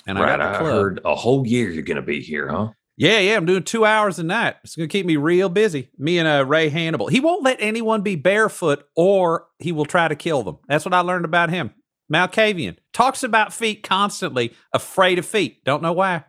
and 0.06 0.18
right, 0.18 0.34
I 0.34 0.36
got 0.36 0.52
the 0.52 0.58
club. 0.58 0.72
heard 0.72 1.00
a 1.04 1.14
whole 1.14 1.46
year 1.46 1.70
you're 1.70 1.82
going 1.82 1.96
to 1.96 2.02
be 2.02 2.20
here, 2.20 2.48
huh? 2.48 2.68
Yeah, 2.96 3.20
yeah, 3.20 3.36
I'm 3.36 3.46
doing 3.46 3.62
two 3.62 3.84
hours 3.84 4.18
a 4.18 4.24
night. 4.24 4.56
It's 4.64 4.74
gonna 4.74 4.88
keep 4.88 5.06
me 5.06 5.14
real 5.16 5.48
busy. 5.48 5.88
Me 5.98 6.18
and 6.18 6.26
uh, 6.26 6.44
Ray 6.44 6.68
Hannibal. 6.68 7.06
He 7.06 7.20
won't 7.20 7.44
let 7.44 7.58
anyone 7.60 8.02
be 8.02 8.16
barefoot, 8.16 8.82
or 8.96 9.46
he 9.60 9.70
will 9.70 9.84
try 9.84 10.08
to 10.08 10.16
kill 10.16 10.42
them. 10.42 10.58
That's 10.66 10.84
what 10.84 10.92
I 10.94 10.98
learned 11.00 11.24
about 11.24 11.48
him. 11.50 11.70
Malkavian 12.12 12.76
talks 12.92 13.22
about 13.22 13.52
feet 13.52 13.82
constantly, 13.82 14.54
afraid 14.72 15.18
of 15.18 15.26
feet. 15.26 15.64
Don't 15.64 15.82
know 15.82 15.92
why. 15.92 16.24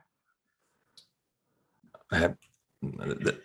That 2.12 2.38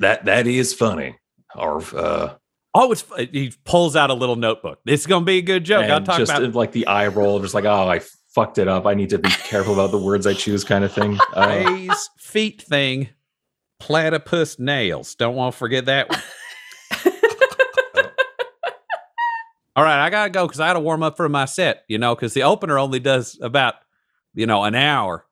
that, 0.01 0.25
that 0.25 0.47
is 0.47 0.73
funny, 0.75 1.17
Harv. 1.49 1.95
Uh, 1.95 2.35
Oh, 2.77 2.91
it's 2.91 3.05
he 3.31 3.53
pulls 3.65 3.95
out 3.95 4.11
a 4.11 4.15
little 4.15 4.35
notebook. 4.35 4.81
It's 4.85 5.07
gonna 5.07 5.25
be 5.25 5.39
a 5.39 5.43
good 5.43 5.63
joke. 5.63 5.85
I'll 5.85 6.03
talk 6.03 6.19
just 6.19 6.33
about 6.33 6.43
uh, 6.43 6.51
like 6.59 6.73
the 6.73 6.89
eye 6.89 7.07
roll, 7.07 7.39
just 7.39 7.55
like, 7.55 7.65
oh, 7.65 7.89
I 7.89 8.01
fucked 8.35 8.59
it 8.59 8.67
up. 8.67 8.85
I 8.85 8.95
need 8.95 9.11
to 9.11 9.19
be 9.19 9.31
careful 9.31 9.75
about 9.75 9.93
the 9.93 9.99
words 9.99 10.27
I 10.27 10.35
choose, 10.35 10.65
kind 10.65 10.85
of 10.85 10.93
thing. 10.93 11.19
Uh, 11.35 11.95
feet 12.19 12.63
thing. 12.63 13.09
Platypus 13.81 14.59
nails. 14.59 15.15
Don't 15.15 15.35
want 15.37 15.53
to 15.53 15.59
forget 15.59 15.87
that 15.87 16.09
one. 16.09 16.21
All 19.77 19.83
right, 19.85 20.05
I 20.05 20.11
gotta 20.11 20.31
go 20.31 20.47
because 20.47 20.61
I 20.61 20.69
got 20.69 20.75
to 20.75 20.81
warm 20.81 21.03
up 21.03 21.17
for 21.17 21.29
my 21.29 21.45
set. 21.47 21.85
You 21.89 21.99
know, 21.99 22.15
because 22.15 22.35
the 22.35 22.43
opener 22.45 22.79
only 22.79 23.01
does 23.01 23.39
about 23.43 23.75
you 24.35 24.47
know 24.47 24.65
an 24.65 24.75
hour. 24.75 25.25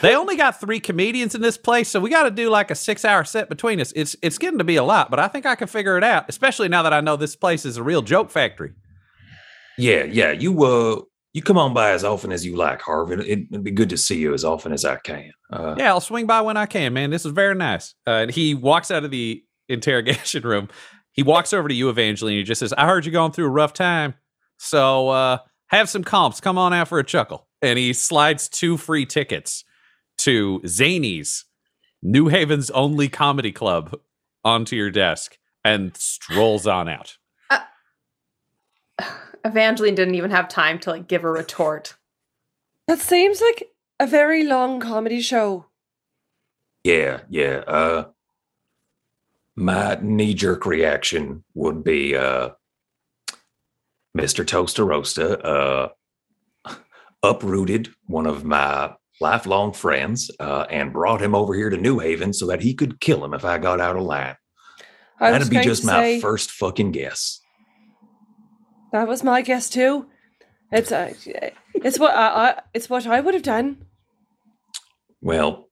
They 0.00 0.16
only 0.16 0.36
got 0.36 0.58
three 0.60 0.80
comedians 0.80 1.34
in 1.34 1.42
this 1.42 1.58
place, 1.58 1.90
so 1.90 2.00
we 2.00 2.08
got 2.08 2.22
to 2.22 2.30
do 2.30 2.48
like 2.48 2.70
a 2.70 2.74
six-hour 2.74 3.24
set 3.24 3.48
between 3.50 3.80
us. 3.80 3.92
It's 3.94 4.16
it's 4.22 4.38
getting 4.38 4.58
to 4.58 4.64
be 4.64 4.76
a 4.76 4.82
lot, 4.82 5.10
but 5.10 5.20
I 5.20 5.28
think 5.28 5.44
I 5.46 5.54
can 5.54 5.68
figure 5.68 5.98
it 5.98 6.04
out. 6.04 6.24
Especially 6.28 6.68
now 6.68 6.82
that 6.82 6.92
I 6.94 7.00
know 7.00 7.16
this 7.16 7.36
place 7.36 7.64
is 7.66 7.76
a 7.76 7.82
real 7.82 8.00
joke 8.02 8.30
factory. 8.30 8.72
yeah, 9.78 10.04
yeah. 10.04 10.32
You 10.32 10.64
uh, 10.64 11.02
you 11.34 11.42
come 11.42 11.58
on 11.58 11.74
by 11.74 11.90
as 11.90 12.02
often 12.02 12.32
as 12.32 12.46
you 12.46 12.56
like, 12.56 12.80
Harv. 12.80 13.12
It, 13.12 13.20
it'd 13.20 13.62
be 13.64 13.70
good 13.70 13.90
to 13.90 13.98
see 13.98 14.18
you 14.18 14.32
as 14.32 14.44
often 14.44 14.72
as 14.72 14.84
I 14.84 14.96
can. 14.96 15.30
Uh, 15.52 15.74
Yeah, 15.76 15.88
I'll 15.90 16.00
swing 16.00 16.26
by 16.26 16.40
when 16.40 16.56
I 16.56 16.66
can, 16.66 16.92
man. 16.94 17.10
This 17.10 17.26
is 17.26 17.32
very 17.32 17.54
nice. 17.54 17.94
Uh, 18.06 18.10
and 18.22 18.30
he 18.30 18.54
walks 18.54 18.90
out 18.90 19.04
of 19.04 19.10
the 19.10 19.42
interrogation 19.68 20.42
room. 20.48 20.68
He 21.14 21.22
walks 21.22 21.52
over 21.52 21.68
to 21.68 21.74
you, 21.74 21.88
Evangeline. 21.88 22.36
He 22.36 22.42
just 22.42 22.58
says, 22.58 22.74
I 22.74 22.86
heard 22.86 23.06
you're 23.06 23.12
going 23.12 23.32
through 23.32 23.46
a 23.46 23.50
rough 23.50 23.72
time. 23.72 24.14
So 24.58 25.08
uh, 25.08 25.38
have 25.68 25.88
some 25.88 26.04
comps. 26.04 26.40
Come 26.40 26.58
on 26.58 26.72
out 26.72 26.88
for 26.88 26.98
a 26.98 27.04
chuckle. 27.04 27.46
And 27.62 27.78
he 27.78 27.92
slides 27.92 28.48
two 28.48 28.76
free 28.76 29.06
tickets 29.06 29.64
to 30.18 30.60
Zany's, 30.66 31.44
New 32.02 32.28
Haven's 32.28 32.70
only 32.70 33.08
comedy 33.08 33.52
club, 33.52 33.96
onto 34.44 34.76
your 34.76 34.90
desk 34.90 35.38
and 35.64 35.96
strolls 35.96 36.66
on 36.66 36.88
out. 36.88 37.16
Evangeline 39.44 39.94
didn't 39.94 40.16
even 40.16 40.30
have 40.30 40.48
time 40.48 40.78
to 40.80 40.90
like 40.90 41.08
give 41.08 41.24
a 41.24 41.30
retort. 41.30 41.94
That 42.86 42.98
seems 42.98 43.40
like 43.40 43.70
a 43.98 44.06
very 44.06 44.44
long 44.44 44.80
comedy 44.80 45.20
show. 45.20 45.66
yeah, 46.82 47.20
yeah. 47.30 47.62
Uh, 47.66 48.04
my 49.56 49.98
knee 50.00 50.34
jerk 50.34 50.66
reaction 50.66 51.44
would 51.54 51.84
be 51.84 52.16
uh, 52.16 52.50
Mr. 54.16 54.46
Toaster 54.46 54.84
Roaster 54.84 55.44
uh, 55.44 55.88
uprooted 57.22 57.92
one 58.06 58.26
of 58.26 58.44
my 58.44 58.94
lifelong 59.20 59.72
friends 59.72 60.30
uh, 60.40 60.66
and 60.70 60.92
brought 60.92 61.22
him 61.22 61.34
over 61.34 61.54
here 61.54 61.70
to 61.70 61.76
New 61.76 61.98
Haven 61.98 62.32
so 62.32 62.46
that 62.46 62.62
he 62.62 62.74
could 62.74 63.00
kill 63.00 63.24
him 63.24 63.34
if 63.34 63.44
I 63.44 63.58
got 63.58 63.80
out 63.80 63.96
of 63.96 64.02
line. 64.02 64.36
I 65.20 65.30
That'd 65.30 65.50
be 65.50 65.60
just 65.60 65.84
my 65.84 66.20
first 66.20 66.50
fucking 66.50 66.92
guess. 66.92 67.40
That 68.92 69.08
was 69.08 69.22
my 69.22 69.42
guess 69.42 69.68
too. 69.70 70.06
It's 70.72 70.90
uh, 70.90 71.14
it's 71.74 71.98
what 71.98 72.14
I, 72.14 72.26
I 72.26 72.60
it's 72.72 72.90
what 72.90 73.06
I 73.06 73.20
would 73.20 73.34
have 73.34 73.42
done. 73.42 73.86
Well, 75.20 75.68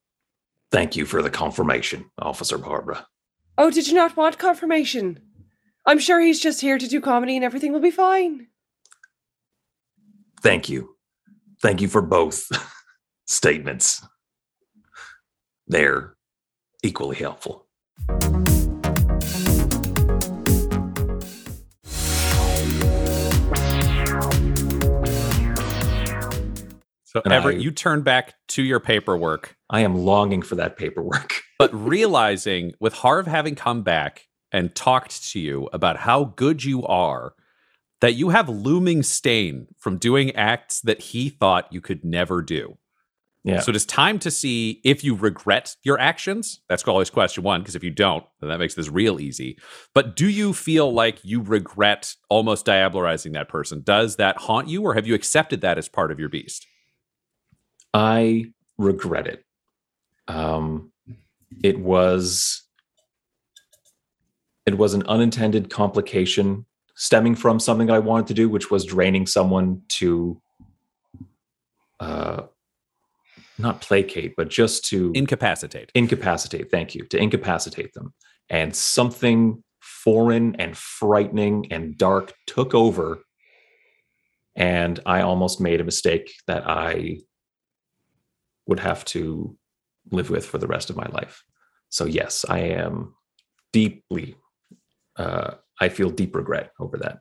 thank 0.71 0.97
you 0.97 1.07
for 1.07 1.23
the 1.23 1.31
confirmation, 1.31 2.11
Officer 2.19 2.57
Barbara. 2.57 3.07
Oh, 3.63 3.71
did 3.71 3.87
you 3.87 3.95
not 3.95 4.17
want 4.17 4.39
confirmation? 4.39 5.21
I'm 5.87 6.01
sure 6.01 6.21
he's 6.21 6.41
just 6.41 6.61
here 6.61 6.79
to 6.79 6.89
do 6.89 7.01
comedy 7.01 7.37
and 7.37 7.45
everything 7.45 7.73
will 7.73 7.79
be 7.79 7.93
fine. 7.93 8.49
Thank 10.43 10.69
you. 10.69 10.97
Thank 11.63 11.81
you 11.81 11.87
for 11.87 12.03
both 12.03 12.49
statements. 13.29 14.05
They're 15.69 16.17
equally 16.83 17.15
helpful. 17.15 17.69
So, 27.05 27.21
And 27.25 27.33
Everett, 27.33 27.59
I- 27.59 27.61
you 27.61 27.71
turn 27.71 28.03
back 28.03 28.35
to 28.49 28.63
your 28.65 28.81
paperwork 28.81 29.55
I 29.71 29.83
am 29.83 29.95
longing 29.95 30.43
for 30.43 30.57
that 30.57 30.77
paperwork. 30.77 31.43
but 31.71 31.75
realizing 31.75 32.73
with 32.81 32.95
Harv 32.95 33.27
having 33.27 33.55
come 33.55 33.83
back 33.83 34.29
and 34.51 34.75
talked 34.75 35.31
to 35.31 35.41
you 35.41 35.69
about 35.73 35.97
how 35.97 36.25
good 36.25 36.65
you 36.65 36.85
are, 36.85 37.35
that 38.01 38.15
you 38.15 38.31
have 38.31 38.49
looming 38.49 39.03
stain 39.03 39.67
from 39.79 39.97
doing 39.97 40.35
acts 40.35 40.81
that 40.81 41.01
he 41.01 41.29
thought 41.29 41.73
you 41.73 41.81
could 41.81 42.05
never 42.05 42.43
do. 42.43 42.77
Yeah. 43.45 43.59
So 43.59 43.71
it 43.71 43.77
is 43.77 43.85
time 43.85 44.21
to 44.21 44.31
see 44.31 44.81
if 44.85 45.03
you 45.03 45.17
regret 45.17 45.75
your 45.83 45.99
actions. 45.99 46.61
That's 46.69 46.85
always 46.85 47.11
question 47.11 47.43
one, 47.43 47.61
because 47.61 47.75
if 47.75 47.83
you 47.83 47.91
don't, 47.91 48.25
then 48.41 48.51
that 48.51 48.59
makes 48.59 48.75
this 48.75 48.89
real 48.89 49.19
easy. 49.19 49.59
But 49.95 50.15
do 50.15 50.29
you 50.29 50.53
feel 50.53 50.93
like 50.93 51.19
you 51.25 51.43
regret 51.43 52.15
almost 52.29 52.67
diablerizing 52.67 53.33
that 53.33 53.49
person? 53.49 53.83
Does 53.83 54.15
that 54.17 54.37
haunt 54.37 54.69
you, 54.69 54.83
or 54.83 54.95
have 54.95 55.09
you 55.09 55.15
accepted 55.15 55.61
that 55.63 55.77
as 55.77 55.89
part 55.89 56.13
of 56.13 56.21
your 56.21 56.29
beast? 56.29 56.67
I 57.93 58.45
regret 58.79 59.27
it. 59.27 59.45
Um, 60.29 60.92
it 61.63 61.79
was 61.79 62.63
it 64.67 64.79
was 64.79 64.95
an 64.95 65.03
unintended 65.07 65.71
complication 65.71 66.67
stemming 66.95 67.35
from 67.35 67.59
something 67.59 67.89
that 67.89 67.95
I 67.95 67.99
wanted 67.99 68.29
to 68.29 68.35
do, 68.35 68.49
which 68.49 68.71
was 68.71 68.85
draining 68.85 69.27
someone 69.27 69.83
to 69.89 70.41
uh, 71.99 72.43
not 73.59 73.81
placate, 73.81 74.35
but 74.37 74.49
just 74.49 74.85
to 74.87 75.13
Incapacitate. 75.15 75.91
incapacitate. 75.95 76.71
Thank 76.71 76.95
you 76.95 77.05
to 77.07 77.19
incapacitate 77.19 77.93
them, 77.95 78.13
and 78.49 78.75
something 78.75 79.63
foreign 79.81 80.55
and 80.57 80.77
frightening 80.77 81.73
and 81.73 81.97
dark 81.99 82.33
took 82.47 82.75
over, 82.75 83.19
and 84.55 85.01
I 85.07 85.23
almost 85.23 85.61
made 85.61 85.81
a 85.81 85.85
mistake 85.85 86.33
that 86.47 86.69
I 86.69 87.19
would 88.67 88.81
have 88.81 89.05
to 89.07 89.57
live 90.11 90.31
with 90.31 90.45
for 90.47 90.59
the 90.59 90.67
rest 90.67 90.91
of 90.91 90.97
my 90.97 91.07
life. 91.13 91.43
So 91.89 92.05
yes, 92.05 92.45
I 92.49 92.59
am 92.61 93.15
deeply. 93.73 94.37
Uh, 95.17 95.55
I 95.81 95.89
feel 95.89 96.11
deep 96.11 96.35
regret 96.35 96.73
over 96.81 96.97
that. 96.99 97.21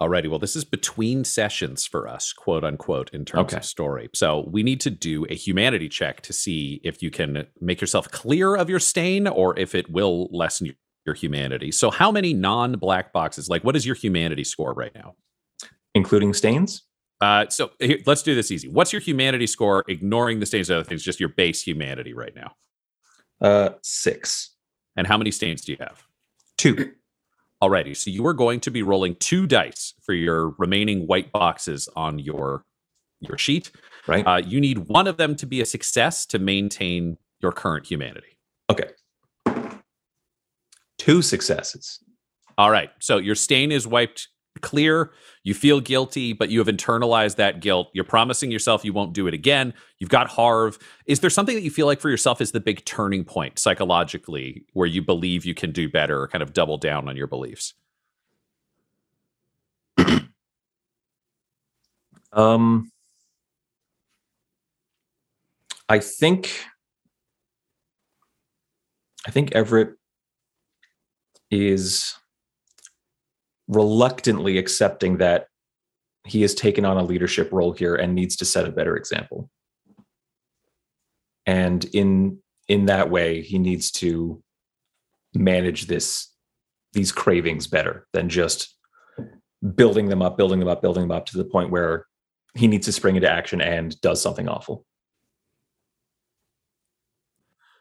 Alrighty, 0.00 0.30
well, 0.30 0.38
this 0.38 0.56
is 0.56 0.64
between 0.64 1.24
sessions 1.24 1.86
for 1.86 2.08
us, 2.08 2.32
quote 2.32 2.64
unquote, 2.64 3.10
in 3.12 3.24
terms 3.26 3.52
Okay. 3.52 3.58
of 3.58 3.64
story. 3.66 4.08
So 4.14 4.48
we 4.50 4.62
need 4.62 4.80
to 4.80 4.90
do 4.90 5.26
a 5.28 5.34
humanity 5.34 5.88
check 5.90 6.22
to 6.22 6.32
see 6.32 6.80
if 6.84 7.02
you 7.02 7.10
can 7.10 7.46
make 7.60 7.80
yourself 7.82 8.10
clear 8.10 8.56
of 8.56 8.70
your 8.70 8.80
stain 8.80 9.26
or 9.28 9.58
if 9.58 9.74
it 9.74 9.90
will 9.90 10.28
lessen 10.32 10.66
your- 10.66 10.74
humanity. 11.16 11.72
So, 11.72 11.90
how 11.90 12.12
many 12.12 12.32
non 12.32 12.74
black 12.78 13.12
boxes, 13.12 13.48
like 13.48 13.64
what 13.64 13.74
is 13.74 13.84
your 13.84 13.96
humanity 13.96 14.44
score 14.44 14.72
right 14.74 14.94
now? 14.94 15.16
including 15.96 16.32
stains. 16.32 16.82
Uh, 17.20 17.46
so 17.48 17.70
here, 17.78 17.98
let's 18.06 18.22
do 18.22 18.34
this 18.34 18.50
easy. 18.50 18.68
What's 18.68 18.92
your 18.92 19.00
humanity 19.02 19.46
score, 19.46 19.84
ignoring 19.88 20.40
the 20.40 20.46
stains 20.46 20.70
and 20.70 20.78
other 20.78 20.88
things, 20.88 21.02
just 21.02 21.20
your 21.20 21.28
base 21.28 21.62
humanity 21.62 22.14
right 22.14 22.34
now? 22.34 22.54
Uh, 23.40 23.70
six, 23.82 24.50
And 24.96 25.06
how 25.06 25.16
many 25.18 25.30
stains 25.30 25.62
do 25.62 25.72
you 25.72 25.78
have? 25.80 26.02
two. 26.56 26.92
Alrighty, 27.62 27.94
so 27.94 28.10
you 28.10 28.26
are 28.26 28.32
going 28.32 28.58
to 28.60 28.70
be 28.70 28.82
rolling 28.82 29.14
two 29.16 29.46
dice 29.46 29.92
for 30.02 30.14
your 30.14 30.54
remaining 30.58 31.06
white 31.06 31.30
boxes 31.30 31.88
on 31.94 32.18
your 32.18 32.64
your 33.20 33.36
sheet. 33.36 33.70
right? 34.06 34.26
Uh, 34.26 34.36
you 34.38 34.58
need 34.62 34.78
one 34.88 35.06
of 35.06 35.18
them 35.18 35.36
to 35.36 35.44
be 35.46 35.60
a 35.60 35.66
success 35.66 36.24
to 36.24 36.38
maintain 36.38 37.18
your 37.40 37.52
current 37.52 37.86
humanity. 37.86 38.38
okay. 38.70 38.88
Two 40.98 41.20
successes. 41.22 41.98
All 42.58 42.70
right. 42.70 42.90
So 42.98 43.18
your 43.18 43.34
stain 43.34 43.72
is 43.72 43.86
wiped 43.86 44.28
clear. 44.60 45.12
You 45.44 45.54
feel 45.54 45.80
guilty, 45.80 46.32
but 46.32 46.50
you 46.50 46.58
have 46.58 46.68
internalized 46.68 47.36
that 47.36 47.60
guilt. 47.60 47.88
You're 47.92 48.04
promising 48.04 48.50
yourself 48.50 48.84
you 48.84 48.92
won't 48.92 49.12
do 49.12 49.26
it 49.26 49.34
again. 49.34 49.72
You've 49.98 50.10
got 50.10 50.28
Harv. 50.28 50.78
Is 51.06 51.20
there 51.20 51.30
something 51.30 51.54
that 51.54 51.62
you 51.62 51.70
feel 51.70 51.86
like 51.86 52.00
for 52.00 52.10
yourself 52.10 52.40
is 52.40 52.52
the 52.52 52.60
big 52.60 52.84
turning 52.84 53.24
point 53.24 53.58
psychologically 53.58 54.64
where 54.72 54.86
you 54.86 55.02
believe 55.02 55.44
you 55.44 55.54
can 55.54 55.72
do 55.72 55.88
better 55.88 56.20
or 56.20 56.28
kind 56.28 56.42
of 56.42 56.52
double 56.52 56.78
down 56.78 57.08
on 57.08 57.16
your 57.16 57.26
beliefs? 57.26 57.74
Um, 62.32 62.92
I 65.88 65.98
think, 65.98 66.64
I 69.26 69.32
think 69.32 69.50
Everett 69.52 69.96
is 71.50 72.14
reluctantly 73.70 74.58
accepting 74.58 75.18
that 75.18 75.46
he 76.26 76.42
has 76.42 76.54
taken 76.54 76.84
on 76.84 76.96
a 76.96 77.04
leadership 77.04 77.50
role 77.52 77.72
here 77.72 77.94
and 77.94 78.14
needs 78.14 78.36
to 78.36 78.44
set 78.44 78.66
a 78.66 78.72
better 78.72 78.96
example. 78.96 79.48
And 81.46 81.84
in 81.86 82.38
in 82.68 82.86
that 82.86 83.10
way, 83.10 83.42
he 83.42 83.58
needs 83.58 83.90
to 83.92 84.42
manage 85.34 85.86
this 85.86 86.28
these 86.92 87.12
cravings 87.12 87.66
better 87.66 88.06
than 88.12 88.28
just 88.28 88.76
building 89.76 90.08
them 90.08 90.22
up, 90.22 90.36
building 90.36 90.58
them 90.58 90.68
up, 90.68 90.82
building 90.82 91.04
them 91.04 91.16
up 91.16 91.26
to 91.26 91.38
the 91.38 91.44
point 91.44 91.70
where 91.70 92.06
he 92.54 92.66
needs 92.66 92.86
to 92.86 92.92
spring 92.92 93.14
into 93.16 93.30
action 93.30 93.60
and 93.60 94.00
does 94.00 94.20
something 94.20 94.48
awful. 94.48 94.84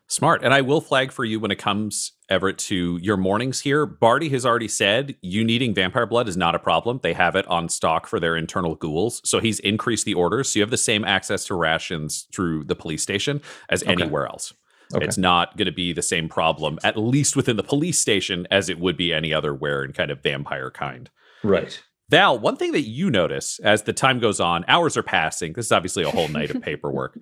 Smart. 0.10 0.43
And 0.43 0.54
I 0.56 0.62
will 0.62 0.82
flag 0.82 1.12
for 1.12 1.24
you 1.24 1.39
when 1.39 1.52
it 1.52 1.58
comes, 1.60 2.13
Everett, 2.30 2.58
to 2.58 2.98
your 3.00 3.15
mornings 3.15 3.60
here. 3.60 3.86
Barty 3.86 4.28
has 4.30 4.43
already 4.43 4.67
said 4.67 5.15
you 5.22 5.43
needing 5.43 5.74
vampire 5.76 6.08
blood 6.08 6.28
is 6.28 6.36
not 6.36 6.56
a 6.56 6.60
problem. 6.60 7.00
They 7.04 7.13
have 7.13 7.36
it 7.36 7.45
on 7.48 7.69
stock 7.69 8.08
for 8.08 8.19
their 8.19 8.36
internal 8.36 8.74
ghouls. 8.74 9.22
So 9.24 9.39
he's 9.39 9.60
increased 9.60 10.06
the 10.06 10.15
orders. 10.15 10.50
So 10.50 10.58
you 10.60 10.63
have 10.63 10.72
the 10.72 10.78
same 10.78 11.06
access 11.06 11.45
to 11.45 11.54
rations 11.54 12.28
through 12.34 12.63
the 12.63 12.76
police 12.76 13.04
station 13.04 13.39
as 13.69 13.84
Okay. 13.84 13.91
anywhere 13.91 14.26
else. 14.26 14.52
Okay. 14.95 15.06
It's 15.06 15.19
not 15.19 15.56
going 15.58 15.67
to 15.67 15.72
be 15.72 15.93
the 15.93 16.02
same 16.02 16.28
problem, 16.28 16.80
at 16.84 16.98
least 16.98 17.36
within 17.36 17.56
the 17.58 17.63
police 17.63 18.00
station, 18.00 18.48
as 18.50 18.67
it 18.67 18.80
would 18.80 18.98
be 18.98 19.13
any 19.13 19.32
other 19.32 19.54
where 19.54 19.84
in 19.84 19.93
kind 19.93 20.10
of 20.10 20.24
vampire 20.24 20.72
kind. 20.72 21.12
Right. 21.43 21.80
Val, 22.10 22.39
one 22.39 22.56
thing 22.56 22.72
that 22.72 22.82
you 22.88 23.12
notice 23.12 23.60
as 23.60 23.84
the 23.84 23.93
time 23.93 24.17
goes 24.17 24.39
on, 24.39 24.65
hours 24.67 24.98
are 24.98 25.04
passing. 25.04 25.54
This 25.54 25.67
is 25.67 25.72
obviously 25.72 26.04
a 26.04 26.10
whole 26.10 26.28
night 26.30 26.50
of 26.50 26.60
paperwork. 26.63 27.19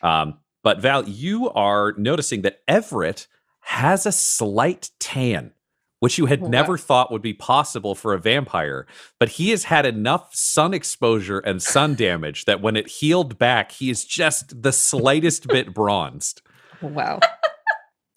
Um, 0.00 0.38
but 0.62 0.80
Val, 0.80 1.08
you 1.08 1.50
are 1.50 1.94
noticing 1.96 2.42
that 2.42 2.60
Everett 2.68 3.26
has 3.60 4.06
a 4.06 4.12
slight 4.12 4.90
tan, 4.98 5.52
which 6.00 6.18
you 6.18 6.26
had 6.26 6.40
oh, 6.40 6.44
Wow. 6.44 6.50
never 6.50 6.78
thought 6.78 7.12
would 7.12 7.22
be 7.22 7.32
possible 7.34 7.94
for 7.94 8.12
a 8.14 8.18
vampire. 8.18 8.86
But 9.18 9.30
he 9.30 9.50
has 9.50 9.64
had 9.64 9.86
enough 9.86 10.34
sun 10.34 10.74
exposure 10.74 11.38
and 11.38 11.62
sun 11.62 11.94
damage 11.94 12.44
that 12.46 12.60
when 12.60 12.76
it 12.76 12.88
healed 12.88 13.38
back, 13.38 13.72
he 13.72 13.90
is 13.90 14.04
just 14.04 14.62
the 14.62 14.72
slightest 14.72 15.46
bit 15.46 15.72
bronzed. 15.74 16.42
Oh, 16.82 16.88
wow. 16.88 17.20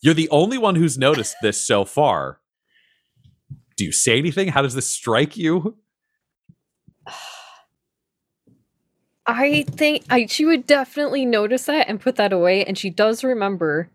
You're 0.01 0.13
the 0.13 0.29
only 0.29 0.57
one 0.57 0.75
who's 0.75 0.97
noticed 0.97 1.35
this 1.41 1.59
so 1.65 1.85
far. 1.85 2.39
Do 3.77 3.85
you 3.85 3.91
say 3.91 4.17
anything? 4.17 4.49
How 4.49 4.61
does 4.61 4.75
this 4.75 4.87
strike 4.87 5.37
you? 5.37 5.77
I 9.25 9.63
think 9.69 10.03
I 10.09 10.25
she 10.25 10.45
would 10.45 10.67
definitely 10.67 11.25
notice 11.25 11.65
that 11.65 11.87
and 11.87 11.99
put 12.01 12.15
that 12.17 12.33
away. 12.33 12.65
And 12.65 12.77
she 12.77 12.89
does 12.89 13.23
remember 13.23 13.89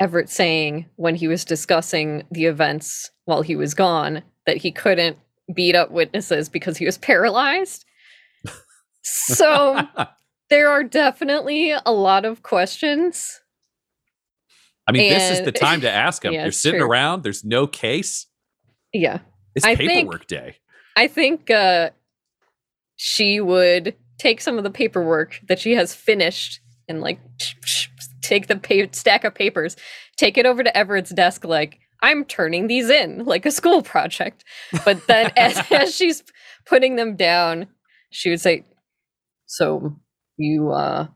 Everett 0.00 0.30
saying 0.30 0.86
when 0.96 1.14
he 1.16 1.28
was 1.28 1.44
discussing 1.44 2.22
the 2.30 2.46
events 2.46 3.10
while 3.24 3.42
he 3.42 3.56
was 3.56 3.74
gone 3.74 4.22
that 4.46 4.56
he 4.58 4.70
couldn't 4.72 5.18
beat 5.54 5.74
up 5.74 5.90
witnesses 5.90 6.48
because 6.48 6.76
he 6.78 6.86
was 6.86 6.96
paralyzed. 6.98 7.84
So 9.02 9.80
there 10.50 10.68
are 10.70 10.84
definitely 10.84 11.72
a 11.72 11.92
lot 11.92 12.24
of 12.24 12.42
questions. 12.42 13.40
I 14.86 14.92
mean, 14.92 15.10
this 15.12 15.38
is 15.38 15.44
the 15.44 15.52
time 15.52 15.82
to 15.82 15.90
ask 15.90 16.24
him. 16.24 16.32
Yeah, 16.38 16.44
You're 16.44 16.52
sitting 16.52 16.80
true. 16.80 16.88
around. 16.88 17.22
There's 17.22 17.44
no 17.44 17.66
case. 17.66 18.26
Yeah. 18.94 19.18
It's 19.54 19.64
I 19.66 19.74
think- 19.76 19.90
paperwork 19.90 20.26
day. 20.26 20.56
I 20.96 21.06
think 21.06 21.50
uh 21.50 21.90
she 22.96 23.40
would 23.40 23.94
take 24.18 24.40
some 24.40 24.58
of 24.58 24.64
the 24.64 24.70
paperwork 24.70 25.40
that 25.48 25.58
she 25.58 25.74
has 25.74 25.94
finished 25.94 26.60
and 26.88 27.00
like 27.00 27.20
take 28.22 28.46
the 28.48 28.56
pa- 28.56 28.90
stack 28.92 29.24
of 29.24 29.34
papers, 29.34 29.76
take 30.16 30.36
it 30.36 30.46
over 30.46 30.62
to 30.62 30.76
Everett's 30.76 31.10
desk 31.10 31.44
like 31.44 31.80
I'm 32.02 32.24
turning 32.24 32.66
these 32.66 32.90
in 32.90 33.24
like 33.24 33.46
a 33.46 33.50
school 33.50 33.82
project. 33.82 34.44
But 34.84 35.06
then 35.06 35.32
as, 35.36 35.60
as 35.70 35.94
she's 35.94 36.22
putting 36.66 36.96
them 36.96 37.16
down, 37.16 37.68
she 38.10 38.30
would 38.30 38.40
say, 38.40 38.64
"So 39.46 39.96
you 40.36 40.70
uh 40.70 41.08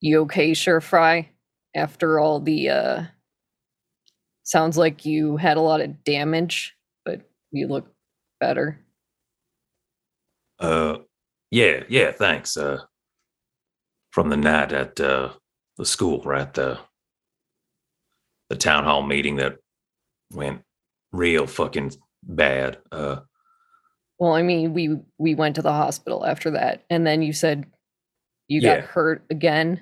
you 0.00 0.20
okay, 0.22 0.54
Sheriff 0.54 0.84
Fry? 0.84 1.30
After 1.74 2.18
all 2.18 2.40
the 2.40 2.68
uh 2.68 3.02
sounds 4.42 4.76
like 4.76 5.04
you 5.04 5.36
had 5.36 5.56
a 5.56 5.62
lot 5.62 5.80
of 5.80 6.04
damage, 6.04 6.74
but 7.04 7.22
you 7.50 7.68
look 7.68 7.86
better." 8.38 8.80
Uh, 10.58 10.98
yeah, 11.50 11.84
yeah. 11.88 12.12
Thanks. 12.12 12.56
Uh, 12.56 12.78
from 14.12 14.28
the 14.28 14.36
night 14.36 14.72
at 14.72 14.98
uh, 15.00 15.30
the 15.76 15.84
school, 15.86 16.20
right? 16.22 16.52
The 16.52 16.78
the 18.48 18.56
town 18.56 18.84
hall 18.84 19.02
meeting 19.02 19.36
that 19.36 19.56
went 20.32 20.62
real 21.12 21.46
fucking 21.46 21.92
bad. 22.22 22.78
Uh, 22.90 23.20
Well, 24.18 24.32
I 24.32 24.42
mean, 24.42 24.74
we 24.74 24.96
we 25.18 25.34
went 25.34 25.54
to 25.56 25.62
the 25.62 25.72
hospital 25.72 26.26
after 26.26 26.50
that, 26.52 26.84
and 26.90 27.06
then 27.06 27.22
you 27.22 27.32
said 27.32 27.66
you 28.48 28.60
Yeah. 28.60 28.80
got 28.80 28.88
hurt 28.88 29.24
again. 29.30 29.80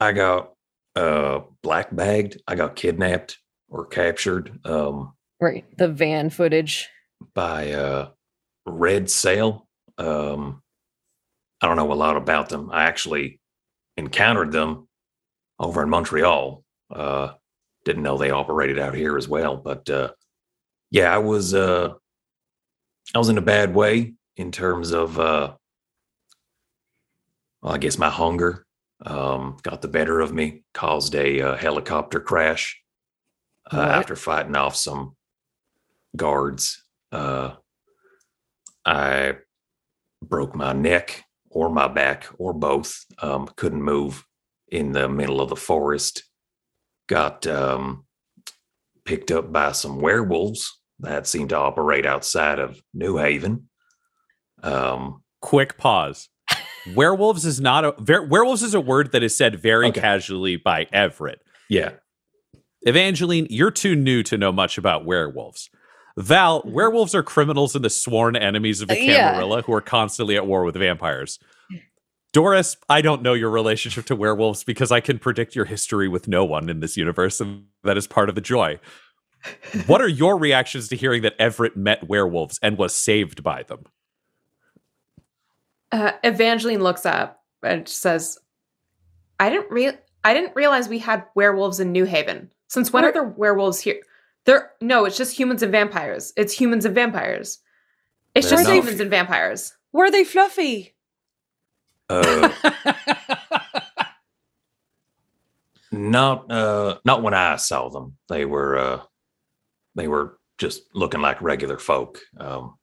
I 0.00 0.12
got 0.12 0.52
uh 0.96 1.40
black 1.62 1.94
bagged. 1.94 2.42
I 2.48 2.54
got 2.56 2.76
kidnapped 2.76 3.38
or 3.68 3.86
captured. 3.86 4.58
Um, 4.66 5.14
Right, 5.40 5.64
the 5.78 5.88
van 5.88 6.30
footage. 6.30 6.88
by 7.34 7.72
uh 7.72 8.10
Red 8.66 9.08
Sail. 9.10 9.68
Um 9.98 10.62
I 11.62 11.68
don't 11.68 11.76
know 11.76 11.92
a 11.92 11.94
lot 11.94 12.16
about 12.16 12.48
them. 12.48 12.70
I 12.72 12.84
actually 12.84 13.40
encountered 13.96 14.50
them 14.52 14.88
over 15.58 15.82
in 15.82 15.88
Montreal. 15.88 16.64
Uh 16.94 17.32
didn't 17.84 18.02
know 18.02 18.16
they 18.16 18.30
operated 18.30 18.78
out 18.78 18.94
here 18.94 19.16
as 19.16 19.28
well, 19.28 19.56
but 19.56 19.88
uh 19.88 20.10
yeah, 20.90 21.14
I 21.14 21.18
was 21.18 21.54
uh 21.54 21.94
I 23.14 23.18
was 23.18 23.28
in 23.28 23.38
a 23.38 23.42
bad 23.42 23.74
way 23.74 24.14
in 24.36 24.50
terms 24.52 24.90
of 24.90 25.18
uh 25.18 25.54
well, 27.62 27.74
I 27.74 27.78
guess 27.78 27.96
my 27.98 28.10
hunger 28.10 28.66
um 29.06 29.56
got 29.62 29.82
the 29.82 29.88
better 29.88 30.20
of 30.20 30.32
me, 30.32 30.64
caused 30.74 31.14
a 31.14 31.40
uh, 31.40 31.56
helicopter 31.56 32.20
crash 32.20 32.80
uh, 33.72 33.80
after 33.80 34.16
fighting 34.16 34.56
off 34.56 34.76
some 34.76 35.16
guards. 36.16 36.84
Uh, 37.10 37.54
I 38.84 39.36
broke 40.22 40.54
my 40.54 40.72
neck 40.72 41.24
or 41.52 41.70
my 41.70 41.88
back 41.88 42.26
or 42.38 42.52
both. 42.52 43.04
Um, 43.20 43.48
couldn't 43.56 43.82
move 43.82 44.24
in 44.68 44.92
the 44.92 45.08
middle 45.08 45.40
of 45.40 45.48
the 45.48 45.56
forest. 45.56 46.24
Got 47.08 47.46
um, 47.46 48.04
picked 49.04 49.30
up 49.30 49.52
by 49.52 49.72
some 49.72 50.00
werewolves 50.00 50.78
that 51.00 51.26
seemed 51.26 51.50
to 51.50 51.56
operate 51.58 52.06
outside 52.06 52.58
of 52.58 52.80
New 52.94 53.16
Haven. 53.16 53.68
Um, 54.62 55.22
Quick 55.40 55.76
pause. 55.76 56.28
werewolves 56.94 57.44
is 57.44 57.60
not 57.60 57.84
a 57.84 57.94
ver- 57.98 58.26
werewolves 58.26 58.62
is 58.62 58.74
a 58.74 58.80
word 58.80 59.12
that 59.12 59.22
is 59.22 59.36
said 59.36 59.60
very 59.60 59.88
Okay. 59.88 60.00
casually 60.00 60.56
by 60.56 60.86
Everett. 60.92 61.42
yeah, 61.68 61.90
Evangeline, 62.82 63.46
you're 63.50 63.70
too 63.70 63.94
new 63.94 64.22
to 64.24 64.36
know 64.38 64.50
much 64.52 64.78
about 64.78 65.04
werewolves. 65.04 65.70
Val, 66.16 66.62
werewolves 66.64 67.14
are 67.14 67.22
criminals 67.22 67.74
and 67.74 67.84
the 67.84 67.90
sworn 67.90 68.36
enemies 68.36 68.80
of 68.80 68.88
the 68.88 68.94
Uh, 68.94 69.02
yeah. 69.04 69.30
Camarilla 69.32 69.62
who 69.62 69.72
are 69.72 69.80
constantly 69.80 70.36
at 70.36 70.46
war 70.46 70.64
with 70.64 70.74
vampires. 70.76 71.38
Doris, 72.32 72.76
I 72.88 73.02
don't 73.02 73.22
know 73.22 73.34
your 73.34 73.50
relationship 73.50 74.06
to 74.06 74.16
werewolves 74.16 74.64
because 74.64 74.90
I 74.90 75.00
can 75.00 75.18
predict 75.18 75.54
your 75.54 75.66
history 75.66 76.08
with 76.08 76.28
no 76.28 76.44
one 76.44 76.68
in 76.70 76.80
this 76.80 76.96
universe, 76.96 77.40
and 77.40 77.66
that 77.84 77.96
is 77.98 78.06
part 78.06 78.28
of 78.30 78.34
the 78.34 78.40
joy. 78.40 78.78
What 79.86 80.00
are 80.00 80.08
your 80.08 80.38
reactions 80.38 80.88
to 80.88 80.96
hearing 80.96 81.22
that 81.22 81.34
Everett 81.38 81.76
met 81.76 82.08
werewolves 82.08 82.58
and 82.62 82.78
was 82.78 82.94
saved 82.94 83.42
by 83.42 83.64
them? 83.64 83.84
Uh, 85.90 86.12
Evangeline 86.24 86.82
looks 86.82 87.04
up 87.04 87.42
and 87.62 87.86
says, 87.86 88.38
"I 89.38 89.50
didn't 89.50 89.70
real 89.70 89.92
I 90.24 90.32
didn't 90.34 90.54
realize 90.54 90.88
we 90.88 91.00
had 91.00 91.24
werewolves 91.34 91.80
in 91.80 91.90
New 91.92 92.04
Haven. 92.04 92.50
Since 92.68 92.92
when 92.92 93.02
are 93.04 93.06
Where- 93.08 93.12
there 93.12 93.24
werewolves 93.24 93.80
here? 93.80 94.00
There 94.44 94.72
no, 94.80 95.04
it's 95.04 95.16
just 95.16 95.38
humans 95.38 95.62
and 95.62 95.70
vampires. 95.72 96.32
It's 96.36 96.52
humans 96.52 96.84
and 96.84 96.94
vampires. 96.94 97.58
It's 98.34 98.48
They're 98.48 98.58
just 98.58 98.68
not- 98.68 98.76
humans 98.76 99.00
and 99.00 99.10
vampires. 99.10 99.72
Were 99.92 100.10
they 100.10 100.24
fluffy? 100.24 100.94
Uh, 102.08 102.50
not 105.92 106.50
uh, 106.50 106.98
not 107.04 107.22
when 107.22 107.34
I 107.34 107.56
saw 107.56 107.88
them. 107.88 108.16
They 108.28 108.44
were 108.44 108.78
uh, 108.78 109.00
they 109.94 110.08
were 110.08 110.38
just 110.58 110.82
looking 110.94 111.20
like 111.20 111.40
regular 111.42 111.78
folk. 111.78 112.20
Um, 112.38 112.76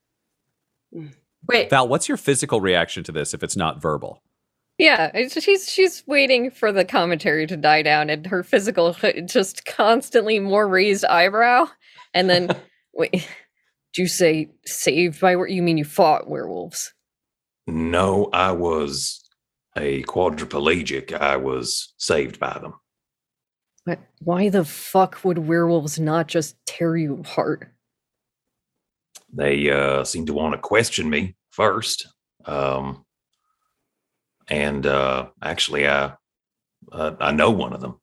Wait, 1.48 1.70
Val, 1.70 1.88
what's 1.88 2.08
your 2.08 2.18
physical 2.18 2.62
reaction 2.62 3.04
to 3.06 3.12
this 3.12 3.34
if 3.34 3.44
it's 3.44 3.56
not 3.56 3.82
verbal? 3.82 4.22
Yeah, 4.80 5.28
she's 5.28 5.70
she's 5.70 6.04
waiting 6.08 6.50
for 6.52 6.72
the 6.72 6.86
commentary 6.86 7.46
to 7.48 7.58
die 7.58 7.82
down, 7.84 8.10
and 8.10 8.26
her 8.28 8.44
physical 8.44 8.96
just 9.26 9.66
constantly 9.66 10.40
more 10.40 10.68
raised 10.68 11.04
eyebrow, 11.06 11.68
and 12.14 12.30
then 12.30 12.50
wait, 12.94 13.12
did 13.12 13.24
you 13.98 14.08
say 14.08 14.50
saved 14.66 15.20
by? 15.20 15.36
were- 15.36 15.48
You 15.48 15.62
mean 15.62 15.78
you 15.78 15.86
fought 15.86 16.30
werewolves? 16.30 16.94
no, 17.68 18.30
I 18.34 18.52
was 18.54 19.22
a 19.78 20.02
quadriplegic. 20.04 21.14
I 21.14 21.36
was 21.38 21.94
saved 21.98 22.40
by 22.40 22.58
them. 22.58 22.74
But 23.86 24.00
why 24.22 24.50
the 24.50 24.66
fuck 24.66 25.24
would 25.24 25.38
werewolves 25.40 26.00
not 26.00 26.28
just 26.28 26.56
tear 26.66 26.96
you 26.98 27.16
apart? 27.20 27.68
They 29.32 29.70
uh, 29.70 30.04
seemed 30.04 30.28
to 30.28 30.34
want 30.34 30.54
to 30.54 30.58
question 30.60 31.10
me 31.10 31.36
first. 31.52 32.08
Um, 32.46 33.06
and 34.50 34.86
uh, 34.86 35.28
actually, 35.42 35.88
I 35.88 36.14
uh, 36.92 37.16
I 37.20 37.32
know 37.32 37.52
one 37.52 37.74
of 37.74 37.82
them. 37.82 38.00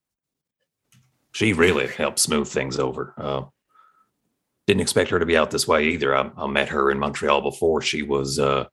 She 1.33 1.53
really 1.53 1.87
helped 1.87 2.19
smooth 2.19 2.49
things 2.49 2.79
over. 2.79 3.15
Uh, 3.19 3.43
didn't 4.67 4.81
expect 4.81 5.11
her 5.11 5.19
to 5.19 5.27
be 5.27 5.37
out 5.37 5.51
this 5.51 5.69
way 5.69 5.89
either. 5.89 6.17
I, 6.17 6.31
I 6.37 6.47
met 6.47 6.71
her 6.71 6.91
in 6.91 6.99
Montreal 6.99 7.43
before. 7.43 7.83
She 7.83 8.03
was, 8.03 8.39
uh, 8.39 8.67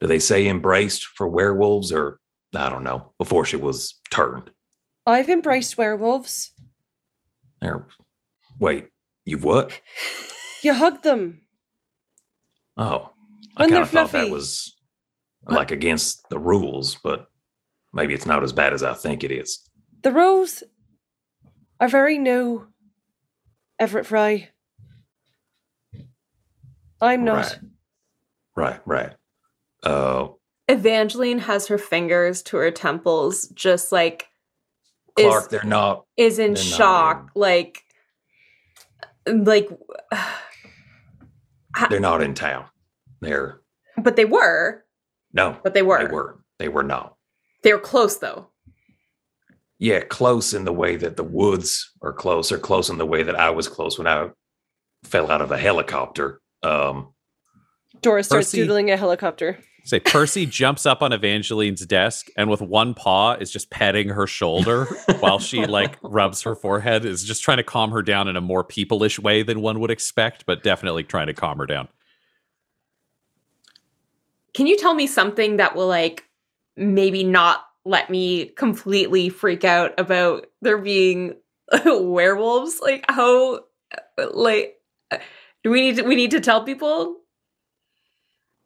do 0.00 0.06
they 0.06 0.18
say 0.18 0.46
embraced 0.48 1.04
for 1.04 1.28
werewolves 1.28 1.92
or 1.92 2.18
I 2.54 2.68
don't 2.68 2.84
know, 2.84 3.12
before 3.18 3.44
she 3.44 3.56
was 3.56 4.00
turned. 4.10 4.50
I've 5.04 5.28
embraced 5.28 5.76
werewolves. 5.76 6.52
Or, 7.62 7.86
wait, 8.58 8.88
you've 9.24 9.44
what? 9.44 9.80
You 10.62 10.72
hugged 10.74 11.04
them. 11.04 11.42
Oh, 12.76 13.10
I 13.56 13.64
kind 13.64 13.74
they're 13.74 13.82
of 13.82 13.90
thought 13.90 14.10
that 14.12 14.30
was 14.30 14.74
like 15.48 15.70
against 15.70 16.28
the 16.28 16.38
rules, 16.38 16.96
but 17.02 17.28
maybe 17.92 18.14
it's 18.14 18.26
not 18.26 18.42
as 18.42 18.52
bad 18.52 18.72
as 18.72 18.82
I 18.82 18.94
think 18.94 19.24
it 19.24 19.30
is. 19.30 19.68
The 20.02 20.12
rules 20.12 20.62
are 21.80 21.88
very 21.88 22.18
new. 22.18 22.66
Everett 23.78 24.06
Fry. 24.06 24.50
I'm 27.00 27.24
not. 27.24 27.58
Right, 28.56 28.80
right, 28.86 28.86
right. 28.86 29.14
Uh, 29.82 30.28
Evangeline 30.68 31.40
has 31.40 31.68
her 31.68 31.78
fingers 31.78 32.42
to 32.42 32.56
her 32.56 32.70
temples, 32.70 33.48
just 33.48 33.92
like 33.92 34.28
Clark, 35.16 35.44
is 35.44 35.48
they're 35.48 35.64
not. 35.64 36.06
is 36.16 36.38
in 36.38 36.54
they're 36.54 36.64
not 36.64 36.76
shock, 36.76 37.30
like 37.34 37.82
like. 39.26 39.68
They're 41.90 42.00
not 42.00 42.22
in 42.22 42.32
town. 42.32 42.64
They're 43.20 43.60
But 43.98 44.16
they 44.16 44.24
were. 44.24 44.85
No, 45.36 45.56
But 45.62 45.74
they 45.74 45.82
were. 45.82 46.04
They 46.04 46.12
were. 46.12 46.38
They 46.58 46.68
were 46.68 46.82
not. 46.82 47.14
They 47.62 47.72
were 47.72 47.78
close 47.78 48.16
though. 48.18 48.48
Yeah, 49.78 50.00
close 50.00 50.54
in 50.54 50.64
the 50.64 50.72
way 50.72 50.96
that 50.96 51.16
the 51.16 51.22
woods 51.24 51.92
are 52.02 52.12
close, 52.12 52.50
or 52.50 52.58
close 52.58 52.88
in 52.88 52.96
the 52.96 53.04
way 53.06 53.22
that 53.22 53.38
I 53.38 53.50
was 53.50 53.68
close 53.68 53.98
when 53.98 54.06
I 54.06 54.30
fell 55.04 55.30
out 55.30 55.42
of 55.42 55.52
a 55.52 55.58
helicopter. 55.58 56.40
Um, 56.62 57.12
Dora 58.00 58.24
starts 58.24 58.48
Percy- 58.48 58.58
doodling 58.62 58.90
a 58.90 58.96
helicopter. 58.96 59.58
Say 59.84 60.00
Percy 60.00 60.46
jumps 60.46 60.84
up 60.84 61.00
on 61.00 61.12
Evangeline's 61.12 61.86
desk 61.86 62.26
and 62.36 62.50
with 62.50 62.60
one 62.60 62.92
paw 62.92 63.34
is 63.34 63.52
just 63.52 63.70
petting 63.70 64.08
her 64.08 64.26
shoulder 64.26 64.86
while 65.20 65.38
she 65.38 65.64
like 65.64 65.96
rubs 66.02 66.42
her 66.42 66.56
forehead. 66.56 67.04
Is 67.04 67.22
just 67.22 67.44
trying 67.44 67.58
to 67.58 67.62
calm 67.62 67.92
her 67.92 68.02
down 68.02 68.26
in 68.26 68.34
a 68.36 68.40
more 68.40 68.64
peopleish 68.64 69.18
way 69.20 69.42
than 69.44 69.60
one 69.60 69.78
would 69.80 69.92
expect, 69.92 70.44
but 70.46 70.64
definitely 70.64 71.04
trying 71.04 71.28
to 71.28 71.34
calm 71.34 71.58
her 71.58 71.66
down. 71.66 71.86
Can 74.56 74.66
you 74.66 74.78
tell 74.78 74.94
me 74.94 75.06
something 75.06 75.58
that 75.58 75.76
will 75.76 75.86
like 75.86 76.24
maybe 76.78 77.24
not 77.24 77.62
let 77.84 78.08
me 78.08 78.46
completely 78.46 79.28
freak 79.28 79.64
out 79.64 79.92
about 80.00 80.46
there 80.62 80.78
being 80.78 81.34
werewolves? 81.84 82.80
Like 82.80 83.04
how 83.06 83.60
like 84.18 84.76
do 85.62 85.70
we 85.70 85.82
need 85.82 85.96
to, 85.96 86.02
we 86.04 86.16
need 86.16 86.30
to 86.30 86.40
tell 86.40 86.64
people? 86.64 87.16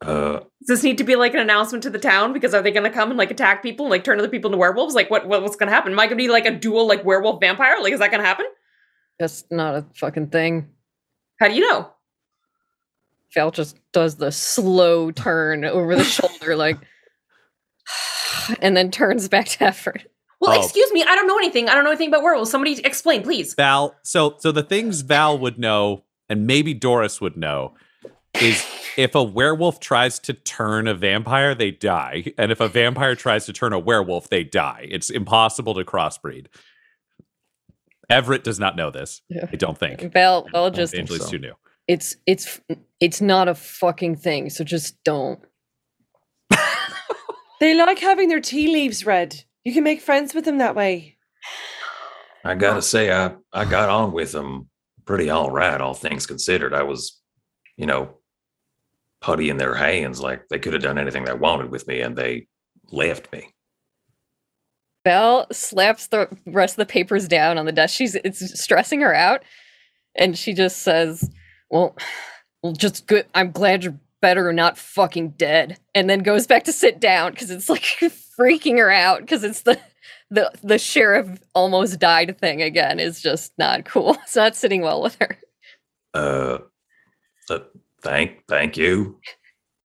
uh, 0.01 0.39
Does 0.61 0.69
this 0.69 0.83
need 0.85 0.99
to 0.99 1.05
be 1.05 1.17
like 1.17 1.35
an 1.35 1.41
announcement 1.41 1.83
to 1.83 1.91
the 1.91 1.99
town? 1.99 2.33
Because 2.33 2.55
are 2.55 2.63
they 2.63 2.71
going 2.71 2.85
to 2.85 2.97
come 2.97 3.11
and 3.11 3.19
like 3.19 3.33
attack 3.33 3.61
people 3.61 3.87
and 3.87 3.91
like 3.91 4.05
turn 4.05 4.21
other 4.21 4.29
people 4.29 4.49
into 4.49 4.59
werewolves? 4.59 4.95
Like 4.95 5.11
what, 5.11 5.27
what 5.27 5.43
what's 5.43 5.57
going 5.57 5.69
to 5.69 5.75
happen? 5.75 5.93
Am 5.93 5.99
I 5.99 6.05
going 6.07 6.17
to 6.17 6.23
be 6.23 6.29
like 6.29 6.47
a 6.47 6.53
dual 6.53 6.87
like 6.87 7.05
werewolf 7.05 7.41
vampire? 7.41 7.79
Like 7.83 7.93
is 7.93 7.99
that 7.99 8.13
going 8.13 8.23
to 8.23 8.27
happen? 8.27 8.47
That's 9.19 9.45
not 9.51 9.75
a 9.75 9.87
fucking 9.97 10.29
thing. 10.29 10.69
How 11.41 11.49
do 11.49 11.55
you 11.55 11.69
know? 11.69 11.91
Val 13.35 13.51
just 13.51 13.77
does 13.93 14.17
the 14.17 14.33
slow 14.33 15.11
turn 15.11 15.65
over 15.65 15.95
the 15.97 16.05
shoulder, 16.05 16.57
like, 16.57 16.79
and 18.61 18.77
then 18.77 18.91
turns 18.91 19.29
back 19.29 19.47
to 19.47 19.65
Everett. 19.65 20.11
Well, 20.41 20.59
Oh. 20.59 20.63
excuse 20.65 20.91
me, 20.93 21.03
I 21.03 21.15
don't 21.15 21.27
know 21.27 21.37
anything. 21.39 21.69
I 21.69 21.75
don't 21.75 21.85
know 21.85 21.91
anything 21.91 22.09
about 22.09 22.23
werewolves. 22.23 22.51
Somebody 22.51 22.85
explain, 22.85 23.23
please. 23.23 23.55
Val, 23.55 23.95
so 24.03 24.37
so 24.39 24.51
the 24.53 24.63
things 24.63 25.03
Val 25.03 25.39
would 25.39 25.59
know 25.59 26.05
and 26.29 26.47
maybe 26.47 26.73
Doris 26.73 27.21
would 27.21 27.37
know 27.37 27.75
is 28.41 28.65
if 28.97 29.15
a 29.15 29.23
werewolf 29.23 29.81
tries 29.81 30.19
to 30.21 30.33
turn 30.33 30.87
a 30.89 30.95
vampire, 30.95 31.55
they 31.55 31.73
die. 31.73 32.33
And 32.39 32.51
if 32.53 32.61
a 32.61 32.69
vampire 32.69 33.15
tries 33.17 33.45
to 33.47 33.53
turn 33.53 33.73
a 33.73 33.79
werewolf, 33.79 34.29
they 34.31 34.45
die. 34.45 34.87
It's 34.89 35.11
impossible 35.11 35.75
to 35.75 35.85
crossbreed. 35.85 36.47
Everett 38.09 38.43
does 38.45 38.59
not 38.59 38.77
know 38.77 38.91
this. 38.91 39.21
Yeah. 39.29 39.47
I 39.53 39.57
don't 39.57 39.77
think. 39.77 40.13
Val, 40.13 40.47
Val 40.53 40.71
just 40.71 40.95
Angela's 40.95 41.25
so. 41.25 41.31
too 41.33 41.39
new. 41.39 41.53
It's 41.91 42.15
it's 42.25 42.61
it's 43.01 43.21
not 43.21 43.49
a 43.49 43.55
fucking 43.57 44.15
thing. 44.15 44.49
So 44.49 44.63
just 44.63 45.03
don't. 45.03 45.41
They 47.61 47.77
like 47.77 47.99
having 47.99 48.31
their 48.31 48.41
tea 48.41 48.69
leaves 48.69 49.05
read. 49.05 49.45
You 49.65 49.75
can 49.75 49.85
make 49.85 50.01
friends 50.01 50.33
with 50.33 50.47
them 50.47 50.57
that 50.59 50.75
way. 50.75 51.19
I 52.43 52.55
gotta 52.55 52.81
say, 52.81 53.13
I 53.13 53.35
I 53.53 53.67
got 53.67 53.91
on 53.91 54.13
with 54.13 54.33
them 54.33 54.71
pretty 55.05 55.29
all 55.29 55.51
right, 55.51 55.79
all 55.79 55.93
things 55.93 56.27
considered. 56.27 56.73
I 56.73 56.85
was, 56.85 57.21
you 57.77 57.85
know, 57.85 58.17
putty 59.21 59.51
in 59.51 59.59
their 59.59 59.75
hands, 59.75 60.23
like 60.23 60.49
they 60.49 60.59
could 60.59 60.73
have 60.73 60.81
done 60.83 60.97
anything 60.97 61.27
they 61.27 61.35
wanted 61.35 61.71
with 61.71 61.87
me, 61.87 62.01
and 62.01 62.17
they 62.17 62.47
left 62.93 63.31
me. 63.31 63.53
Val 65.05 65.47
slaps 65.53 66.07
the 66.07 66.35
rest 66.47 66.75
of 66.75 66.79
the 66.79 66.91
papers 66.91 67.29
down 67.29 67.59
on 67.59 67.67
the 67.67 67.73
desk. 67.73 67.95
She's 67.95 68.15
it's 68.15 68.59
stressing 68.59 69.03
her 69.03 69.15
out, 69.15 69.43
and 70.15 70.39
she 70.39 70.55
just 70.55 70.79
says, 70.79 71.31
"Well, 71.71 71.97
well, 72.63 72.73
just 72.73 73.07
good. 73.07 73.27
I'm 73.35 73.53
glad 73.53 73.85
you're 73.85 73.99
better, 74.21 74.49
and 74.49 74.57
not 74.57 74.79
fucking 74.79 75.31
dead." 75.31 75.79
And 75.95 76.09
then 76.11 76.21
goes 76.21 76.47
back 76.47 76.65
to 76.65 76.73
sit 76.73 77.01
down 77.01 77.33
because 77.33 77.51
it's 77.51 77.69
like 77.69 77.83
freaking 78.39 78.79
her 78.79 78.91
out 78.91 79.21
because 79.21 79.45
it's 79.45 79.63
the 79.63 79.79
the 80.31 80.51
the 80.63 80.79
sheriff 80.79 81.41
almost 81.55 81.99
died 81.99 82.39
thing 82.39 82.63
again 82.63 83.01
is 83.01 83.21
just 83.21 83.53
not 83.59 83.85
cool. 83.85 84.17
It's 84.23 84.37
not 84.37 84.57
sitting 84.57 84.83
well 84.83 85.03
with 85.03 85.17
her. 85.21 85.39
Uh, 86.15 86.59
uh 87.49 87.59
thank 88.03 88.47
thank 88.49 88.77
you. 88.77 89.19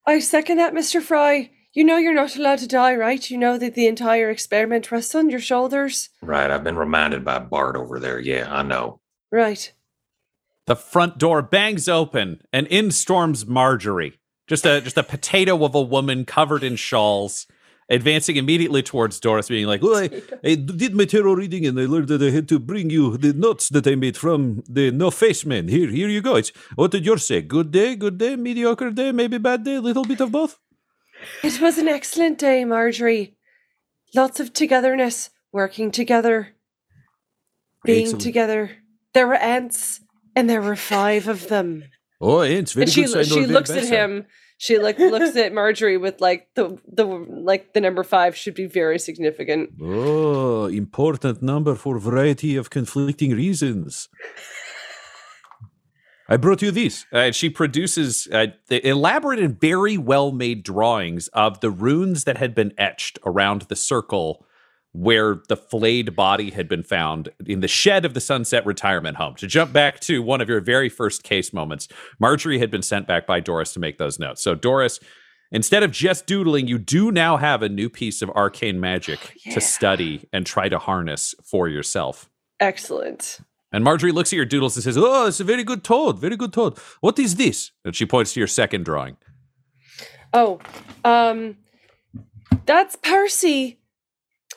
I 0.08 0.20
second 0.20 0.58
that, 0.58 0.74
Mr. 0.74 1.02
Fry. 1.02 1.52
You 1.74 1.84
know 1.84 1.98
you're 1.98 2.14
not 2.14 2.38
allowed 2.38 2.60
to 2.60 2.68
die, 2.68 2.96
right? 2.96 3.30
You 3.30 3.38
know 3.38 3.58
that 3.58 3.76
the 3.76 3.88
entire 3.88 4.30
experiment 4.30 4.92
rests 4.92 5.14
on 5.14 5.30
your 5.30 5.42
shoulders. 5.42 6.10
Right, 6.22 6.50
I've 6.50 6.64
been 6.64 6.78
reminded 6.78 7.26
by 7.26 7.40
Bart 7.40 7.76
over 7.76 8.00
there. 8.00 8.18
Yeah, 8.18 8.48
I 8.50 8.64
know. 8.64 9.02
Right. 9.30 9.74
The 10.68 10.76
front 10.76 11.18
door 11.18 11.42
bangs 11.42 11.88
open 11.88 12.42
and 12.52 12.66
in 12.68 12.92
storms 12.92 13.46
Marjorie. 13.46 14.18
Just 14.48 14.66
a 14.66 14.82
just 14.82 14.98
a 14.98 15.04
potato 15.04 15.64
of 15.64 15.74
a 15.76 15.82
woman 15.82 16.26
covered 16.26 16.64
in 16.64 16.76
shawls, 16.76 17.48
advancing 17.90 18.36
immediately 18.36 18.84
towards 18.84 19.20
Doris, 19.20 19.48
being 19.48 19.66
like, 19.68 19.82
Well, 19.82 19.96
I, 19.96 20.22
I 20.44 20.56
did 20.56 20.96
my 20.96 21.06
tarot 21.06 21.34
reading 21.34 21.66
and 21.66 21.80
I 21.80 21.86
learned 21.86 22.10
that 22.10 22.22
I 22.22 22.30
had 22.30 22.48
to 22.50 22.60
bring 22.60 22.90
you 22.90 23.18
the 23.18 23.34
notes 23.34 23.70
that 23.70 23.88
I 23.88 23.96
made 23.96 24.18
from 24.18 24.64
the 24.70 24.92
No 24.92 25.10
Face 25.12 25.46
Man. 25.46 25.68
Here, 25.68 25.88
here 25.90 26.10
you 26.10 26.22
go. 26.22 26.36
It's, 26.36 26.52
what 26.76 26.92
did 26.92 27.06
yours 27.06 27.26
say? 27.26 27.42
Good 27.42 27.72
day, 27.72 27.96
good 27.96 28.18
day, 28.18 28.36
mediocre 28.36 28.92
day, 28.92 29.12
maybe 29.12 29.38
bad 29.40 29.64
day, 29.64 29.76
a 29.76 29.82
little 29.82 30.06
bit 30.06 30.22
of 30.22 30.32
both? 30.32 30.60
It 31.44 31.60
was 31.62 31.78
an 31.78 31.88
excellent 31.88 32.38
day, 32.38 32.66
Marjorie. 32.66 33.36
Lots 34.14 34.40
of 34.40 34.54
togetherness, 34.54 35.30
working 35.52 35.90
together, 35.92 36.50
being 37.84 38.04
Excellent. 38.04 38.22
together. 38.22 38.72
There 39.14 39.28
were 39.28 39.36
ants, 39.36 40.02
and 40.36 40.50
there 40.50 40.62
were 40.62 40.76
five 40.76 41.28
of 41.28 41.48
them. 41.48 41.84
Oh, 42.22 42.42
it's 42.42 42.74
very 42.74 42.84
and 42.84 42.92
she 42.92 43.02
good 43.04 43.12
sign, 43.12 43.24
she 43.26 43.46
looks 43.46 43.70
at 43.70 43.86
him. 43.86 44.26
She 44.58 44.80
like 44.80 44.98
looks 44.98 45.36
at 45.36 45.54
Marjorie 45.54 45.98
with 45.98 46.22
like 46.22 46.48
the 46.56 46.78
the 46.88 47.06
like 47.06 47.74
the 47.74 47.82
number 47.82 48.04
five 48.04 48.38
should 48.38 48.56
be 48.56 48.68
very 48.68 49.00
significant. 49.00 49.72
Oh, 49.82 50.66
important 50.66 51.42
number 51.42 51.76
for 51.76 52.00
variety 52.00 52.56
of 52.56 52.70
conflicting 52.70 53.32
reasons. 53.32 54.08
I 56.28 56.38
brought 56.38 56.62
you 56.62 56.72
this. 56.72 57.06
Uh, 57.12 57.32
she 57.32 57.50
produces 57.50 58.28
uh, 58.32 58.48
the 58.68 58.86
elaborate 58.88 59.40
and 59.40 59.60
very 59.60 59.96
well 59.98 60.32
made 60.32 60.64
drawings 60.64 61.28
of 61.30 61.60
the 61.60 61.70
runes 61.70 62.24
that 62.24 62.38
had 62.38 62.56
been 62.56 62.74
etched 62.78 63.20
around 63.26 63.64
the 63.64 63.76
circle 63.76 64.46
where 64.96 65.42
the 65.50 65.58
flayed 65.58 66.16
body 66.16 66.52
had 66.52 66.70
been 66.70 66.84
found 66.84 67.28
in 67.46 67.60
the 67.60 67.68
shed 67.68 68.06
of 68.06 68.14
the 68.14 68.22
Sunset 68.22 68.66
Retirement 68.66 69.18
Home. 69.18 69.36
To 69.36 69.48
jump 69.48 69.74
back 69.74 70.00
to 70.02 70.22
one 70.22 70.40
of 70.40 70.48
your 70.48 70.62
very 70.62 70.88
first 70.88 71.24
case 71.24 71.52
moments, 71.52 71.90
Marjorie 72.18 72.60
had 72.60 72.72
been 72.72 72.82
sent 72.82 73.06
back 73.06 73.28
by 73.28 73.42
Doris 73.42 73.74
to 73.74 73.80
make 73.80 73.98
those 73.98 74.20
notes. 74.20 74.42
So, 74.42 74.56
Doris, 74.56 75.02
instead 75.52 75.84
of 75.84 75.92
just 75.92 76.26
doodling, 76.26 76.68
you 76.68 76.78
do 76.78 77.12
now 77.12 77.36
have 77.36 77.62
a 77.62 77.68
new 77.68 77.90
piece 77.90 78.22
of 78.22 78.30
arcane 78.30 78.80
magic 78.80 79.36
yeah. 79.46 79.54
to 79.54 79.62
study 79.62 80.30
and 80.32 80.46
try 80.46 80.70
to 80.70 80.80
harness 80.80 81.36
for 81.44 81.68
yourself. 81.68 82.30
Excellent. 82.62 83.40
And 83.74 83.84
Marjorie 83.84 84.14
looks 84.14 84.32
at 84.32 84.38
your 84.38 84.46
doodles 84.46 84.78
and 84.78 84.84
says, 84.84 84.98
Oh, 84.98 85.28
it's 85.28 85.42
a 85.42 85.44
very 85.44 85.66
good 85.66 85.84
toad. 85.84 86.20
Very 86.20 86.38
good 86.38 86.54
toad. 86.54 86.78
What 87.02 87.20
is 87.20 87.36
this? 87.36 87.72
And 87.84 87.94
she 87.94 88.06
points 88.06 88.34
to 88.34 88.40
your 88.40 88.48
second 88.48 88.86
drawing. 88.86 89.18
Oh, 90.34 90.60
um, 91.04 91.58
that's 92.66 92.96
Percy. 92.96 93.80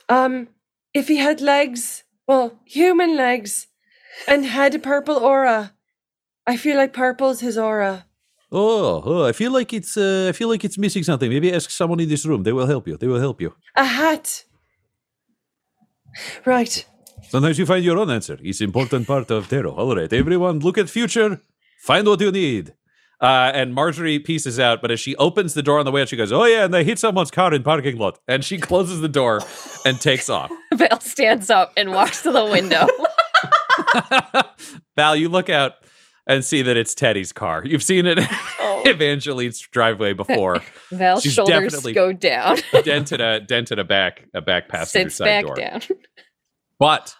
Um, 0.08 0.48
if 0.94 1.08
he 1.08 1.16
had 1.16 1.40
legs, 1.40 2.04
well, 2.26 2.60
human 2.64 3.16
legs, 3.16 3.66
and 4.26 4.44
had 4.44 4.74
a 4.74 4.78
purple 4.78 5.16
aura, 5.16 5.74
I 6.46 6.56
feel 6.56 6.76
like 6.76 6.92
purple's 6.92 7.40
his 7.40 7.58
aura. 7.58 8.06
Oh, 8.50 9.02
oh, 9.04 9.24
I 9.26 9.32
feel 9.32 9.52
like 9.52 9.74
it's 9.74 9.96
uh, 9.96 10.26
I 10.30 10.32
feel 10.32 10.48
like 10.48 10.64
it's 10.64 10.78
missing 10.78 11.02
something. 11.02 11.28
Maybe 11.28 11.52
ask 11.52 11.70
someone 11.70 12.00
in 12.00 12.08
this 12.08 12.24
room. 12.24 12.42
They 12.42 12.52
will 12.52 12.66
help 12.66 12.88
you. 12.88 12.96
They 12.96 13.06
will 13.06 13.20
help 13.20 13.40
you. 13.40 13.54
A 13.76 13.84
hat. 13.84 14.44
Right. 16.46 16.86
Sometimes 17.28 17.58
you 17.58 17.66
find 17.66 17.84
your 17.84 17.98
own 17.98 18.10
answer. 18.10 18.38
It's 18.42 18.62
important 18.62 19.06
part 19.06 19.30
of 19.30 19.48
tarot. 19.48 19.72
All 19.72 19.94
right, 19.94 20.10
everyone, 20.12 20.60
look 20.60 20.78
at 20.78 20.88
future. 20.88 21.40
Find 21.82 22.06
what 22.06 22.20
you 22.20 22.32
need. 22.32 22.72
Uh, 23.20 23.50
and 23.52 23.74
Marjorie 23.74 24.20
pieces 24.20 24.60
out, 24.60 24.80
but 24.80 24.92
as 24.92 25.00
she 25.00 25.16
opens 25.16 25.54
the 25.54 25.62
door 25.62 25.78
on 25.80 25.84
the 25.84 25.90
way 25.90 26.02
out, 26.02 26.08
she 26.08 26.16
goes, 26.16 26.30
Oh, 26.32 26.44
yeah, 26.44 26.64
and 26.64 26.72
they 26.72 26.84
hit 26.84 26.98
someone's 27.00 27.32
car 27.32 27.52
in 27.52 27.62
parking 27.64 27.96
lot. 27.98 28.18
And 28.28 28.44
she 28.44 28.58
closes 28.58 29.00
the 29.00 29.08
door 29.08 29.40
and 29.84 30.00
takes 30.00 30.28
off. 30.30 30.52
Val 30.74 31.00
stands 31.00 31.50
up 31.50 31.72
and 31.76 31.90
walks 31.92 32.22
to 32.22 32.30
the 32.30 32.44
window. 32.44 32.86
Val, 34.96 35.16
you 35.16 35.28
look 35.28 35.48
out 35.50 35.72
and 36.26 36.44
see 36.44 36.62
that 36.62 36.76
it's 36.76 36.94
Teddy's 36.94 37.32
car. 37.32 37.62
You've 37.64 37.82
seen 37.82 38.06
it 38.06 38.18
Oh. 38.60 38.82
Evangeline's 38.86 39.58
driveway 39.60 40.12
before. 40.12 40.62
Val's 40.92 41.22
She's 41.24 41.32
shoulders 41.34 41.80
go 41.92 42.12
down. 42.12 42.58
dented 42.84 43.20
a 43.20 43.40
dented 43.40 43.78
a 43.80 43.84
back 43.84 44.26
a 44.34 44.40
back 44.40 44.68
passenger 44.68 45.08
Sits 45.10 45.16
side 45.16 45.24
back 45.24 45.44
door. 45.46 45.54
down. 45.56 45.80
But 46.78 47.16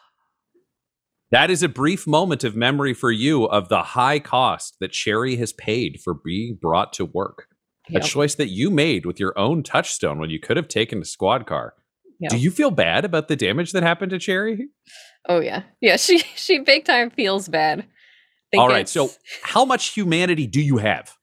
that 1.31 1.51
is 1.51 1.63
a 1.63 1.69
brief 1.69 2.07
moment 2.07 2.45
of 2.45 2.57
memory 2.57 2.95
for 2.95 3.11
you 3.11 3.45
of 3.45 3.69
the 3.69 3.83
high 3.83 4.19
cost 4.19 4.77
that 4.81 4.95
Sherry 4.95 5.37
has 5.37 5.53
paid 5.53 6.01
for 6.03 6.15
being 6.15 6.59
brought 6.61 6.93
to 6.95 7.05
work. 7.05 7.49
Yep. 7.91 8.03
A 8.03 8.07
choice 8.07 8.35
that 8.35 8.49
you 8.49 8.71
made 8.71 9.07
with 9.07 9.19
your 9.19 9.39
own 9.39 9.63
touchstone 9.63 10.19
when 10.19 10.31
you 10.31 10.39
could 10.39 10.57
have 10.57 10.69
taken 10.69 11.01
a 11.01 11.05
squad 11.05 11.47
car. 11.47 11.75
Yep. 12.21 12.33
Do 12.33 12.39
you 12.39 12.51
feel 12.51 12.71
bad 12.71 13.05
about 13.05 13.29
the 13.29 13.37
damage 13.37 13.73
that 13.73 13.83
happened 13.83 14.11
to 14.11 14.19
Cherry? 14.19 14.69
Oh 15.29 15.41
yeah, 15.41 15.63
yeah. 15.81 15.97
She 15.97 16.19
she 16.35 16.59
big 16.59 16.85
time 16.85 17.11
feels 17.11 17.49
bad. 17.49 17.87
All 18.57 18.69
right, 18.69 18.89
so 18.89 19.11
how 19.43 19.67
much 19.67 19.89
humanity 19.89 20.47
do 20.47 20.61
you 20.63 20.79
have? 20.79 21.15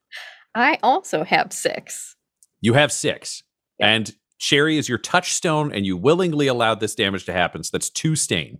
I 0.54 0.78
also 0.84 1.24
have 1.24 1.52
six. 1.52 2.16
You 2.62 2.74
have 2.74 2.92
six. 2.92 3.42
And 3.80 4.16
Cherry 4.38 4.78
is 4.78 4.88
your 4.88 5.00
touchstone, 5.00 5.72
and 5.74 5.86
you 5.86 5.98
willingly 5.98 6.48
allowed 6.48 6.80
this 6.80 6.94
damage 6.94 7.26
to 7.26 7.34
happen. 7.34 7.64
So 7.64 7.72
that's 7.74 7.90
two 7.90 8.16
stain. 8.16 8.60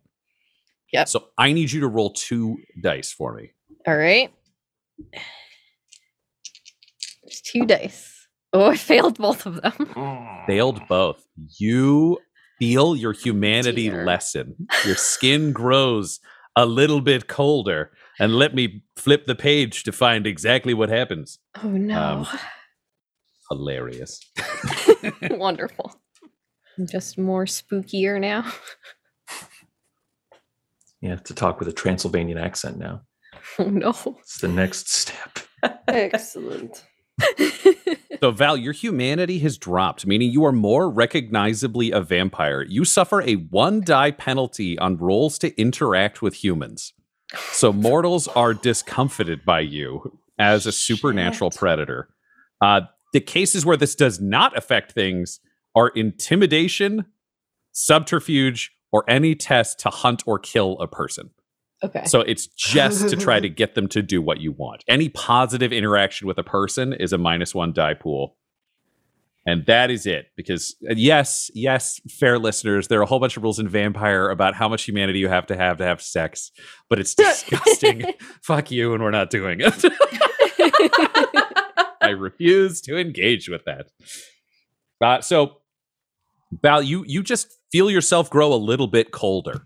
Yep. 0.96 1.08
So 1.10 1.28
I 1.38 1.52
need 1.54 1.72
you 1.72 1.82
to 1.82 1.88
roll 1.88 2.12
two 2.12 2.58
dice 2.82 3.12
for 3.12 3.34
me. 3.36 3.52
All 3.88 3.98
right. 3.98 4.32
There's 7.24 7.42
two 7.42 7.66
dice. 7.66 8.28
Oh, 8.54 8.66
I 8.72 8.78
failed 8.78 9.18
both 9.18 9.46
of 9.46 9.62
them. 9.62 9.90
Failed 10.48 10.82
both. 10.88 11.26
You 11.60 12.20
feel 12.60 12.96
your 12.96 13.14
humanity 13.14 13.90
Dear. 13.90 14.06
lessen. 14.06 14.56
Your 14.86 14.96
skin 14.96 15.52
grows 15.52 16.20
a 16.56 16.66
little 16.66 17.02
bit 17.02 17.28
colder. 17.28 17.92
And 18.20 18.36
let 18.36 18.56
me 18.56 18.84
flip 18.96 19.26
the 19.26 19.36
page 19.36 19.84
to 19.84 19.92
find 19.92 20.26
exactly 20.26 20.74
what 20.74 20.88
happens. 20.90 21.40
Oh 21.62 21.68
no. 21.70 22.00
Um, 22.00 22.28
hilarious. 23.50 24.22
Wonderful. 25.32 26.00
I'm 26.78 26.88
just 26.88 27.18
more 27.18 27.46
spookier 27.46 28.20
now. 28.22 28.50
You 31.02 31.10
have 31.10 31.24
to 31.26 31.34
talk 31.34 31.60
with 31.60 31.68
a 31.68 31.74
Transylvanian 31.74 32.38
accent 32.38 32.78
now. 32.78 33.02
Oh 33.60 33.66
no. 33.70 33.94
It's 34.22 34.40
the 34.40 34.48
next 34.48 34.90
step. 34.90 35.40
Excellent. 35.88 36.84
So, 38.22 38.32
Val, 38.32 38.58
your 38.58 38.74
humanity 38.74 39.40
has 39.40 39.58
dropped, 39.58 40.08
meaning 40.08 40.32
you 40.32 40.46
are 40.46 40.52
more 40.52 40.90
recognizably 40.90 41.92
a 41.92 42.02
vampire. 42.02 42.64
You 42.64 42.86
suffer 42.86 43.22
a 43.22 43.34
one 43.34 43.82
die 43.82 44.12
penalty 44.12 44.80
on 44.80 44.98
rolls 44.98 45.38
to 45.40 45.56
interact 45.62 46.22
with 46.22 46.34
humans. 46.44 46.94
So, 47.52 47.74
mortals 47.74 48.28
are 48.30 48.54
discomfited 48.54 49.46
by 49.46 49.60
you 49.60 50.18
as 50.40 50.66
a 50.66 50.72
supernatural 50.72 51.52
predator. 51.52 52.10
Uh, 52.62 52.82
the 53.14 53.20
cases 53.20 53.66
where 53.66 53.78
this 53.78 53.96
does 53.96 54.20
not 54.20 54.58
affect 54.58 54.94
things 54.94 55.40
are 55.76 55.90
intimidation, 55.90 57.06
subterfuge, 57.74 58.72
or 58.92 59.04
any 59.10 59.36
test 59.36 59.80
to 59.80 59.90
hunt 59.90 60.24
or 60.26 60.40
kill 60.40 60.80
a 60.80 60.88
person. 60.88 61.32
Okay. 61.84 62.06
So 62.06 62.22
it's 62.22 62.48
just 62.48 63.10
to 63.10 63.16
try 63.16 63.40
to 63.40 63.50
get 63.62 63.76
them 63.76 63.88
to 63.90 64.02
do 64.02 64.22
what 64.22 64.40
you 64.40 64.52
want. 64.52 64.84
Any 64.88 65.10
positive 65.10 65.74
interaction 65.74 66.28
with 66.28 66.38
a 66.38 66.44
person 66.44 66.94
is 66.94 67.14
a 67.14 67.18
minus 67.18 67.54
one 67.54 67.74
die 67.74 67.94
pool. 67.94 68.38
And 69.48 69.64
that 69.68 69.92
is 69.92 70.08
it. 70.08 70.28
Because, 70.36 70.76
uh, 70.90 70.96
yes, 70.96 71.52
yes, 71.54 72.02
fair 72.10 72.40
listeners, 72.40 72.88
there 72.88 73.00
are 73.00 73.04
a 73.04 73.06
whole 73.06 73.20
bunch 73.20 73.38
of 73.38 73.44
rules 73.44 73.60
in 73.60 73.68
Vampire 73.68 74.30
about 74.30 74.56
how 74.56 74.68
much 74.68 74.84
humanity 74.84 75.20
you 75.20 75.30
have 75.30 75.46
to 75.48 75.56
have 75.56 75.78
to 75.78 75.84
have 75.84 76.02
sex, 76.02 76.52
but 76.90 76.98
it's 76.98 77.14
disgusting. 77.16 78.06
Fuck 78.42 78.72
you, 78.72 78.94
and 78.94 79.04
we're 79.04 79.12
not 79.12 79.30
doing 79.30 79.60
it. 79.62 79.86
I 82.02 82.10
refuse 82.10 82.82
to 82.82 82.98
engage 82.98 83.48
with 83.48 83.66
that. 83.66 83.92
Uh, 85.00 85.22
so, 85.22 85.58
Val, 86.62 86.82
you, 86.82 87.04
you 87.08 87.24
just 87.24 87.48
feel 87.72 87.90
yourself 87.90 88.30
grow 88.30 88.54
a 88.54 88.56
little 88.56 88.88
bit 88.88 89.12
colder. 89.12 89.66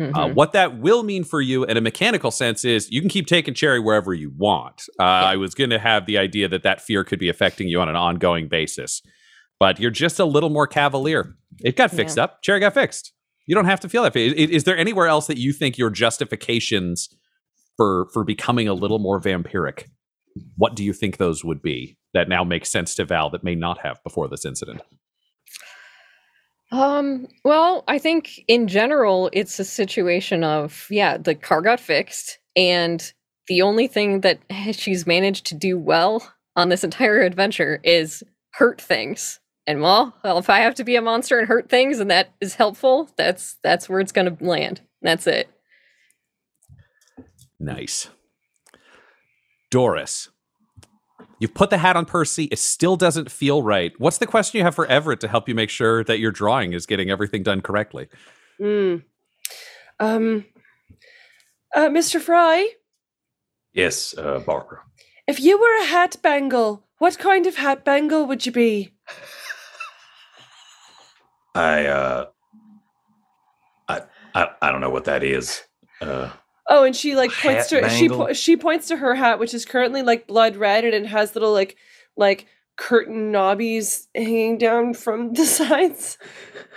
Uh, 0.00 0.28
Mhm. 0.28 0.34
what 0.34 0.52
that 0.54 0.78
will 0.78 1.02
mean 1.02 1.24
for 1.24 1.42
you 1.42 1.62
in 1.64 1.76
a 1.76 1.80
mechanical 1.82 2.30
sense 2.30 2.64
is 2.64 2.90
you 2.90 3.02
can 3.02 3.10
keep 3.10 3.26
taking 3.26 3.52
cherry 3.52 3.78
wherever 3.78 4.14
you 4.14 4.32
want. 4.34 4.80
Uh, 4.98 5.02
I 5.02 5.36
was 5.36 5.54
going 5.54 5.68
to 5.70 5.78
have 5.78 6.06
the 6.06 6.16
idea 6.16 6.48
that 6.48 6.62
that 6.62 6.80
fear 6.80 7.04
could 7.04 7.18
be 7.18 7.28
affecting 7.28 7.68
you 7.68 7.82
on 7.82 7.88
an 7.90 7.96
ongoing 7.96 8.48
basis, 8.48 9.02
but 9.58 9.78
you're 9.78 9.90
just 9.90 10.18
a 10.18 10.24
little 10.24 10.48
more 10.48 10.66
cavalier. 10.66 11.36
It 11.62 11.76
got 11.76 11.90
fixed 11.90 12.16
Yeah. 12.16 12.24
up. 12.24 12.42
Cherry 12.42 12.60
got 12.60 12.72
fixed. 12.72 13.12
You 13.46 13.54
don't 13.54 13.66
have 13.66 13.80
to 13.80 13.90
feel 13.90 14.02
that. 14.04 14.16
Is, 14.16 14.32
is 14.32 14.64
there 14.64 14.78
anywhere 14.78 15.06
else 15.06 15.26
that 15.26 15.36
you 15.36 15.52
think 15.52 15.76
your 15.76 15.90
justifications 15.90 17.10
for 17.76 18.08
for 18.14 18.24
becoming 18.24 18.68
a 18.68 18.74
little 18.74 19.00
more 19.00 19.20
vampiric? 19.20 19.84
What 20.56 20.74
do 20.76 20.82
you 20.82 20.94
think 20.94 21.18
those 21.18 21.44
would 21.44 21.60
be 21.60 21.98
that 22.14 22.26
now 22.26 22.42
make 22.42 22.64
sense 22.64 22.94
to 22.94 23.04
Val 23.04 23.28
that 23.30 23.44
may 23.44 23.54
not 23.54 23.80
have 23.80 24.02
before 24.02 24.28
this 24.28 24.46
incident? 24.46 24.80
Um, 26.72 27.26
well, 27.44 27.84
I 27.88 27.98
think 27.98 28.44
in 28.46 28.68
general, 28.68 29.28
it's 29.32 29.58
a 29.58 29.64
situation 29.64 30.44
of, 30.44 30.86
yeah, 30.90 31.18
the 31.18 31.34
car 31.34 31.62
got 31.62 31.80
fixed, 31.80 32.38
and 32.54 33.12
the 33.48 33.62
only 33.62 33.88
thing 33.88 34.20
that 34.20 34.38
she's 34.72 35.06
managed 35.06 35.46
to 35.46 35.54
do 35.54 35.78
well 35.78 36.32
on 36.56 36.68
this 36.68 36.84
entire 36.84 37.20
adventure 37.20 37.80
is 37.82 38.22
hurt 38.52 38.80
things. 38.80 39.40
And 39.66 39.80
well, 39.80 40.14
well, 40.24 40.38
if 40.38 40.50
I 40.50 40.60
have 40.60 40.74
to 40.76 40.84
be 40.84 40.96
a 40.96 41.02
monster 41.02 41.38
and 41.38 41.46
hurt 41.46 41.68
things 41.68 42.00
and 42.00 42.10
that 42.10 42.32
is 42.40 42.54
helpful, 42.54 43.10
that's 43.16 43.56
that's 43.62 43.88
where 43.88 44.00
it's 44.00 44.10
gonna 44.10 44.36
land. 44.40 44.80
That's 45.02 45.26
it. 45.26 45.48
Nice. 47.60 48.08
Doris, 49.70 50.30
you've 51.40 51.54
put 51.54 51.70
the 51.70 51.78
hat 51.78 51.96
on 51.96 52.04
Percy. 52.06 52.44
It 52.44 52.58
still 52.60 52.96
doesn't 52.96 53.30
feel 53.30 53.62
right. 53.62 53.92
What's 53.98 54.18
the 54.18 54.26
question 54.26 54.58
you 54.58 54.64
have 54.64 54.74
for 54.76 54.86
Everett 54.86 55.18
to 55.20 55.28
help 55.28 55.48
you 55.48 55.54
make 55.56 55.70
sure 55.70 56.04
that 56.04 56.20
your 56.20 56.30
drawing 56.30 56.72
is 56.72 56.86
getting 56.86 57.10
everything 57.10 57.42
done 57.42 57.60
correctly? 57.60 58.06
Mm. 58.60 59.02
Um, 59.98 60.44
uh, 61.74 61.88
Mr. 61.88 62.20
Fry, 62.20 62.68
Yes, 63.72 64.14
uh, 64.16 64.38
Barbara. 64.40 64.80
if 65.26 65.40
you 65.40 65.58
were 65.60 65.82
a 65.82 65.86
hat 65.86 66.16
bangle, 66.22 66.84
what 66.98 67.18
kind 67.18 67.46
of 67.46 67.56
hat 67.56 67.84
bangle 67.84 68.26
would 68.26 68.44
you 68.46 68.52
be? 68.52 68.92
I 71.54 71.86
uh 71.86 72.26
I 73.88 74.02
I, 74.34 74.48
I 74.62 74.70
don't 74.72 74.80
know 74.80 74.90
what 74.90 75.04
that 75.06 75.22
is. 75.24 75.62
Uh 76.00 76.30
Oh, 76.70 76.84
and 76.84 76.94
she 76.94 77.16
like 77.16 77.32
points 77.32 77.70
Hat 77.70 77.82
to 77.82 77.88
she 77.90 78.08
po- 78.08 78.32
she 78.32 78.56
points 78.56 78.88
to 78.88 78.96
her 78.96 79.14
hat, 79.14 79.38
which 79.38 79.52
is 79.52 79.64
currently 79.64 80.02
like 80.02 80.26
blood 80.26 80.56
red, 80.56 80.84
and 80.84 80.94
it 80.94 81.06
has 81.06 81.34
little 81.34 81.52
like 81.52 81.76
like 82.16 82.46
curtain 82.76 83.32
knobbies 83.32 84.06
hanging 84.14 84.56
down 84.56 84.94
from 84.94 85.32
the 85.34 85.44
sides, 85.44 86.16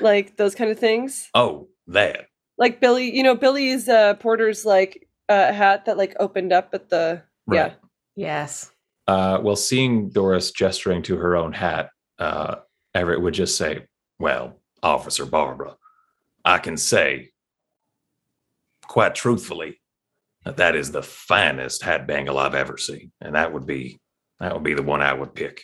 like 0.01 0.35
those 0.37 0.55
kind 0.55 0.71
of 0.71 0.79
things. 0.79 1.29
oh, 1.35 1.67
that. 1.87 2.27
Like 2.57 2.79
Billy, 2.79 3.15
you 3.15 3.23
know, 3.23 3.35
Billy's 3.35 3.87
uh, 3.87 4.15
Porter's 4.15 4.65
like 4.65 5.07
uh, 5.29 5.53
hat 5.53 5.85
that 5.85 5.97
like 5.97 6.15
opened 6.19 6.51
up 6.51 6.73
at 6.73 6.89
the 6.89 7.23
Right. 7.45 7.75
Yes. 8.15 8.71
Uh, 9.07 9.39
well, 9.41 9.55
seeing 9.55 10.09
Doris 10.09 10.51
gesturing 10.51 11.01
to 11.03 11.17
her 11.17 11.35
own 11.35 11.51
hat, 11.51 11.89
uh, 12.19 12.55
Everett 12.93 13.21
would 13.21 13.33
just 13.33 13.57
say, 13.57 13.85
Well, 14.19 14.61
Officer 14.81 15.25
Barbara, 15.25 15.75
I 16.45 16.57
can 16.59 16.77
say 16.77 17.31
quite 18.87 19.15
truthfully 19.15 19.79
that 20.45 20.75
is 20.75 20.91
the 20.91 21.03
finest 21.03 21.83
hat 21.83 22.05
bangle 22.05 22.37
I've 22.37 22.55
ever 22.55 22.77
seen. 22.77 23.11
And 23.21 23.35
that 23.35 23.53
would 23.53 23.65
be 23.65 23.99
that 24.39 24.53
would 24.53 24.63
be 24.63 24.73
the 24.73 24.83
one 24.83 25.01
I 25.01 25.13
would 25.13 25.33
pick. 25.33 25.63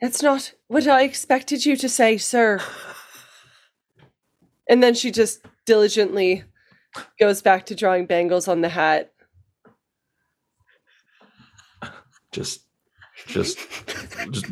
That's 0.00 0.22
not 0.22 0.52
what 0.68 0.86
I 0.86 1.02
expected 1.02 1.64
you 1.64 1.76
to 1.76 1.88
say, 1.88 2.18
sir. 2.18 2.60
And 4.66 4.82
then 4.82 4.94
she 4.94 5.10
just 5.10 5.44
diligently 5.66 6.42
goes 7.18 7.42
back 7.42 7.66
to 7.66 7.74
drawing 7.74 8.06
bangles 8.06 8.48
on 8.48 8.60
the 8.60 8.68
hat. 8.68 9.12
Just 12.32 12.64
just 13.26 13.58
just 14.32 14.46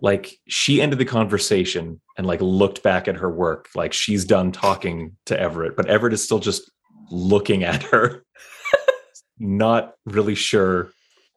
like 0.00 0.38
she 0.48 0.82
ended 0.82 0.98
the 0.98 1.04
conversation 1.04 2.00
and 2.18 2.26
like 2.26 2.40
looked 2.40 2.82
back 2.82 3.06
at 3.06 3.16
her 3.16 3.30
work 3.30 3.68
like 3.74 3.92
she's 3.92 4.24
done 4.24 4.50
talking 4.50 5.16
to 5.26 5.38
Everett, 5.38 5.76
but 5.76 5.86
Everett 5.86 6.12
is 6.12 6.24
still 6.24 6.40
just 6.40 6.70
looking 7.14 7.64
at 7.64 7.82
her, 7.84 8.24
not 9.38 9.94
really 10.04 10.34
sure 10.34 10.90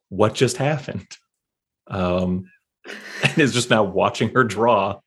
what 0.10 0.34
just 0.34 0.58
happened. 0.58 1.08
Um, 1.88 2.50
and 3.24 3.38
is 3.38 3.54
just 3.54 3.70
now 3.70 3.84
watching 3.84 4.34
her 4.34 4.44
draw. 4.44 5.00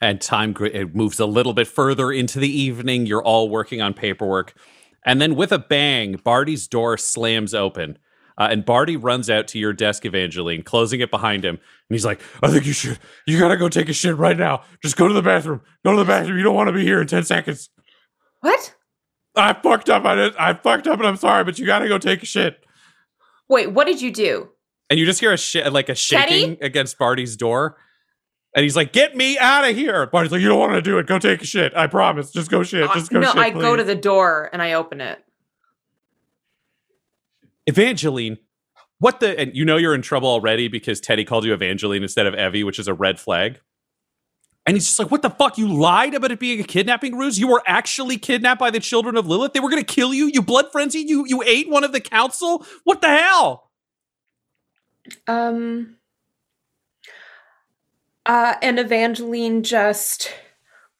and 0.00 0.20
time 0.20 0.54
it 0.60 0.94
moves 0.94 1.18
a 1.20 1.26
little 1.26 1.52
bit 1.52 1.66
further 1.68 2.12
into 2.12 2.38
the 2.38 2.48
evening. 2.48 3.06
You're 3.06 3.24
all 3.24 3.48
working 3.48 3.80
on 3.82 3.94
paperwork, 3.94 4.54
and 5.04 5.20
then 5.20 5.34
with 5.36 5.52
a 5.52 5.58
bang, 5.58 6.20
Barty's 6.22 6.66
door 6.68 6.96
slams 6.96 7.54
open, 7.54 7.98
uh, 8.40 8.48
and 8.50 8.64
Barty 8.64 8.96
runs 8.96 9.28
out 9.28 9.46
to 9.48 9.58
your 9.58 9.74
desk, 9.74 10.06
Evangeline, 10.06 10.62
closing 10.62 11.00
it 11.00 11.10
behind 11.10 11.44
him. 11.44 11.56
And 11.56 11.94
he's 11.94 12.06
like, 12.06 12.20
"I 12.42 12.48
think 12.50 12.64
you 12.64 12.72
should. 12.72 12.98
You 13.26 13.38
gotta 13.38 13.58
go 13.58 13.68
take 13.68 13.88
a 13.90 13.92
shit 13.92 14.16
right 14.16 14.36
now. 14.36 14.62
Just 14.82 14.96
go 14.96 15.06
to 15.06 15.12
the 15.14 15.22
bathroom. 15.22 15.60
Go 15.84 15.92
to 15.92 15.98
the 15.98 16.04
bathroom. 16.06 16.38
You 16.38 16.42
don't 16.44 16.54
want 16.54 16.68
to 16.68 16.72
be 16.72 16.82
here 16.82 17.00
in 17.02 17.06
ten 17.06 17.22
seconds. 17.22 17.68
What? 18.40 18.74
I 19.36 19.52
fucked 19.52 19.90
up. 19.90 20.04
I 20.06 20.14
did. 20.14 20.36
I 20.36 20.54
fucked 20.54 20.86
up, 20.86 20.98
and 20.98 21.06
I'm 21.06 21.16
sorry, 21.16 21.44
but 21.44 21.58
you 21.58 21.66
gotta 21.66 21.86
go 21.86 21.98
take 21.98 22.22
a 22.22 22.26
shit." 22.26 22.64
Wait, 23.48 23.70
what 23.72 23.86
did 23.86 24.00
you 24.00 24.10
do? 24.10 24.48
And 24.88 24.98
you 24.98 25.04
just 25.04 25.20
hear 25.20 25.32
a 25.32 25.36
sh- 25.36 25.56
like 25.70 25.88
a 25.88 25.94
shaking 25.94 26.56
against 26.62 26.98
Barty's 26.98 27.36
door. 27.36 27.76
And 28.56 28.64
he's 28.64 28.74
like, 28.74 28.92
"Get 28.92 29.14
me 29.14 29.38
out 29.38 29.68
of 29.68 29.76
here!" 29.76 30.06
Barty's 30.06 30.32
like, 30.32 30.40
"You 30.40 30.48
don't 30.48 30.58
want 30.58 30.72
to 30.72 30.82
do 30.82 30.98
it. 30.98 31.06
Go 31.06 31.18
take 31.18 31.42
a 31.42 31.46
shit. 31.46 31.72
I 31.76 31.86
promise. 31.86 32.30
Just 32.32 32.50
go 32.50 32.62
shit. 32.62 32.90
Just 32.94 33.10
go 33.10 33.18
Uh, 33.18 33.22
no, 33.22 33.28
shit." 33.32 33.38
I 33.38 33.50
go 33.50 33.76
to 33.76 33.84
the 33.84 33.94
door 33.94 34.48
and 34.52 34.62
I 34.62 34.72
open 34.72 35.00
it. 35.00 35.22
Evangeline, 37.66 38.38
what 38.98 39.20
the? 39.20 39.38
And 39.38 39.54
you 39.54 39.64
know 39.64 39.76
you're 39.76 39.94
in 39.94 40.02
trouble 40.02 40.28
already 40.28 40.68
because 40.68 41.00
Teddy 41.00 41.24
called 41.24 41.44
you 41.44 41.54
Evangeline 41.54 42.02
instead 42.02 42.26
of 42.26 42.34
Evie, 42.34 42.64
which 42.64 42.78
is 42.78 42.88
a 42.88 42.94
red 42.94 43.18
flag. 43.18 43.60
And 44.66 44.76
he's 44.76 44.86
just 44.86 44.98
like, 44.98 45.10
"What 45.10 45.22
the 45.22 45.30
fuck? 45.30 45.56
You 45.56 45.68
lied 45.68 46.14
about 46.14 46.32
it 46.32 46.38
being 46.38 46.60
a 46.60 46.64
kidnapping 46.64 47.16
ruse. 47.16 47.38
You 47.38 47.48
were 47.48 47.62
actually 47.66 48.18
kidnapped 48.18 48.60
by 48.60 48.70
the 48.70 48.80
children 48.80 49.16
of 49.16 49.26
Lilith. 49.26 49.52
They 49.52 49.60
were 49.60 49.70
going 49.70 49.82
to 49.82 49.94
kill 49.94 50.12
you. 50.12 50.26
You 50.26 50.42
blood 50.42 50.66
frenzied. 50.70 51.08
You 51.08 51.24
you 51.26 51.42
ate 51.46 51.68
one 51.70 51.82
of 51.84 51.92
the 51.92 52.00
council. 52.00 52.64
What 52.84 53.00
the 53.00 53.08
hell?" 53.08 53.70
Um. 55.26 55.96
Uh, 58.26 58.54
and 58.60 58.78
Evangeline 58.78 59.62
just 59.62 60.30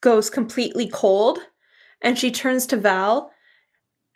goes 0.01 0.31
completely 0.31 0.89
cold, 0.89 1.39
and 2.01 2.19
she 2.19 2.31
turns 2.31 2.67
to 2.67 2.77
Val, 2.77 3.31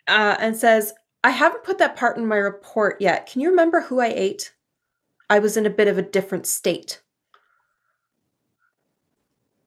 uh, 0.07 0.35
and 0.39 0.57
says, 0.57 0.91
"I 1.25 1.31
haven't 1.31 1.63
put 1.63 1.79
that 1.79 1.95
part 1.95 2.17
in 2.17 2.27
my 2.27 2.37
report 2.37 3.01
yet. 3.01 3.25
Can 3.25 3.41
you 3.41 3.49
remember 3.49 3.81
who 3.81 3.99
I 3.99 4.13
ate? 4.15 4.53
I 5.27 5.39
was 5.39 5.57
in 5.57 5.65
a 5.65 5.71
bit 5.71 5.87
of 5.87 5.97
a 5.97 6.03
different 6.03 6.45
state." 6.45 7.01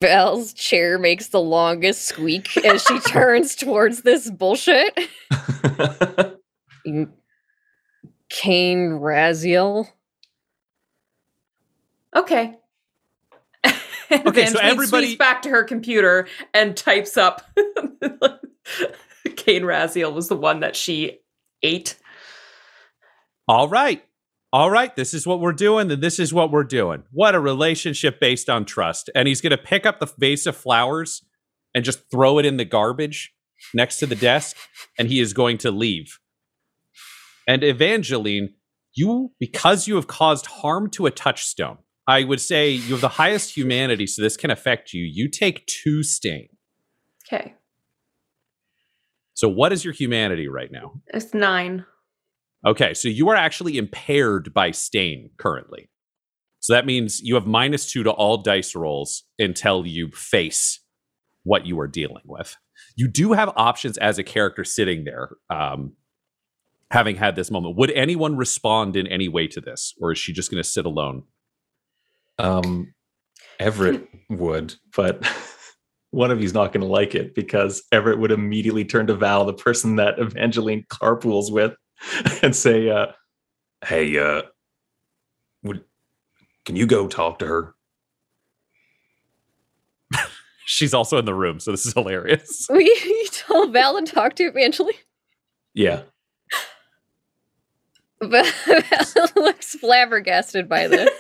Belle's 0.01 0.53
chair 0.53 0.97
makes 1.01 1.27
the 1.27 1.41
longest 1.41 2.05
squeak 2.05 2.57
as 2.65 2.85
she 2.85 3.01
turns 3.09 3.57
towards 3.57 4.03
this 4.03 4.31
bullshit. 4.31 4.97
Kane 8.29 8.91
Raziel. 8.91 9.89
Okay. 12.15 12.57
Okay, 14.11 14.47
so 14.47 14.59
everybody- 14.61 15.17
back 15.17 15.43
to 15.43 15.51
her 15.51 15.65
computer 15.65 16.29
and 16.55 16.75
types 16.75 17.19
up. 17.19 17.43
Kane 19.37 19.65
Raziel 19.65 20.15
was 20.15 20.29
the 20.29 20.37
one 20.37 20.61
that 20.61 20.75
she 20.75 21.19
ate. 21.63 21.97
All 23.47 23.69
right. 23.69 24.05
All 24.51 24.71
right, 24.71 24.97
this 24.97 25.13
is 25.13 25.27
what 25.27 25.41
we're 25.41 25.53
doing, 25.53 25.91
and 25.91 26.03
this 26.03 26.19
is 26.19 26.33
what 26.33 26.51
we're 26.51 26.65
doing. 26.65 27.03
What 27.13 27.35
a 27.35 27.41
relationship 27.41 28.19
based 28.19 28.49
on 28.49 28.65
trust. 28.65 29.11
And 29.15 29.29
he's 29.29 29.43
going 29.43 29.51
to 29.51 29.59
pick 29.59 29.85
up 29.85 30.01
the 30.01 30.11
vase 30.19 30.47
of 30.47 30.57
flowers 30.57 31.23
and 31.75 31.85
just 31.85 32.11
throw 32.11 32.39
it 32.39 32.47
in 32.47 32.57
the 32.57 32.65
garbage 32.65 33.35
next 33.75 33.99
to 33.99 34.07
the 34.07 34.15
desk, 34.15 34.57
and 34.99 35.09
he 35.09 35.21
is 35.21 35.35
going 35.35 35.59
to 35.59 35.71
leave. 35.71 36.19
And 37.47 37.63
Evangeline, 37.63 38.55
you, 38.95 39.33
because 39.39 39.87
you 39.87 39.97
have 39.97 40.07
caused 40.07 40.47
harm 40.47 40.89
to 40.91 41.05
a 41.05 41.11
touchstone, 41.11 41.79
I 42.07 42.25
would 42.25 42.41
say 42.41 42.71
you 42.71 42.93
have 42.93 43.03
the 43.03 43.09
highest 43.09 43.55
humanity, 43.55 44.07
so 44.07 44.23
this 44.23 44.39
can 44.39 44.51
affect 44.51 44.95
you. 44.95 45.05
You 45.05 45.29
take 45.29 45.67
two 45.67 46.03
stain. 46.03 46.49
Okay. 47.27 47.55
So, 49.39 49.49
what 49.49 49.73
is 49.73 49.85
your 49.85 49.95
humanity 49.95 50.49
right 50.49 50.73
now? 50.73 50.95
It's 51.07 51.33
nine. 51.33 51.87
Okay, 52.67 52.93
so 52.93 53.07
you 53.07 53.29
are 53.29 53.37
actually 53.37 53.79
impaired 53.79 54.53
by 54.53 54.73
stain 54.73 55.31
currently. 55.39 55.91
So 56.59 56.73
that 56.73 56.85
means 56.85 57.21
you 57.21 57.37
have 57.37 57.47
minus 57.47 57.89
two 57.89 58.03
to 58.03 58.11
all 58.11 58.39
dice 58.39 58.75
rolls 58.75 59.23
until 59.39 59.87
you 59.87 60.11
face 60.11 60.81
what 61.45 61.67
you 61.67 61.79
are 61.79 61.87
dealing 61.87 62.25
with. 62.25 62.57
You 62.97 63.07
do 63.07 63.33
have 63.33 63.53
options 63.55 63.97
as 63.99 64.19
a 64.19 64.25
character 64.25 64.65
sitting 64.65 65.05
there, 65.05 65.29
um, 65.51 65.93
having 66.91 67.15
had 67.15 67.37
this 67.37 67.49
moment. 67.49 67.77
Would 67.77 67.93
anyone 67.93 68.37
respond 68.37 68.97
in 68.97 69.07
any 69.07 69.29
way 69.29 69.47
to 69.47 69.61
this, 69.61 69.95
or 70.01 70.11
is 70.11 70.19
she 70.19 70.33
just 70.33 70.51
going 70.51 70.61
to 70.61 70.69
sit 70.69 70.85
alone? 70.85 71.23
Um, 72.41 72.93
Everett 73.61 74.09
would, 74.31 74.75
but 74.97 75.25
one 76.11 76.31
of 76.31 76.41
you's 76.41 76.55
not 76.55 76.73
going 76.73 76.81
to 76.81 76.87
like 76.87 77.15
it 77.15 77.35
because 77.35 77.83
Everett 77.93 78.19
would 78.19 78.33
immediately 78.33 78.85
turn 78.85 79.07
to 79.09 79.15
Val, 79.15 79.45
the 79.45 79.53
person 79.53 79.97
that 79.97 80.19
Evangeline 80.19 80.85
carpools 80.89 81.53
with, 81.53 81.75
and 82.43 82.55
say, 82.55 82.89
uh, 82.89 83.09
"Hey, 83.85 84.19
uh, 84.19 84.43
would 85.63 85.85
can 86.65 86.77
you 86.77 86.87
go 86.87 87.09
talk 87.09 87.39
to 87.41 87.47
her?" 87.47 87.75
She's 90.67 90.95
also 90.95 91.19
in 91.19 91.25
the 91.25 91.35
room, 91.35 91.61
so 91.61 91.71
this 91.71 91.87
is 91.87 91.93
hilarious. 91.93 92.67
We 92.73 92.85
you 92.85 93.27
tell 93.31 93.69
Val 93.69 93.97
and 93.97 94.07
talk 94.07 94.35
to 94.37 94.45
Evangeline. 94.45 94.95
Yeah, 95.75 96.03
Val 98.23 98.45
looks 99.37 99.75
flabbergasted 99.75 100.69
by 100.69 100.89
this. 100.89 101.11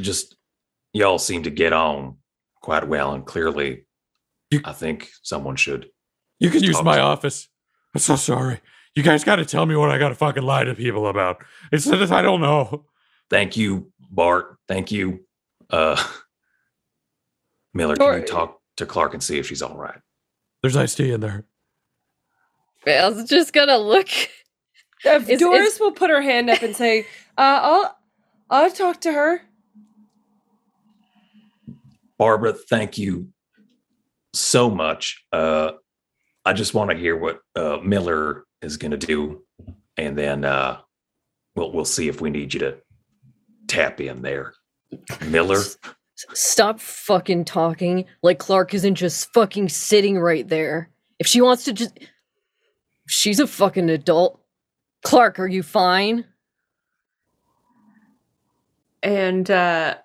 just 0.00 0.36
y'all 0.92 1.18
seem 1.18 1.42
to 1.42 1.50
get 1.50 1.72
on 1.72 2.16
quite 2.62 2.88
well, 2.88 3.12
and 3.12 3.26
clearly, 3.26 3.84
You- 4.50 4.60
I 4.64 4.72
think 4.72 5.10
someone 5.22 5.56
should. 5.56 5.90
You 6.38 6.50
can 6.50 6.62
use 6.62 6.82
my 6.82 6.98
office. 6.98 7.48
I'm 7.94 8.00
so 8.00 8.16
sorry. 8.16 8.60
You 8.94 9.02
guys 9.02 9.22
got 9.24 9.36
to 9.36 9.44
tell 9.44 9.64
me 9.66 9.76
what 9.76 9.90
I 9.90 9.98
got 9.98 10.08
to 10.08 10.14
fucking 10.14 10.42
lie 10.42 10.64
to 10.64 10.74
people 10.74 11.06
about. 11.06 11.42
It's 11.70 11.84
that 11.86 12.10
I 12.10 12.22
don't 12.22 12.40
know. 12.40 12.86
Thank 13.30 13.56
you, 13.56 13.92
Bart. 14.10 14.56
Thank 14.68 14.90
you, 14.92 15.24
uh, 15.70 16.02
Miller. 17.74 17.96
Or- 18.00 18.12
Can 18.12 18.20
you 18.22 18.26
talk 18.26 18.60
to 18.76 18.86
Clark 18.86 19.14
and 19.14 19.22
see 19.22 19.38
if 19.38 19.46
she's 19.46 19.62
all 19.62 19.76
right? 19.76 19.98
There's 20.62 20.76
iced 20.76 20.96
tea 20.96 21.12
in 21.12 21.20
there. 21.20 21.44
Val's 22.84 23.28
just 23.28 23.52
gonna 23.52 23.78
look. 23.78 24.08
Is- 25.04 25.40
Doris 25.40 25.80
will 25.80 25.92
put 25.92 26.10
her 26.10 26.22
hand 26.22 26.50
up 26.50 26.62
and 26.62 26.76
say, 26.76 27.00
uh, 27.38 27.60
"I'll, 27.62 27.98
I'll 28.50 28.70
talk 28.70 29.00
to 29.02 29.12
her." 29.12 29.42
Barbara, 32.22 32.52
thank 32.52 32.98
you 32.98 33.32
so 34.32 34.70
much. 34.70 35.24
Uh, 35.32 35.72
I 36.44 36.52
just 36.52 36.72
want 36.72 36.92
to 36.92 36.96
hear 36.96 37.16
what 37.16 37.40
uh, 37.56 37.78
Miller 37.82 38.44
is 38.62 38.76
going 38.76 38.92
to 38.92 38.96
do, 38.96 39.42
and 39.96 40.16
then 40.16 40.44
uh, 40.44 40.78
we'll 41.56 41.72
we'll 41.72 41.84
see 41.84 42.06
if 42.06 42.20
we 42.20 42.30
need 42.30 42.54
you 42.54 42.60
to 42.60 42.76
tap 43.66 44.00
in 44.00 44.22
there. 44.22 44.54
Miller, 45.26 45.62
Stop 46.32 46.78
fucking 46.78 47.44
talking 47.44 48.04
like 48.22 48.38
Clark 48.38 48.72
isn't 48.72 48.94
just 48.94 49.32
fucking 49.34 49.68
sitting 49.68 50.16
right 50.16 50.46
there. 50.46 50.90
If 51.18 51.26
she 51.26 51.40
wants 51.40 51.64
to 51.64 51.72
just. 51.72 51.98
She's 53.08 53.40
a 53.40 53.48
fucking 53.48 53.90
adult. 53.90 54.40
Clark, 55.02 55.40
are 55.40 55.48
you 55.48 55.64
fine? 55.64 56.24
And 59.02 59.50
uh 59.50 59.96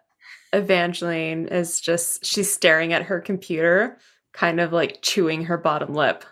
Evangeline 0.58 1.48
is 1.48 1.80
just 1.80 2.26
she's 2.26 2.52
staring 2.52 2.92
at 2.94 3.04
her 3.04 3.22
computer 3.22 3.98
kind 4.34 4.60
of 4.60 4.74
like 4.74 5.02
chewing 5.02 5.46
her 5.46 5.58
bottom 5.58 5.94
lip 5.94 6.26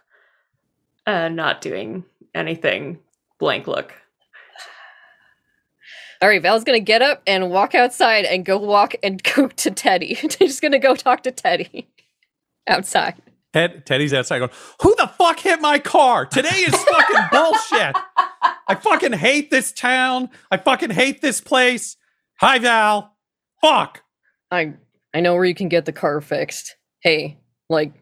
and 1.06 1.36
not 1.36 1.62
doing 1.62 2.04
anything. 2.34 3.00
Blank 3.40 3.68
look. 3.68 3.94
All 6.22 6.30
right, 6.30 6.42
Val's 6.42 6.64
gonna 6.64 6.80
get 6.80 7.02
up 7.02 7.22
and 7.28 7.52
walk 7.52 7.76
outside 7.76 8.26
and 8.26 8.46
go 8.46 8.58
walk 8.58 8.96
and 9.04 9.22
go 9.36 9.48
to 9.48 9.72
Teddy. 9.72 10.16
She's 10.40 10.60
gonna 10.60 10.80
go 10.80 10.96
talk 10.96 11.24
to 11.24 11.32
Teddy 11.32 11.88
outside. 12.68 13.16
Ted, 13.54 13.86
Teddy's 13.86 14.14
outside 14.14 14.40
going, 14.40 14.52
Who 14.82 14.96
the 14.96 15.08
fuck 15.08 15.40
hit 15.40 15.62
my 15.62 15.80
car? 15.80 16.26
Today 16.26 16.50
is 16.50 16.76
fucking 16.76 17.26
bullshit. 17.32 17.96
I 18.68 18.76
fucking 18.76 19.14
hate 19.14 19.52
this 19.52 19.72
town. 19.72 20.30
I 20.52 20.58
fucking 20.58 20.90
hate 20.90 21.22
this 21.22 21.42
place. 21.42 21.96
Hi, 22.40 22.60
Val. 22.60 23.16
Fuck. 23.62 24.02
I 24.56 24.74
I 25.14 25.22
know 25.22 25.34
where 25.36 25.46
you 25.46 25.56
can 25.56 25.70
get 25.70 25.86
the 25.86 25.92
car 25.92 26.20
fixed. 26.22 26.76
Hey, 27.02 27.38
like, 27.70 27.94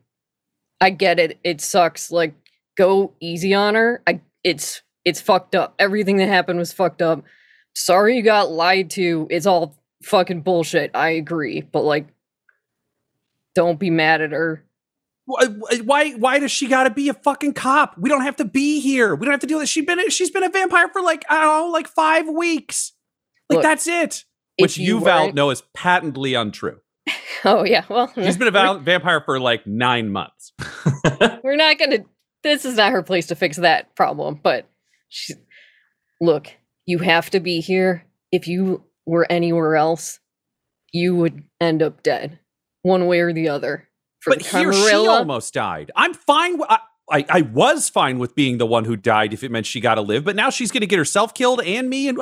I 0.79 0.89
get 0.89 1.19
it. 1.19 1.39
It 1.43 1.61
sucks. 1.61 2.11
Like, 2.11 2.33
go 2.77 3.13
easy 3.19 3.53
on 3.53 3.75
her. 3.75 4.01
I 4.07 4.21
it's 4.43 4.81
it's 5.05 5.21
fucked 5.21 5.55
up. 5.55 5.75
Everything 5.79 6.17
that 6.17 6.27
happened 6.27 6.59
was 6.59 6.73
fucked 6.73 7.01
up. 7.01 7.23
Sorry 7.75 8.15
you 8.15 8.21
got 8.21 8.51
lied 8.51 8.89
to. 8.91 9.27
It's 9.29 9.45
all 9.45 9.75
fucking 10.03 10.41
bullshit. 10.41 10.91
I 10.93 11.09
agree, 11.09 11.61
but 11.61 11.83
like, 11.83 12.07
don't 13.55 13.79
be 13.79 13.89
mad 13.89 14.21
at 14.21 14.31
her. 14.31 14.63
Why, 15.25 15.43
uh, 15.43 15.77
why, 15.83 16.11
why 16.11 16.39
does 16.39 16.51
she 16.51 16.67
got 16.67 16.83
to 16.83 16.89
be 16.89 17.07
a 17.09 17.13
fucking 17.13 17.53
cop? 17.53 17.97
We 17.97 18.09
don't 18.09 18.23
have 18.23 18.35
to 18.37 18.45
be 18.45 18.81
here. 18.81 19.15
We 19.15 19.25
don't 19.25 19.31
have 19.31 19.41
to 19.41 19.47
do 19.47 19.59
this. 19.59 19.69
She's 19.69 19.85
been, 19.85 20.09
she's 20.09 20.31
been 20.31 20.43
a 20.43 20.49
vampire 20.49 20.89
for 20.89 21.01
like, 21.01 21.23
I 21.29 21.41
don't 21.41 21.67
know, 21.67 21.71
like 21.71 21.87
five 21.87 22.27
weeks. 22.27 22.91
Like, 23.49 23.57
Look, 23.57 23.63
that's 23.63 23.87
it. 23.87 24.25
If 24.57 24.63
Which 24.63 24.77
you 24.77 24.99
you, 24.99 25.03
Val, 25.03 25.33
know 25.33 25.49
is 25.49 25.63
patently 25.73 26.33
untrue. 26.33 26.79
Oh 27.45 27.65
yeah, 27.65 27.83
well, 27.89 28.09
She's 28.15 28.37
been 28.37 28.47
a 28.47 28.51
val- 28.51 28.79
vampire 28.79 29.19
for 29.19 29.37
like 29.37 29.67
nine 29.67 30.09
months. 30.09 30.53
we're 31.43 31.57
not 31.57 31.77
gonna 31.77 32.05
this 32.41 32.63
is 32.63 32.77
not 32.77 32.93
her 32.93 33.03
place 33.03 33.27
to 33.27 33.35
fix 33.35 33.57
that 33.57 33.93
problem 33.97 34.39
but 34.41 34.65
she 35.09 35.33
look 36.21 36.47
you 36.85 36.99
have 36.99 37.29
to 37.29 37.41
be 37.41 37.59
here 37.59 38.05
if 38.31 38.47
you 38.47 38.81
were 39.05 39.27
anywhere 39.29 39.75
else 39.75 40.21
you 40.93 41.17
would 41.17 41.43
end 41.59 41.83
up 41.83 42.01
dead 42.01 42.39
one 42.83 43.07
way 43.07 43.19
or 43.19 43.33
the 43.33 43.49
other 43.49 43.89
for 44.23 44.31
but 44.31 44.43
the 44.43 44.57
here 44.57 44.71
she 44.71 44.95
almost 44.95 45.53
died. 45.53 45.91
I'm 45.97 46.13
fine. 46.13 46.61
I 47.11 47.25
I 47.29 47.41
was 47.41 47.89
fine 47.89 48.19
with 48.19 48.35
being 48.35 48.57
the 48.57 48.65
one 48.65 48.85
who 48.85 48.95
died 48.95 49.33
if 49.33 49.43
it 49.43 49.51
meant 49.51 49.65
she 49.65 49.81
got 49.81 49.95
to 49.95 50.01
live, 50.01 50.23
but 50.23 50.37
now 50.37 50.49
she's 50.49 50.71
going 50.71 50.81
to 50.81 50.87
get 50.87 50.97
herself 50.97 51.33
killed 51.33 51.61
and 51.61 51.89
me. 51.89 52.07
And 52.07 52.19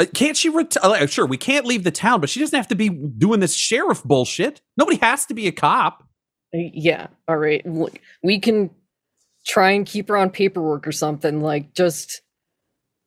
uh, 0.00 0.06
can't 0.12 0.36
she? 0.36 0.48
Ret- 0.48 0.76
uh, 0.82 1.06
sure, 1.06 1.26
we 1.26 1.36
can't 1.36 1.66
leave 1.66 1.84
the 1.84 1.90
town, 1.90 2.20
but 2.20 2.28
she 2.30 2.40
doesn't 2.40 2.56
have 2.56 2.68
to 2.68 2.74
be 2.74 2.88
doing 2.88 3.40
this 3.40 3.54
sheriff 3.54 4.02
bullshit. 4.02 4.60
Nobody 4.76 4.98
has 4.98 5.26
to 5.26 5.34
be 5.34 5.46
a 5.46 5.52
cop. 5.52 6.02
yeah 6.52 7.08
all 7.26 7.36
right 7.36 7.66
look 7.66 7.98
we 8.22 8.38
can 8.38 8.70
try 9.44 9.72
and 9.72 9.86
keep 9.86 10.08
her 10.08 10.16
on 10.16 10.30
paperwork 10.30 10.86
or 10.86 10.92
something 10.92 11.40
like 11.40 11.74
just 11.74 12.22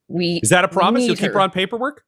we 0.07 0.39
Is 0.41 0.49
that 0.49 0.63
a 0.63 0.67
promise? 0.67 1.03
You'll 1.03 1.15
keep 1.15 1.33
her 1.33 1.41
on 1.41 1.51
paperwork. 1.51 2.03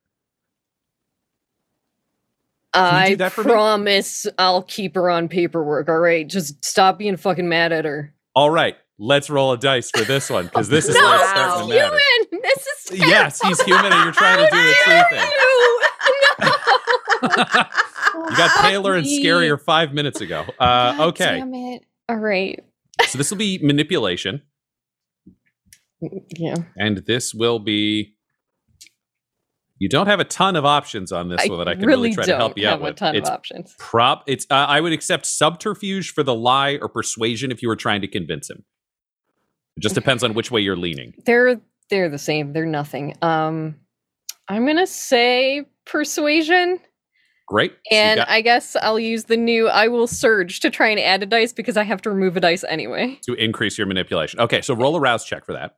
I 2.73 3.15
for 3.29 3.43
me? 3.43 3.51
promise 3.51 4.27
I'll 4.37 4.61
keep 4.61 4.95
her 4.95 5.09
on 5.09 5.27
paperwork. 5.27 5.89
All 5.89 5.99
right, 5.99 6.27
just 6.27 6.63
stop 6.63 6.99
being 6.99 7.17
fucking 7.17 7.49
mad 7.49 7.71
at 7.71 7.85
her. 7.85 8.13
All 8.35 8.49
right, 8.49 8.77
let's 8.99 9.29
roll 9.29 9.53
a 9.53 9.57
dice 9.57 9.89
for 9.89 10.03
this 10.03 10.29
one 10.29 10.45
because 10.45 10.69
this 10.69 10.87
is 10.87 10.93
no, 10.95 11.01
where 11.01 11.15
it's 11.15 11.23
he's 11.23 11.29
starting 11.31 11.69
to 11.69 11.75
matter. 11.75 11.99
human. 12.31 12.41
This 12.43 12.67
is 12.67 12.99
Yes, 12.99 13.41
he's 13.41 13.61
human, 13.61 13.91
and 13.91 14.03
you're 14.03 14.13
trying 14.13 14.37
to 14.37 14.49
do 14.51 14.63
the 14.63 14.73
true 14.83 15.01
thing. 15.17 15.31
You 18.29 18.37
got 18.37 18.51
paler 18.61 18.95
and 18.95 19.05
scarier 19.05 19.59
five 19.59 19.93
minutes 19.93 20.21
ago. 20.21 20.45
Uh, 20.59 20.95
okay, 21.09 21.39
Damn 21.39 21.53
it. 21.53 21.83
All 22.09 22.17
right. 22.17 22.59
so 23.07 23.17
this 23.17 23.29
will 23.31 23.37
be 23.37 23.59
manipulation, 23.63 24.41
Yeah. 26.01 26.55
and 26.75 26.97
this 27.05 27.33
will 27.33 27.59
be. 27.59 28.15
You 29.77 29.87
don't 29.89 30.07
have 30.07 30.19
a 30.19 30.25
ton 30.25 30.55
of 30.57 30.65
options 30.65 31.11
on 31.13 31.29
this 31.29 31.45
I 31.45 31.47
one 31.47 31.59
that 31.59 31.67
I 31.69 31.75
can 31.75 31.85
really 31.85 32.09
really 32.09 32.15
try 32.15 32.25
to 32.25 32.35
help 32.35 32.57
you 32.57 32.67
out 32.67 32.81
with. 32.81 32.91
a 32.91 32.95
ton 32.95 33.15
it's 33.15 33.29
of 33.29 33.35
options. 33.35 33.73
prop. 33.79 34.23
It's. 34.27 34.45
Uh, 34.49 34.55
I 34.55 34.81
would 34.81 34.91
accept 34.91 35.25
subterfuge 35.25 36.11
for 36.11 36.21
the 36.23 36.35
lie 36.35 36.77
or 36.81 36.89
persuasion 36.89 37.51
if 37.51 37.61
you 37.61 37.69
were 37.69 37.77
trying 37.77 38.01
to 38.01 38.07
convince 38.07 38.49
him. 38.49 38.65
It 39.79 39.83
just 39.83 39.95
depends 39.95 40.23
on 40.23 40.33
which 40.33 40.51
way 40.51 40.59
you're 40.59 40.75
leaning. 40.75 41.13
They're 41.25 41.59
they're 41.89 42.09
the 42.09 42.17
same. 42.17 42.53
They're 42.53 42.65
nothing. 42.65 43.15
Um, 43.21 43.75
I'm 44.49 44.65
gonna 44.65 44.85
say 44.85 45.65
persuasion, 45.85 46.79
Great. 47.49 47.73
And 47.89 48.19
got 48.19 48.29
I 48.29 48.41
guess 48.41 48.75
I'll 48.75 48.99
use 48.99 49.23
the 49.23 49.37
new 49.37 49.69
I 49.69 49.87
will 49.87 50.05
surge 50.05 50.59
to 50.59 50.69
try 50.69 50.89
and 50.89 50.99
add 50.99 51.23
a 51.23 51.25
dice 51.25 51.51
because 51.51 51.77
I 51.77 51.83
have 51.83 52.01
to 52.03 52.11
remove 52.11 52.37
a 52.37 52.39
dice 52.39 52.63
anyway. 52.63 53.19
to 53.23 53.33
increase 53.33 53.77
your 53.77 53.87
manipulation. 53.87 54.39
Okay, 54.39 54.61
so 54.61 54.75
roll 54.75 54.95
a 54.95 54.99
rouse 54.99 55.25
check 55.25 55.45
for 55.45 55.53
that. 55.53 55.75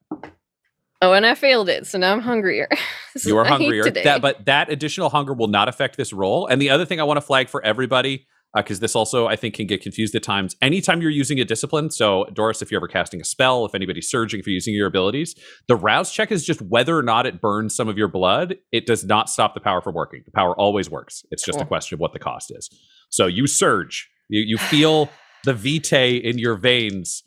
Oh, 1.01 1.13
and 1.13 1.25
I 1.25 1.33
failed 1.33 1.69
it, 1.69 1.87
so 1.87 1.97
now 1.97 2.11
I'm 2.11 2.21
hungrier. 2.21 2.69
You 3.25 3.37
are 3.37 3.43
hungrier. 3.43 3.83
That, 3.91 4.21
but 4.21 4.45
that 4.45 4.69
additional 4.69 5.09
hunger 5.09 5.33
will 5.33 5.49
not 5.49 5.67
affect 5.67 5.97
this 5.97 6.13
roll. 6.13 6.47
And 6.47 6.61
the 6.61 6.69
other 6.69 6.85
thing 6.85 7.01
I 7.01 7.03
want 7.03 7.17
to 7.17 7.21
flag 7.21 7.49
for 7.49 7.61
everybody, 7.61 8.25
Uh, 8.53 8.61
because 8.61 8.81
this 8.81 8.95
also 8.97 9.27
I 9.27 9.37
think 9.37 9.55
can 9.55 9.65
get 9.65 9.81
confused 9.81 10.13
at 10.13 10.23
times. 10.23 10.57
Anytime 10.61 11.01
you're 11.01 11.09
using 11.09 11.39
a 11.39 11.45
discipline, 11.45 11.89
so 11.89 12.25
Doris, 12.33 12.61
if 12.61 12.69
you're 12.69 12.79
ever 12.79 12.87
casting 12.87 13.21
a 13.21 13.23
spell, 13.23 13.65
if 13.65 13.73
anybody's 13.73 14.09
surging, 14.09 14.41
if 14.41 14.47
you're 14.47 14.53
using 14.53 14.73
your 14.73 14.87
abilities, 14.87 15.35
the 15.67 15.75
rouse 15.75 16.13
check 16.13 16.31
is 16.33 16.45
just 16.45 16.61
whether 16.61 16.97
or 16.97 17.03
not 17.03 17.25
it 17.25 17.39
burns 17.39 17.73
some 17.73 17.87
of 17.87 17.97
your 17.97 18.09
blood. 18.09 18.57
It 18.73 18.85
does 18.85 19.05
not 19.05 19.29
stop 19.29 19.53
the 19.53 19.61
power 19.61 19.81
from 19.81 19.95
working. 19.95 20.23
The 20.25 20.31
power 20.31 20.53
always 20.59 20.89
works. 20.89 21.23
It's 21.31 21.45
just 21.45 21.61
a 21.61 21.65
question 21.65 21.95
of 21.95 22.01
what 22.01 22.11
the 22.11 22.19
cost 22.19 22.51
is. 22.53 22.69
So 23.09 23.25
you 23.25 23.47
surge. 23.47 24.09
You 24.27 24.41
you 24.41 24.57
feel 24.57 25.09
the 25.45 25.53
vitae 25.53 26.19
in 26.21 26.37
your 26.37 26.55
veins 26.55 27.23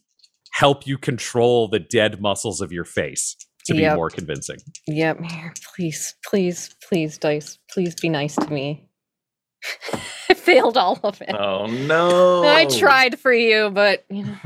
help 0.53 0.87
you 0.87 0.99
control 0.99 1.69
the 1.69 1.81
dead 1.81 2.21
muscles 2.21 2.61
of 2.61 2.71
your 2.71 2.85
face 2.85 3.37
to 3.67 3.75
be 3.75 3.89
more 3.95 4.11
convincing. 4.11 4.59
Yep. 4.87 5.21
Here, 5.23 5.55
please, 5.75 6.15
please, 6.25 6.75
please, 6.87 7.19
dice. 7.19 7.59
Please 7.71 7.95
be 7.95 8.09
nice 8.09 8.37
to 8.37 8.49
me. 8.51 8.89
I 10.45 10.53
failed 10.53 10.77
all 10.77 11.01
of 11.03 11.21
it. 11.23 11.35
Oh 11.35 11.67
no! 11.67 12.45
I 12.45 12.67
tried 12.67 13.19
for 13.19 13.33
you, 13.33 13.71
but 13.71 14.05
you 14.11 14.25
know. 14.25 14.37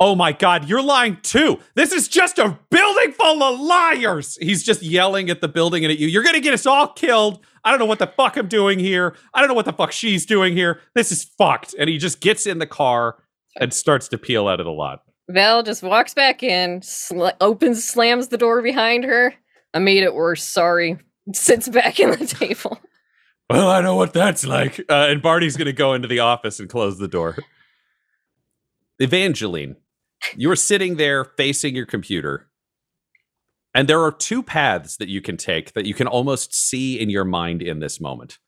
Oh 0.00 0.14
my 0.14 0.30
God, 0.30 0.68
you're 0.68 0.80
lying 0.80 1.18
too. 1.22 1.58
This 1.74 1.90
is 1.90 2.06
just 2.06 2.38
a 2.38 2.56
building 2.70 3.10
full 3.10 3.42
of 3.42 3.58
liars. 3.58 4.38
He's 4.40 4.62
just 4.62 4.80
yelling 4.80 5.28
at 5.28 5.40
the 5.40 5.48
building 5.48 5.84
and 5.84 5.90
at 5.90 5.98
you. 5.98 6.06
You're 6.06 6.22
going 6.22 6.36
to 6.36 6.40
get 6.40 6.54
us 6.54 6.66
all 6.66 6.92
killed. 6.92 7.44
I 7.64 7.70
don't 7.70 7.80
know 7.80 7.84
what 7.84 7.98
the 7.98 8.06
fuck 8.06 8.36
I'm 8.36 8.46
doing 8.46 8.78
here. 8.78 9.16
I 9.34 9.40
don't 9.40 9.48
know 9.48 9.54
what 9.54 9.64
the 9.64 9.72
fuck 9.72 9.90
she's 9.90 10.24
doing 10.24 10.54
here. 10.54 10.80
This 10.94 11.10
is 11.10 11.24
fucked. 11.24 11.74
And 11.76 11.90
he 11.90 11.98
just 11.98 12.20
gets 12.20 12.46
in 12.46 12.60
the 12.60 12.66
car 12.66 13.16
and 13.60 13.74
starts 13.74 14.06
to 14.10 14.18
peel 14.18 14.46
out 14.46 14.60
of 14.60 14.66
the 14.66 14.70
lot. 14.72 15.02
Val 15.30 15.64
just 15.64 15.82
walks 15.82 16.14
back 16.14 16.44
in, 16.44 16.80
sl- 16.80 17.30
opens, 17.40 17.82
slams 17.82 18.28
the 18.28 18.38
door 18.38 18.62
behind 18.62 19.02
her. 19.02 19.34
I 19.74 19.80
made 19.80 20.04
it 20.04 20.14
worse. 20.14 20.44
Sorry. 20.44 20.96
Sits 21.34 21.68
back 21.68 21.98
in 21.98 22.10
the 22.10 22.24
table. 22.24 22.78
Well, 23.50 23.70
I 23.70 23.80
know 23.80 23.96
what 23.96 24.12
that's 24.12 24.46
like. 24.46 24.78
Uh, 24.90 25.06
and 25.08 25.22
Barney's 25.22 25.56
going 25.56 25.66
to 25.66 25.72
go 25.72 25.94
into 25.94 26.08
the 26.08 26.20
office 26.20 26.60
and 26.60 26.68
close 26.68 26.98
the 26.98 27.08
door. 27.08 27.38
Evangeline, 28.98 29.76
you 30.36 30.50
are 30.50 30.56
sitting 30.56 30.96
there 30.96 31.24
facing 31.24 31.74
your 31.74 31.86
computer. 31.86 32.48
And 33.74 33.88
there 33.88 34.02
are 34.02 34.12
two 34.12 34.42
paths 34.42 34.96
that 34.96 35.08
you 35.08 35.20
can 35.20 35.36
take 35.36 35.72
that 35.72 35.86
you 35.86 35.94
can 35.94 36.06
almost 36.06 36.54
see 36.54 36.98
in 36.98 37.10
your 37.10 37.24
mind 37.24 37.62
in 37.62 37.78
this 37.78 38.00
moment. 38.00 38.38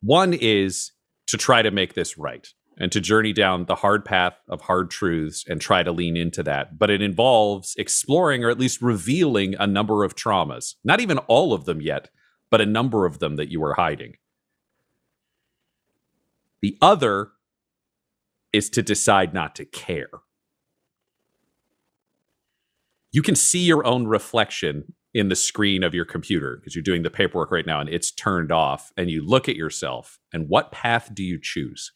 One 0.00 0.34
is 0.34 0.92
to 1.28 1.38
try 1.38 1.62
to 1.62 1.70
make 1.70 1.94
this 1.94 2.18
right 2.18 2.46
and 2.76 2.90
to 2.92 3.00
journey 3.00 3.32
down 3.32 3.66
the 3.66 3.76
hard 3.76 4.04
path 4.04 4.34
of 4.48 4.62
hard 4.62 4.90
truths 4.90 5.44
and 5.48 5.60
try 5.60 5.82
to 5.82 5.92
lean 5.92 6.16
into 6.16 6.42
that. 6.42 6.78
But 6.78 6.90
it 6.90 7.00
involves 7.00 7.74
exploring 7.78 8.44
or 8.44 8.50
at 8.50 8.58
least 8.58 8.82
revealing 8.82 9.54
a 9.58 9.66
number 9.66 10.04
of 10.04 10.14
traumas, 10.14 10.74
not 10.84 11.00
even 11.00 11.18
all 11.18 11.52
of 11.52 11.64
them 11.64 11.80
yet, 11.80 12.10
but 12.50 12.60
a 12.60 12.66
number 12.66 13.06
of 13.06 13.18
them 13.18 13.36
that 13.36 13.50
you 13.50 13.60
were 13.60 13.74
hiding. 13.74 14.14
The 16.62 16.78
other 16.80 17.30
is 18.52 18.70
to 18.70 18.82
decide 18.82 19.34
not 19.34 19.54
to 19.56 19.64
care. 19.64 20.10
You 23.12 23.22
can 23.22 23.34
see 23.36 23.64
your 23.64 23.86
own 23.86 24.06
reflection 24.06 24.94
in 25.12 25.28
the 25.28 25.36
screen 25.36 25.82
of 25.84 25.94
your 25.94 26.04
computer 26.04 26.56
because 26.56 26.74
you're 26.74 26.82
doing 26.82 27.02
the 27.02 27.10
paperwork 27.10 27.50
right 27.52 27.66
now 27.66 27.80
and 27.80 27.88
it's 27.88 28.10
turned 28.10 28.50
off, 28.50 28.92
and 28.96 29.10
you 29.10 29.24
look 29.24 29.48
at 29.48 29.56
yourself, 29.56 30.18
and 30.32 30.48
what 30.48 30.72
path 30.72 31.10
do 31.14 31.22
you 31.22 31.38
choose? 31.40 31.92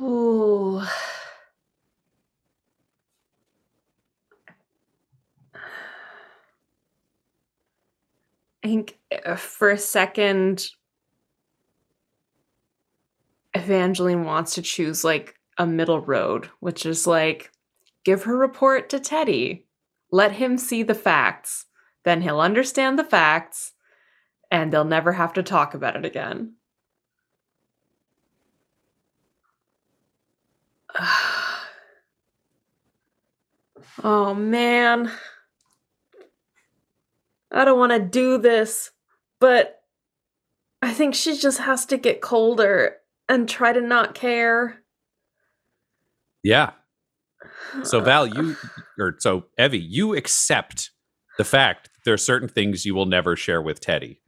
Ooh. 0.00 0.82
I 8.62 8.68
think 8.68 8.98
uh, 9.24 9.36
for 9.36 9.70
a 9.70 9.78
second, 9.78 10.68
Evangeline 13.54 14.24
wants 14.24 14.54
to 14.54 14.62
choose 14.62 15.04
like 15.04 15.34
a 15.58 15.66
middle 15.66 16.00
road, 16.00 16.48
which 16.60 16.86
is 16.86 17.06
like 17.06 17.50
give 18.04 18.22
her 18.24 18.36
report 18.36 18.88
to 18.90 19.00
Teddy, 19.00 19.66
let 20.10 20.32
him 20.32 20.56
see 20.58 20.82
the 20.82 20.94
facts, 20.94 21.66
then 22.04 22.22
he'll 22.22 22.40
understand 22.40 22.98
the 22.98 23.04
facts, 23.04 23.72
and 24.50 24.72
they'll 24.72 24.84
never 24.84 25.12
have 25.12 25.32
to 25.34 25.42
talk 25.42 25.74
about 25.74 25.96
it 25.96 26.04
again. 26.04 26.54
oh 34.04 34.34
man. 34.34 35.10
I 37.52 37.64
don't 37.64 37.78
want 37.78 37.92
to 37.92 38.00
do 38.00 38.38
this, 38.38 38.90
but 39.40 39.82
I 40.80 40.92
think 40.92 41.14
she 41.14 41.36
just 41.36 41.58
has 41.58 41.86
to 41.86 41.98
get 41.98 42.20
colder 42.20 42.96
and 43.28 43.48
try 43.48 43.72
to 43.72 43.80
not 43.80 44.14
care. 44.14 44.82
Yeah. 46.42 46.72
So 47.84 48.00
Val, 48.04 48.26
you 48.26 48.56
or 48.98 49.16
so 49.18 49.46
Evie, 49.58 49.78
you 49.78 50.14
accept 50.14 50.90
the 51.38 51.44
fact 51.44 51.84
that 51.84 52.00
there 52.04 52.14
are 52.14 52.18
certain 52.18 52.48
things 52.48 52.84
you 52.84 52.94
will 52.94 53.06
never 53.06 53.36
share 53.36 53.62
with 53.62 53.80
Teddy. 53.80 54.20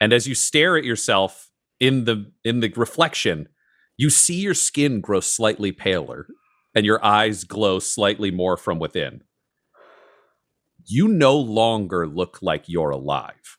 And 0.00 0.12
as 0.12 0.26
you 0.26 0.34
stare 0.34 0.76
at 0.76 0.84
yourself 0.84 1.50
in 1.80 2.04
the 2.04 2.32
in 2.44 2.60
the 2.60 2.72
reflection, 2.76 3.48
you 3.96 4.10
see 4.10 4.40
your 4.40 4.54
skin 4.54 5.00
grow 5.00 5.20
slightly 5.20 5.72
paler 5.72 6.26
and 6.74 6.84
your 6.84 7.02
eyes 7.04 7.44
glow 7.44 7.78
slightly 7.78 8.30
more 8.30 8.56
from 8.56 8.78
within. 8.78 9.22
You 10.88 11.08
no 11.08 11.36
longer 11.36 12.06
look 12.06 12.38
like 12.42 12.68
you're 12.68 12.90
alive. 12.90 13.58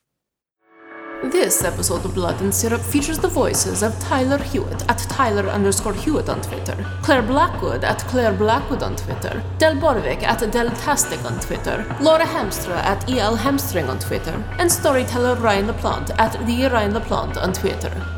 This 1.24 1.62
episode 1.62 2.02
of 2.06 2.14
Blood 2.14 2.40
and 2.40 2.54
Syrup 2.54 2.80
features 2.80 3.18
the 3.18 3.28
voices 3.28 3.82
of 3.82 3.98
Tyler 4.00 4.38
Hewitt 4.38 4.88
at 4.88 4.96
Tyler 5.10 5.46
underscore 5.46 5.92
Hewitt 5.92 6.30
on 6.30 6.40
Twitter, 6.40 6.74
Clare 7.02 7.20
Blackwood 7.20 7.84
at 7.84 7.98
Clare 8.08 8.32
Blackwood 8.32 8.82
on 8.82 8.96
Twitter, 8.96 9.44
Del 9.58 9.74
Borovic 9.74 10.22
at 10.22 10.38
Deltastic 10.38 11.22
on 11.26 11.38
Twitter, 11.38 11.84
Laura 12.00 12.24
Hamstra 12.24 12.76
at 12.76 13.10
EL 13.10 13.36
Hamstring 13.36 13.90
on 13.90 13.98
Twitter, 13.98 14.42
and 14.58 14.72
storyteller 14.72 15.34
Ryan 15.34 15.66
LaPlante 15.66 16.18
at 16.18 16.32
the 16.46 16.66
Ryan 16.68 16.92
LaPlante 16.94 17.36
on 17.36 17.52
Twitter. 17.52 18.17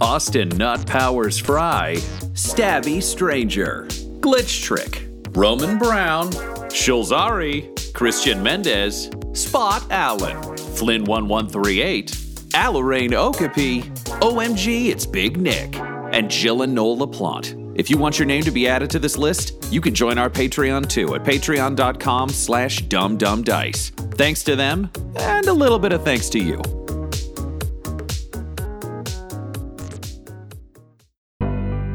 Austin 0.00 0.48
Nut 0.50 0.86
Powers 0.86 1.38
Fry, 1.38 1.94
Stabby 2.34 3.02
Stranger, 3.02 3.86
Glitch 4.20 4.62
Trick, 4.62 5.08
Roman 5.30 5.78
Brown, 5.78 6.30
Shulzari, 6.70 7.72
Christian 7.94 8.42
Mendez, 8.42 9.10
Spot 9.32 9.82
Allen, 9.90 10.36
Flynn1138, 10.76 12.10
Alarain 12.50 13.12
Okapi, 13.14 13.82
OMG, 14.20 14.86
it's 14.86 15.06
Big 15.06 15.36
Nick, 15.36 15.76
and 16.12 16.30
Jill 16.30 16.62
and 16.62 16.74
Noel 16.74 16.98
LaPlante. 16.98 17.62
If 17.78 17.90
you 17.90 17.98
want 17.98 18.18
your 18.18 18.26
name 18.26 18.42
to 18.44 18.50
be 18.50 18.68
added 18.68 18.90
to 18.90 18.98
this 18.98 19.18
list, 19.18 19.70
you 19.70 19.80
can 19.80 19.94
join 19.94 20.16
our 20.16 20.30
Patreon 20.30 20.88
too 20.88 21.14
at 21.14 21.24
patreon.com 21.24 22.30
slash 22.30 22.82
dumbdumbdice. 22.84 24.14
Thanks 24.14 24.42
to 24.44 24.56
them, 24.56 24.90
and 25.16 25.46
a 25.46 25.52
little 25.52 25.78
bit 25.78 25.92
of 25.92 26.02
thanks 26.02 26.30
to 26.30 26.38
you. 26.38 26.85